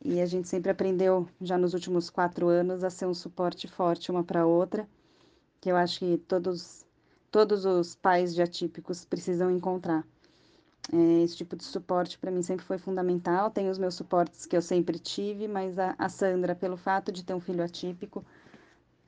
E 0.05 0.21
a 0.21 0.27
gente 0.27 0.49
sempre 0.49 0.71
aprendeu, 0.71 1.29
já 1.41 1.59
nos 1.59 1.75
últimos 1.75 2.11
quatro 2.11 2.49
anos, 2.49 2.85
a 2.85 2.91
ser 2.91 3.07
um 3.07 3.15
suporte 3.15 3.67
forte 3.67 4.11
uma 4.11 4.23
para 4.23 4.47
outra, 4.47 4.89
que 5.61 5.71
eu 5.71 5.77
acho 5.77 6.01
que 6.01 6.19
todos, 6.19 6.87
todos 7.31 7.65
os 7.65 7.95
pais 7.95 8.35
de 8.35 8.43
atípicos 8.43 9.05
precisam 9.05 9.51
encontrar. 9.51 10.07
É, 10.93 11.23
esse 11.23 11.37
tipo 11.37 11.57
de 11.57 11.65
suporte 11.65 12.19
para 12.19 12.31
mim 12.31 12.43
sempre 12.43 12.65
foi 12.65 12.79
fundamental. 12.79 13.51
Tem 13.51 13.69
os 13.69 13.79
meus 13.79 13.95
suportes 13.95 14.47
que 14.47 14.57
eu 14.57 14.63
sempre 14.63 14.99
tive, 14.99 15.49
mas 15.49 15.79
a, 15.79 15.95
a 15.99 16.09
Sandra, 16.09 16.55
pelo 16.55 16.77
fato 16.77 17.11
de 17.11 17.25
ter 17.25 17.35
um 17.35 17.41
filho 17.41 17.65
atípico, 17.65 18.25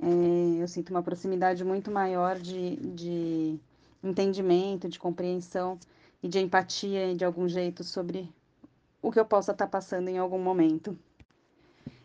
é, 0.00 0.62
eu 0.62 0.66
sinto 0.68 0.90
uma 0.90 1.02
proximidade 1.02 1.64
muito 1.64 1.90
maior 1.90 2.38
de, 2.38 2.76
de 2.76 3.60
entendimento, 4.02 4.88
de 4.88 4.98
compreensão 4.98 5.78
e 6.22 6.28
de 6.28 6.38
empatia 6.38 7.14
de 7.14 7.24
algum 7.24 7.48
jeito 7.48 7.84
sobre 7.84 8.28
o 9.00 9.10
que 9.10 9.20
eu 9.20 9.24
possa 9.24 9.52
estar 9.52 9.66
passando 9.66 10.08
em 10.08 10.18
algum 10.18 10.38
momento. 10.38 10.98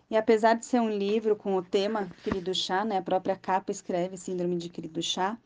E 0.10 0.18
apesar 0.18 0.54
de 0.54 0.66
ser 0.66 0.80
um 0.80 0.89
livro 0.89 1.36
com 1.36 1.56
o 1.56 1.64
tema 1.64 2.08
querido 2.24 2.54
chá, 2.54 2.86
né, 2.86 2.98
a 2.98 3.02
própria 3.02 3.36
capa 3.36 3.72
escreve 3.72 4.16
Síndrome 4.16 4.58
de 4.58 4.70
querido 4.70 5.02
chá, 5.02 5.38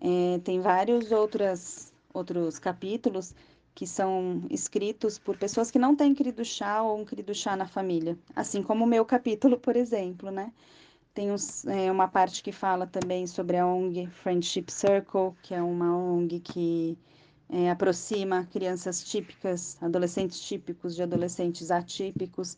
é, 0.00 0.38
tem 0.44 0.60
vários 0.60 1.10
outras, 1.10 1.92
outros 2.14 2.58
capítulos 2.58 3.34
que 3.74 3.86
são 3.86 4.42
escritos 4.50 5.18
por 5.18 5.36
pessoas 5.36 5.70
que 5.70 5.78
não 5.78 5.94
têm 5.94 6.14
querido 6.14 6.44
chá 6.44 6.82
ou 6.82 7.00
um 7.00 7.04
querido 7.04 7.34
chá 7.34 7.56
na 7.56 7.66
família, 7.66 8.16
assim 8.34 8.62
como 8.62 8.84
o 8.84 8.88
meu 8.88 9.04
capítulo, 9.04 9.58
por 9.58 9.76
exemplo, 9.76 10.30
né? 10.30 10.52
Tem 11.14 11.28
é, 11.66 11.90
uma 11.90 12.06
parte 12.06 12.42
que 12.42 12.52
fala 12.52 12.86
também 12.86 13.26
sobre 13.26 13.56
a 13.56 13.66
ONG 13.66 14.06
Friendship 14.06 14.66
Circle, 14.68 15.32
que 15.42 15.54
é 15.54 15.62
uma 15.62 15.96
ONG 15.96 16.40
que 16.40 16.98
é, 17.48 17.70
aproxima 17.70 18.46
crianças 18.52 19.02
típicas, 19.02 19.76
adolescentes 19.82 20.40
típicos 20.40 20.94
de 20.94 21.02
adolescentes 21.02 21.70
atípicos, 21.70 22.56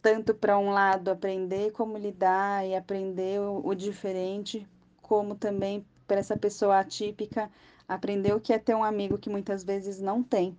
tanto 0.00 0.34
para 0.34 0.58
um 0.58 0.70
lado 0.70 1.10
aprender 1.10 1.70
como 1.72 1.96
lidar 1.96 2.66
e 2.66 2.74
aprender 2.74 3.40
o, 3.40 3.64
o 3.64 3.74
diferente, 3.74 4.66
como 5.00 5.34
também 5.34 5.84
para 6.06 6.18
essa 6.18 6.36
pessoa 6.36 6.80
atípica 6.80 7.50
aprender 7.88 8.34
o 8.34 8.40
que 8.40 8.52
é 8.52 8.58
ter 8.58 8.74
um 8.74 8.82
amigo 8.82 9.18
que 9.18 9.30
muitas 9.30 9.62
vezes 9.62 10.00
não 10.00 10.22
tem. 10.22 10.56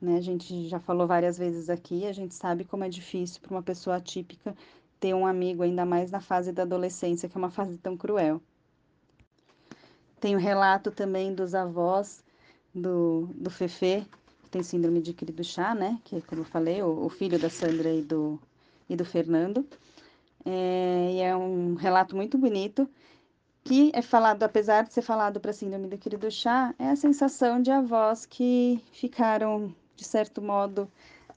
Né? 0.00 0.16
A 0.16 0.20
gente 0.20 0.68
já 0.68 0.80
falou 0.80 1.06
várias 1.06 1.38
vezes 1.38 1.70
aqui, 1.70 2.06
a 2.06 2.12
gente 2.12 2.34
sabe 2.34 2.64
como 2.64 2.84
é 2.84 2.88
difícil 2.88 3.40
para 3.40 3.52
uma 3.52 3.62
pessoa 3.62 3.96
atípica 3.96 4.54
ter 5.02 5.14
um 5.14 5.26
amigo, 5.26 5.64
ainda 5.64 5.84
mais 5.84 6.12
na 6.12 6.20
fase 6.20 6.52
da 6.52 6.62
adolescência, 6.62 7.28
que 7.28 7.36
é 7.36 7.40
uma 7.40 7.50
fase 7.50 7.76
tão 7.78 7.96
cruel. 7.96 8.40
Tem 10.20 10.36
o 10.36 10.38
relato 10.38 10.92
também 10.92 11.34
dos 11.34 11.56
avós 11.56 12.22
do, 12.72 13.28
do 13.34 13.50
Fefe, 13.50 14.06
que 14.44 14.48
tem 14.48 14.62
síndrome 14.62 15.02
de 15.02 15.12
querido 15.12 15.42
chá, 15.42 15.74
né? 15.74 15.98
Que, 16.04 16.22
como 16.22 16.42
eu 16.42 16.44
falei, 16.44 16.80
o, 16.84 17.04
o 17.04 17.08
filho 17.08 17.36
da 17.36 17.50
Sandra 17.50 17.92
e 17.92 18.00
do, 18.00 18.38
e 18.88 18.94
do 18.94 19.04
Fernando. 19.04 19.66
É, 20.46 21.10
e 21.14 21.20
é 21.20 21.36
um 21.36 21.74
relato 21.74 22.14
muito 22.14 22.38
bonito 22.38 22.88
que 23.64 23.90
é 23.94 24.02
falado, 24.02 24.44
apesar 24.44 24.84
de 24.84 24.92
ser 24.92 25.02
falado 25.02 25.40
para 25.40 25.50
a 25.50 25.54
síndrome 25.54 25.88
do 25.88 25.98
querido 25.98 26.30
chá, 26.30 26.74
é 26.78 26.90
a 26.90 26.96
sensação 26.96 27.60
de 27.60 27.72
avós 27.72 28.24
que 28.24 28.80
ficaram, 28.92 29.74
de 29.96 30.04
certo 30.04 30.40
modo, 30.40 30.88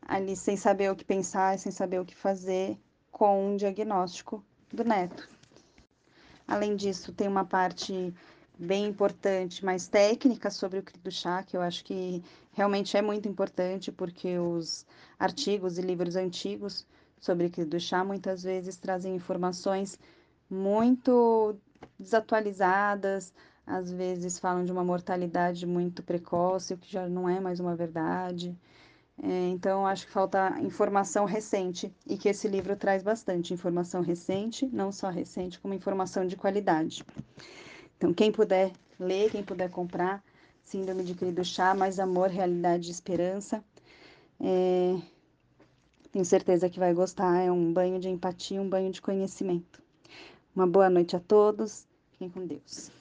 ali 0.07 0.35
sem 0.35 0.55
saber 0.55 0.91
o 0.91 0.95
que 0.95 1.03
pensar, 1.03 1.57
sem 1.57 1.71
saber 1.71 1.99
o 1.99 2.05
que 2.05 2.15
fazer 2.15 2.77
com 3.15 3.53
um 3.53 3.55
diagnóstico 3.55 4.43
do 4.73 4.83
neto. 4.83 5.29
Além 6.45 6.75
disso, 6.75 7.13
tem 7.13 7.29
uma 7.29 7.45
parte 7.45 8.13
bem 8.59 8.87
importante, 8.87 9.63
mais 9.63 9.87
técnica 9.87 10.51
sobre 10.51 10.79
o 10.79 10.83
querido 10.83 11.09
chá, 11.09 11.41
que 11.41 11.55
eu 11.55 11.61
acho 11.61 11.85
que 11.85 12.21
realmente 12.51 12.97
é 12.97 13.01
muito 13.01 13.25
importante, 13.25 13.89
porque 13.89 14.37
os 14.37 14.85
artigos 15.17 15.77
e 15.77 15.81
livros 15.81 16.17
antigos 16.17 16.85
sobre 17.17 17.45
o 17.47 17.49
querido 17.49 17.79
chá 17.79 18.03
muitas 18.03 18.43
vezes 18.43 18.75
trazem 18.75 19.15
informações 19.15 19.97
muito 20.49 21.55
desatualizadas, 21.97 23.33
às 23.65 23.89
vezes 23.89 24.37
falam 24.39 24.65
de 24.65 24.73
uma 24.73 24.83
mortalidade 24.83 25.65
muito 25.65 26.03
precoce, 26.03 26.73
o 26.73 26.77
que 26.77 26.91
já 26.91 27.07
não 27.07 27.29
é 27.29 27.39
mais 27.39 27.61
uma 27.61 27.77
verdade. 27.77 28.53
É, 29.21 29.49
então, 29.49 29.87
acho 29.87 30.05
que 30.05 30.11
falta 30.11 30.59
informação 30.61 31.25
recente 31.25 31.93
e 32.05 32.17
que 32.17 32.27
esse 32.27 32.47
livro 32.47 32.75
traz 32.75 33.01
bastante 33.01 33.53
informação 33.53 34.01
recente, 34.01 34.65
não 34.67 34.91
só 34.91 35.09
recente, 35.09 35.59
como 35.59 35.73
informação 35.73 36.27
de 36.27 36.35
qualidade. 36.35 37.03
Então, 37.97 38.13
quem 38.13 38.31
puder 38.31 38.71
ler, 38.99 39.31
quem 39.31 39.43
puder 39.43 39.69
comprar, 39.69 40.23
Síndrome 40.63 41.03
de 41.03 41.13
Querido 41.13 41.45
Chá, 41.45 41.73
Mais 41.73 41.99
Amor, 41.99 42.29
Realidade 42.29 42.87
e 42.87 42.91
Esperança. 42.91 43.63
É, 44.39 44.99
tenho 46.11 46.25
certeza 46.25 46.69
que 46.69 46.79
vai 46.79 46.93
gostar, 46.93 47.39
é 47.39 47.51
um 47.51 47.71
banho 47.71 47.99
de 47.99 48.09
empatia, 48.09 48.61
um 48.61 48.69
banho 48.69 48.91
de 48.91 49.01
conhecimento. 49.01 49.81
Uma 50.55 50.65
boa 50.65 50.89
noite 50.89 51.15
a 51.15 51.19
todos. 51.19 51.87
Fiquem 52.11 52.29
com 52.29 52.45
Deus. 52.45 52.94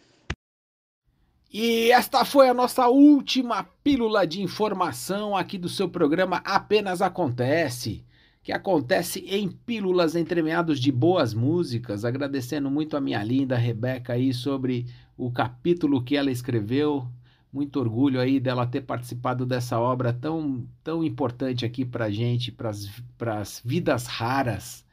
E 1.57 1.93
esta 1.93 2.25
foi 2.25 2.49
a 2.49 2.53
nossa 2.53 2.89
última 2.89 3.63
pílula 3.63 4.27
de 4.27 4.43
informação 4.43 5.37
aqui 5.37 5.57
do 5.57 5.69
seu 5.69 5.89
programa 5.89 6.39
Apenas 6.39 7.01
Acontece, 7.01 8.05
que 8.43 8.51
acontece 8.51 9.21
em 9.21 9.49
pílulas 9.49 10.17
entremeados 10.17 10.81
de 10.81 10.91
boas 10.91 11.33
músicas. 11.33 12.05
Agradecendo 12.05 12.69
muito 12.69 12.97
a 12.97 13.01
minha 13.01 13.23
linda 13.23 13.57
Rebeca 13.57 14.15
aí 14.15 14.35
sobre 14.35 14.87
o 15.17 15.31
capítulo 15.31 16.03
que 16.03 16.17
ela 16.17 16.29
escreveu. 16.29 17.07
Muito 17.53 17.79
orgulho 17.79 18.19
aí 18.19 18.41
dela 18.41 18.67
ter 18.67 18.81
participado 18.81 19.47
dessa 19.47 19.79
obra 19.79 20.13
tão, 20.13 20.67
tão 20.83 21.05
importante 21.05 21.65
aqui 21.65 21.85
pra 21.85 22.11
gente, 22.11 22.51
para 22.51 23.39
as 23.39 23.63
vidas 23.65 24.09
raras 24.09 24.85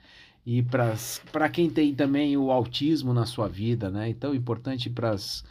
e 0.45 0.61
para 0.61 1.49
quem 1.49 1.71
tem 1.71 1.95
também 1.95 2.37
o 2.37 2.51
autismo 2.51 3.15
na 3.15 3.25
sua 3.25 3.47
vida, 3.47 3.89
né? 3.89 4.09
Então, 4.09 4.35
importante 4.35 4.91
para 4.91 5.09
as 5.09 5.43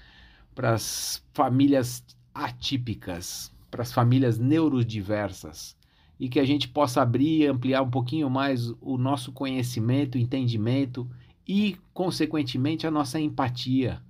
famílias 1.32 2.04
atípicas, 2.34 3.52
para 3.70 3.82
as 3.82 3.92
famílias 3.92 4.38
neurodiversas, 4.38 5.76
e 6.18 6.28
que 6.28 6.38
a 6.38 6.44
gente 6.44 6.68
possa 6.68 7.00
abrir 7.00 7.42
e 7.42 7.46
ampliar 7.46 7.82
um 7.82 7.90
pouquinho 7.90 8.28
mais 8.28 8.68
o 8.80 8.98
nosso 8.98 9.32
conhecimento, 9.32 10.18
entendimento 10.18 11.08
e, 11.48 11.76
consequentemente, 11.94 12.86
a 12.86 12.90
nossa 12.90 13.18
empatia, 13.18 14.02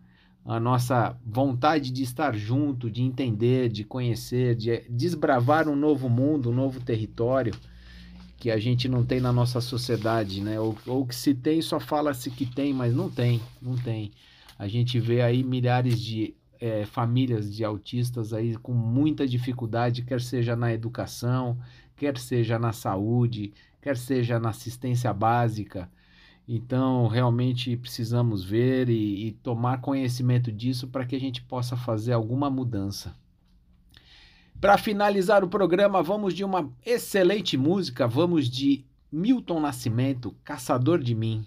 a 0.44 0.59
nossa 0.59 1.16
vontade 1.24 1.90
de 1.90 2.03
estar 2.03 2.34
junto, 2.34 2.90
de 2.90 3.03
entender, 3.03 3.68
de 3.68 3.84
conhecer, 3.84 4.57
de 4.57 4.82
desbravar 4.90 5.68
um 5.68 5.76
novo 5.76 6.09
mundo, 6.09 6.51
um 6.51 6.55
novo 6.55 6.80
território 6.80 7.55
que 8.36 8.51
a 8.51 8.59
gente 8.59 8.88
não 8.88 9.05
tem 9.05 9.20
na 9.20 9.32
nossa 9.32 9.61
sociedade, 9.61 10.40
né? 10.40 10.59
Ou, 10.59 10.76
ou 10.86 11.07
que 11.07 11.14
se 11.14 11.34
tem, 11.34 11.61
só 11.61 11.78
fala-se 11.78 12.30
que 12.30 12.46
tem, 12.46 12.72
mas 12.72 12.94
não 12.94 13.11
tem, 13.11 13.40
não 13.61 13.76
tem. 13.76 14.11
A 14.59 14.66
gente 14.66 14.98
vê 14.98 15.20
aí 15.20 15.44
milhares 15.44 16.01
de 16.01 16.34
é, 16.61 16.84
famílias 16.84 17.54
de 17.54 17.64
autistas 17.64 18.32
aí 18.32 18.54
com 18.56 18.72
muita 18.72 19.26
dificuldade, 19.26 20.02
quer 20.02 20.20
seja 20.20 20.54
na 20.54 20.72
educação, 20.72 21.58
quer 21.96 22.18
seja 22.18 22.58
na 22.58 22.72
saúde, 22.72 23.52
quer 23.80 23.96
seja 23.96 24.38
na 24.38 24.50
assistência 24.50 25.12
básica. 25.12 25.90
Então, 26.46 27.06
realmente 27.06 27.76
precisamos 27.76 28.44
ver 28.44 28.88
e, 28.90 29.28
e 29.28 29.32
tomar 29.32 29.80
conhecimento 29.80 30.52
disso 30.52 30.88
para 30.88 31.06
que 31.06 31.16
a 31.16 31.20
gente 31.20 31.42
possa 31.42 31.76
fazer 31.76 32.12
alguma 32.12 32.50
mudança. 32.50 33.14
Para 34.61 34.76
finalizar 34.76 35.42
o 35.42 35.48
programa, 35.48 36.02
vamos 36.02 36.34
de 36.34 36.44
uma 36.44 36.70
excelente 36.84 37.56
música, 37.56 38.06
vamos 38.06 38.48
de 38.48 38.84
Milton 39.11 39.61
Nascimento, 39.61 40.36
Caçador 40.44 40.98
de 40.98 41.14
Mim. 41.14 41.46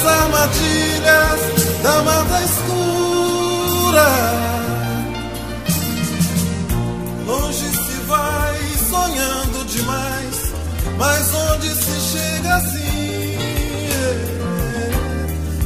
as 0.00 0.06
armadilhas 0.06 1.40
da 1.82 2.02
mata 2.02 2.42
escura. 2.42 4.08
Longe 7.26 7.68
se 7.68 8.00
vai 8.06 8.58
sonhando 8.88 9.64
demais, 9.66 10.52
mas 10.96 11.34
onde 11.34 11.68
se 11.74 12.00
chega 12.00 12.54
assim? 12.54 13.38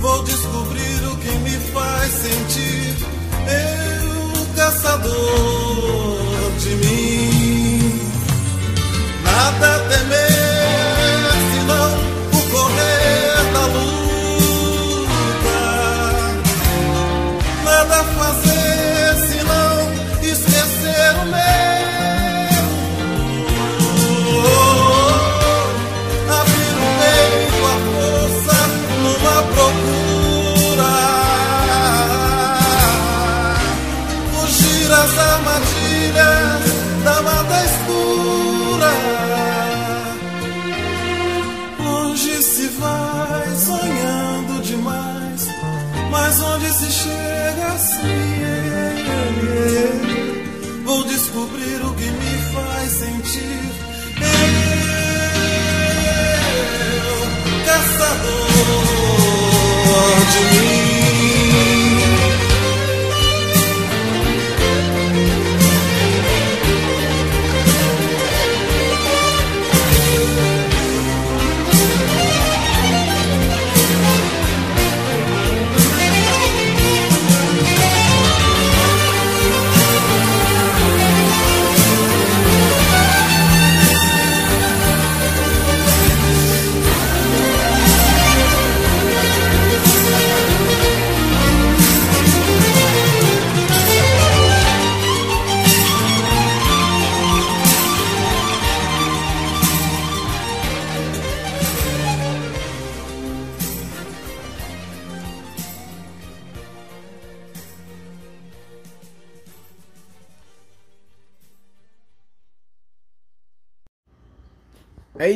Vou 0.00 0.22
descobrir 0.24 1.06
o 1.06 1.16
que 1.16 1.30
me 1.38 1.58
faz 1.72 2.12
sentir. 2.12 2.96
Eu, 3.46 4.46
caçador 4.56 6.18
de 6.58 6.70
mim, 6.76 8.10
nada 9.24 9.78
temer 9.88 10.33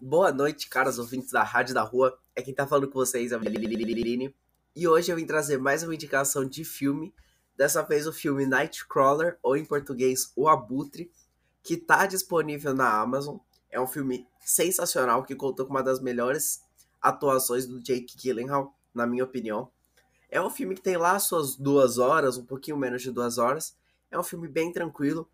Boa 0.00 0.32
noite, 0.32 0.68
caros 0.68 0.98
ouvintes 0.98 1.30
da 1.30 1.44
Rádio 1.44 1.72
da 1.72 1.82
Rua. 1.82 2.18
É 2.34 2.42
quem 2.42 2.52
tá 2.52 2.66
falando 2.66 2.88
com 2.88 2.98
vocês, 2.98 3.30
é 3.30 3.36
o 3.36 3.40
Lililine. 3.40 4.34
E 4.74 4.88
hoje 4.88 5.10
eu 5.10 5.16
vim 5.16 5.24
trazer 5.24 5.56
mais 5.56 5.84
uma 5.84 5.94
indicação 5.94 6.44
de 6.44 6.64
filme. 6.64 7.14
Dessa 7.56 7.80
vez 7.80 8.04
o 8.06 8.12
filme 8.12 8.44
Nightcrawler, 8.44 9.38
ou 9.40 9.56
em 9.56 9.64
português, 9.64 10.32
O 10.34 10.48
Abutre, 10.48 11.12
que 11.62 11.76
tá 11.76 12.06
disponível 12.06 12.74
na 12.74 12.90
Amazon. 13.00 13.38
É 13.70 13.80
um 13.80 13.86
filme 13.86 14.26
sensacional 14.40 15.22
que 15.22 15.36
contou 15.36 15.64
com 15.64 15.72
uma 15.72 15.82
das 15.82 16.00
melhores 16.00 16.60
atuações 17.00 17.64
do 17.64 17.80
Jake 17.80 18.16
Gyllenhaal, 18.16 18.76
na 18.92 19.06
minha 19.06 19.24
opinião. 19.24 19.70
É 20.28 20.42
um 20.42 20.50
filme 20.50 20.74
que 20.74 20.82
tem 20.82 20.96
lá 20.96 21.16
suas 21.20 21.54
duas 21.54 21.98
horas, 21.98 22.36
um 22.36 22.44
pouquinho 22.44 22.76
menos 22.76 23.00
de 23.00 23.12
duas 23.12 23.38
horas. 23.38 23.76
É 24.10 24.18
um 24.18 24.24
filme 24.24 24.48
bem 24.48 24.72
tranquilo, 24.72 25.30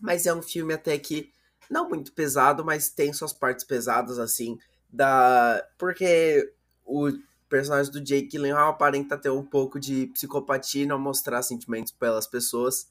mas 0.00 0.24
é 0.24 0.32
um 0.32 0.40
filme 0.40 0.72
até 0.72 0.96
que 0.98 1.32
não 1.72 1.88
muito 1.88 2.12
pesado, 2.12 2.64
mas 2.64 2.90
tem 2.90 3.12
suas 3.12 3.32
partes 3.32 3.64
pesadas, 3.64 4.18
assim, 4.18 4.58
da... 4.92 5.66
Porque 5.78 6.52
o 6.84 7.10
personagem 7.48 7.90
do 7.90 8.00
Jake 8.00 8.28
Gyllenhaal 8.28 8.70
aparenta 8.70 9.16
ter 9.16 9.30
um 9.30 9.44
pouco 9.44 9.80
de 9.80 10.06
psicopatia 10.08 10.84
e 10.84 10.86
não 10.86 10.98
mostrar 10.98 11.42
sentimentos 11.42 11.90
pelas 11.92 12.26
pessoas 12.26 12.90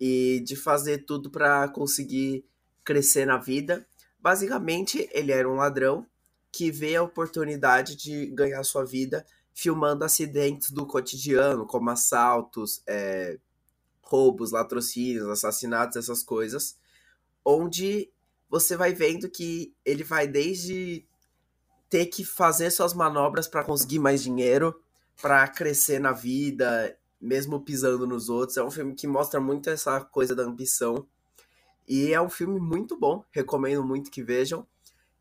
e 0.00 0.40
de 0.46 0.56
fazer 0.56 0.98
tudo 1.04 1.28
para 1.28 1.68
conseguir 1.68 2.44
crescer 2.84 3.26
na 3.26 3.38
vida. 3.38 3.86
Basicamente, 4.20 5.08
ele 5.12 5.32
era 5.32 5.48
um 5.48 5.56
ladrão 5.56 6.06
que 6.52 6.70
vê 6.70 6.96
a 6.96 7.02
oportunidade 7.02 7.96
de 7.96 8.26
ganhar 8.26 8.62
sua 8.62 8.84
vida 8.84 9.26
filmando 9.52 10.04
acidentes 10.04 10.70
do 10.70 10.86
cotidiano, 10.86 11.66
como 11.66 11.90
assaltos, 11.90 12.82
é, 12.86 13.38
roubos, 14.02 14.52
latrocínios, 14.52 15.28
assassinatos, 15.28 15.96
essas 15.96 16.22
coisas 16.22 16.76
onde 17.44 18.10
você 18.48 18.76
vai 18.76 18.92
vendo 18.92 19.28
que 19.28 19.74
ele 19.84 20.04
vai 20.04 20.26
desde 20.26 21.06
ter 21.90 22.06
que 22.06 22.24
fazer 22.24 22.70
suas 22.70 22.94
manobras 22.94 23.46
para 23.46 23.64
conseguir 23.64 23.98
mais 23.98 24.22
dinheiro, 24.22 24.80
para 25.20 25.46
crescer 25.48 26.00
na 26.00 26.12
vida, 26.12 26.96
mesmo 27.20 27.60
pisando 27.60 28.06
nos 28.06 28.28
outros. 28.28 28.56
É 28.56 28.62
um 28.62 28.70
filme 28.70 28.94
que 28.94 29.06
mostra 29.06 29.40
muito 29.40 29.70
essa 29.70 30.00
coisa 30.00 30.34
da 30.34 30.42
ambição. 30.42 31.06
E 31.86 32.12
é 32.12 32.20
um 32.20 32.30
filme 32.30 32.58
muito 32.58 32.98
bom, 32.98 33.24
recomendo 33.30 33.84
muito 33.84 34.10
que 34.10 34.22
vejam. 34.22 34.66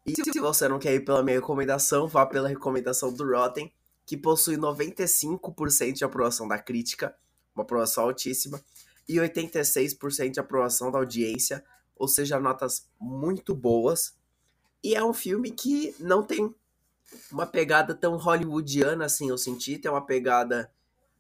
E 0.06 0.14
se 0.16 0.40
você 0.40 0.68
não 0.68 0.80
quer 0.80 0.94
ir 0.94 1.06
pela 1.06 1.24
minha 1.24 1.38
recomendação, 1.38 2.08
vá 2.08 2.26
pela 2.26 2.50
recomendação 2.50 3.14
do 3.14 3.26
Rotten, 3.26 3.72
que 4.06 4.18
possui 4.18 4.58
95% 4.58 5.94
de 5.94 6.04
aprovação 6.04 6.48
da 6.48 6.60
crítica, 6.60 7.16
uma 7.56 7.64
aprovação 7.64 8.06
altíssima, 8.06 8.62
e 9.08 9.16
86% 9.16 10.32
de 10.32 10.40
aprovação 10.40 10.92
da 10.92 10.98
audiência, 10.98 11.64
ou 12.04 12.08
seja, 12.10 12.38
notas 12.38 12.86
muito 13.00 13.56
boas. 13.56 14.14
E 14.84 14.94
é 14.94 15.02
um 15.02 15.14
filme 15.14 15.52
que 15.52 15.96
não 16.02 16.22
tem 16.22 16.54
uma 17.32 17.46
pegada 17.46 17.96
tão 17.96 18.18
hollywoodiana 18.18 19.06
assim, 19.06 19.30
eu 19.30 19.38
senti, 19.38 19.78
tem 19.78 19.90
uma 19.90 20.06
pegada 20.06 20.70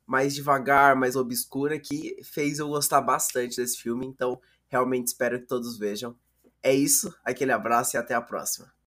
mais 0.05 0.35
devagar, 0.35 0.93
mais 0.93 1.15
obscura, 1.15 1.79
que 1.79 2.21
fez 2.21 2.59
eu 2.59 2.67
gostar 2.67 2.99
bastante 2.99 3.55
desse 3.55 3.77
filme, 3.77 4.05
então 4.05 4.41
realmente 4.67 5.07
espero 5.07 5.39
que 5.39 5.47
todos 5.47 5.77
vejam. 5.77 6.17
É 6.61 6.73
isso, 6.73 7.15
aquele 7.23 7.53
abraço 7.53 7.95
e 7.95 7.97
até 7.97 8.13
a 8.13 8.21
próxima. 8.21 8.73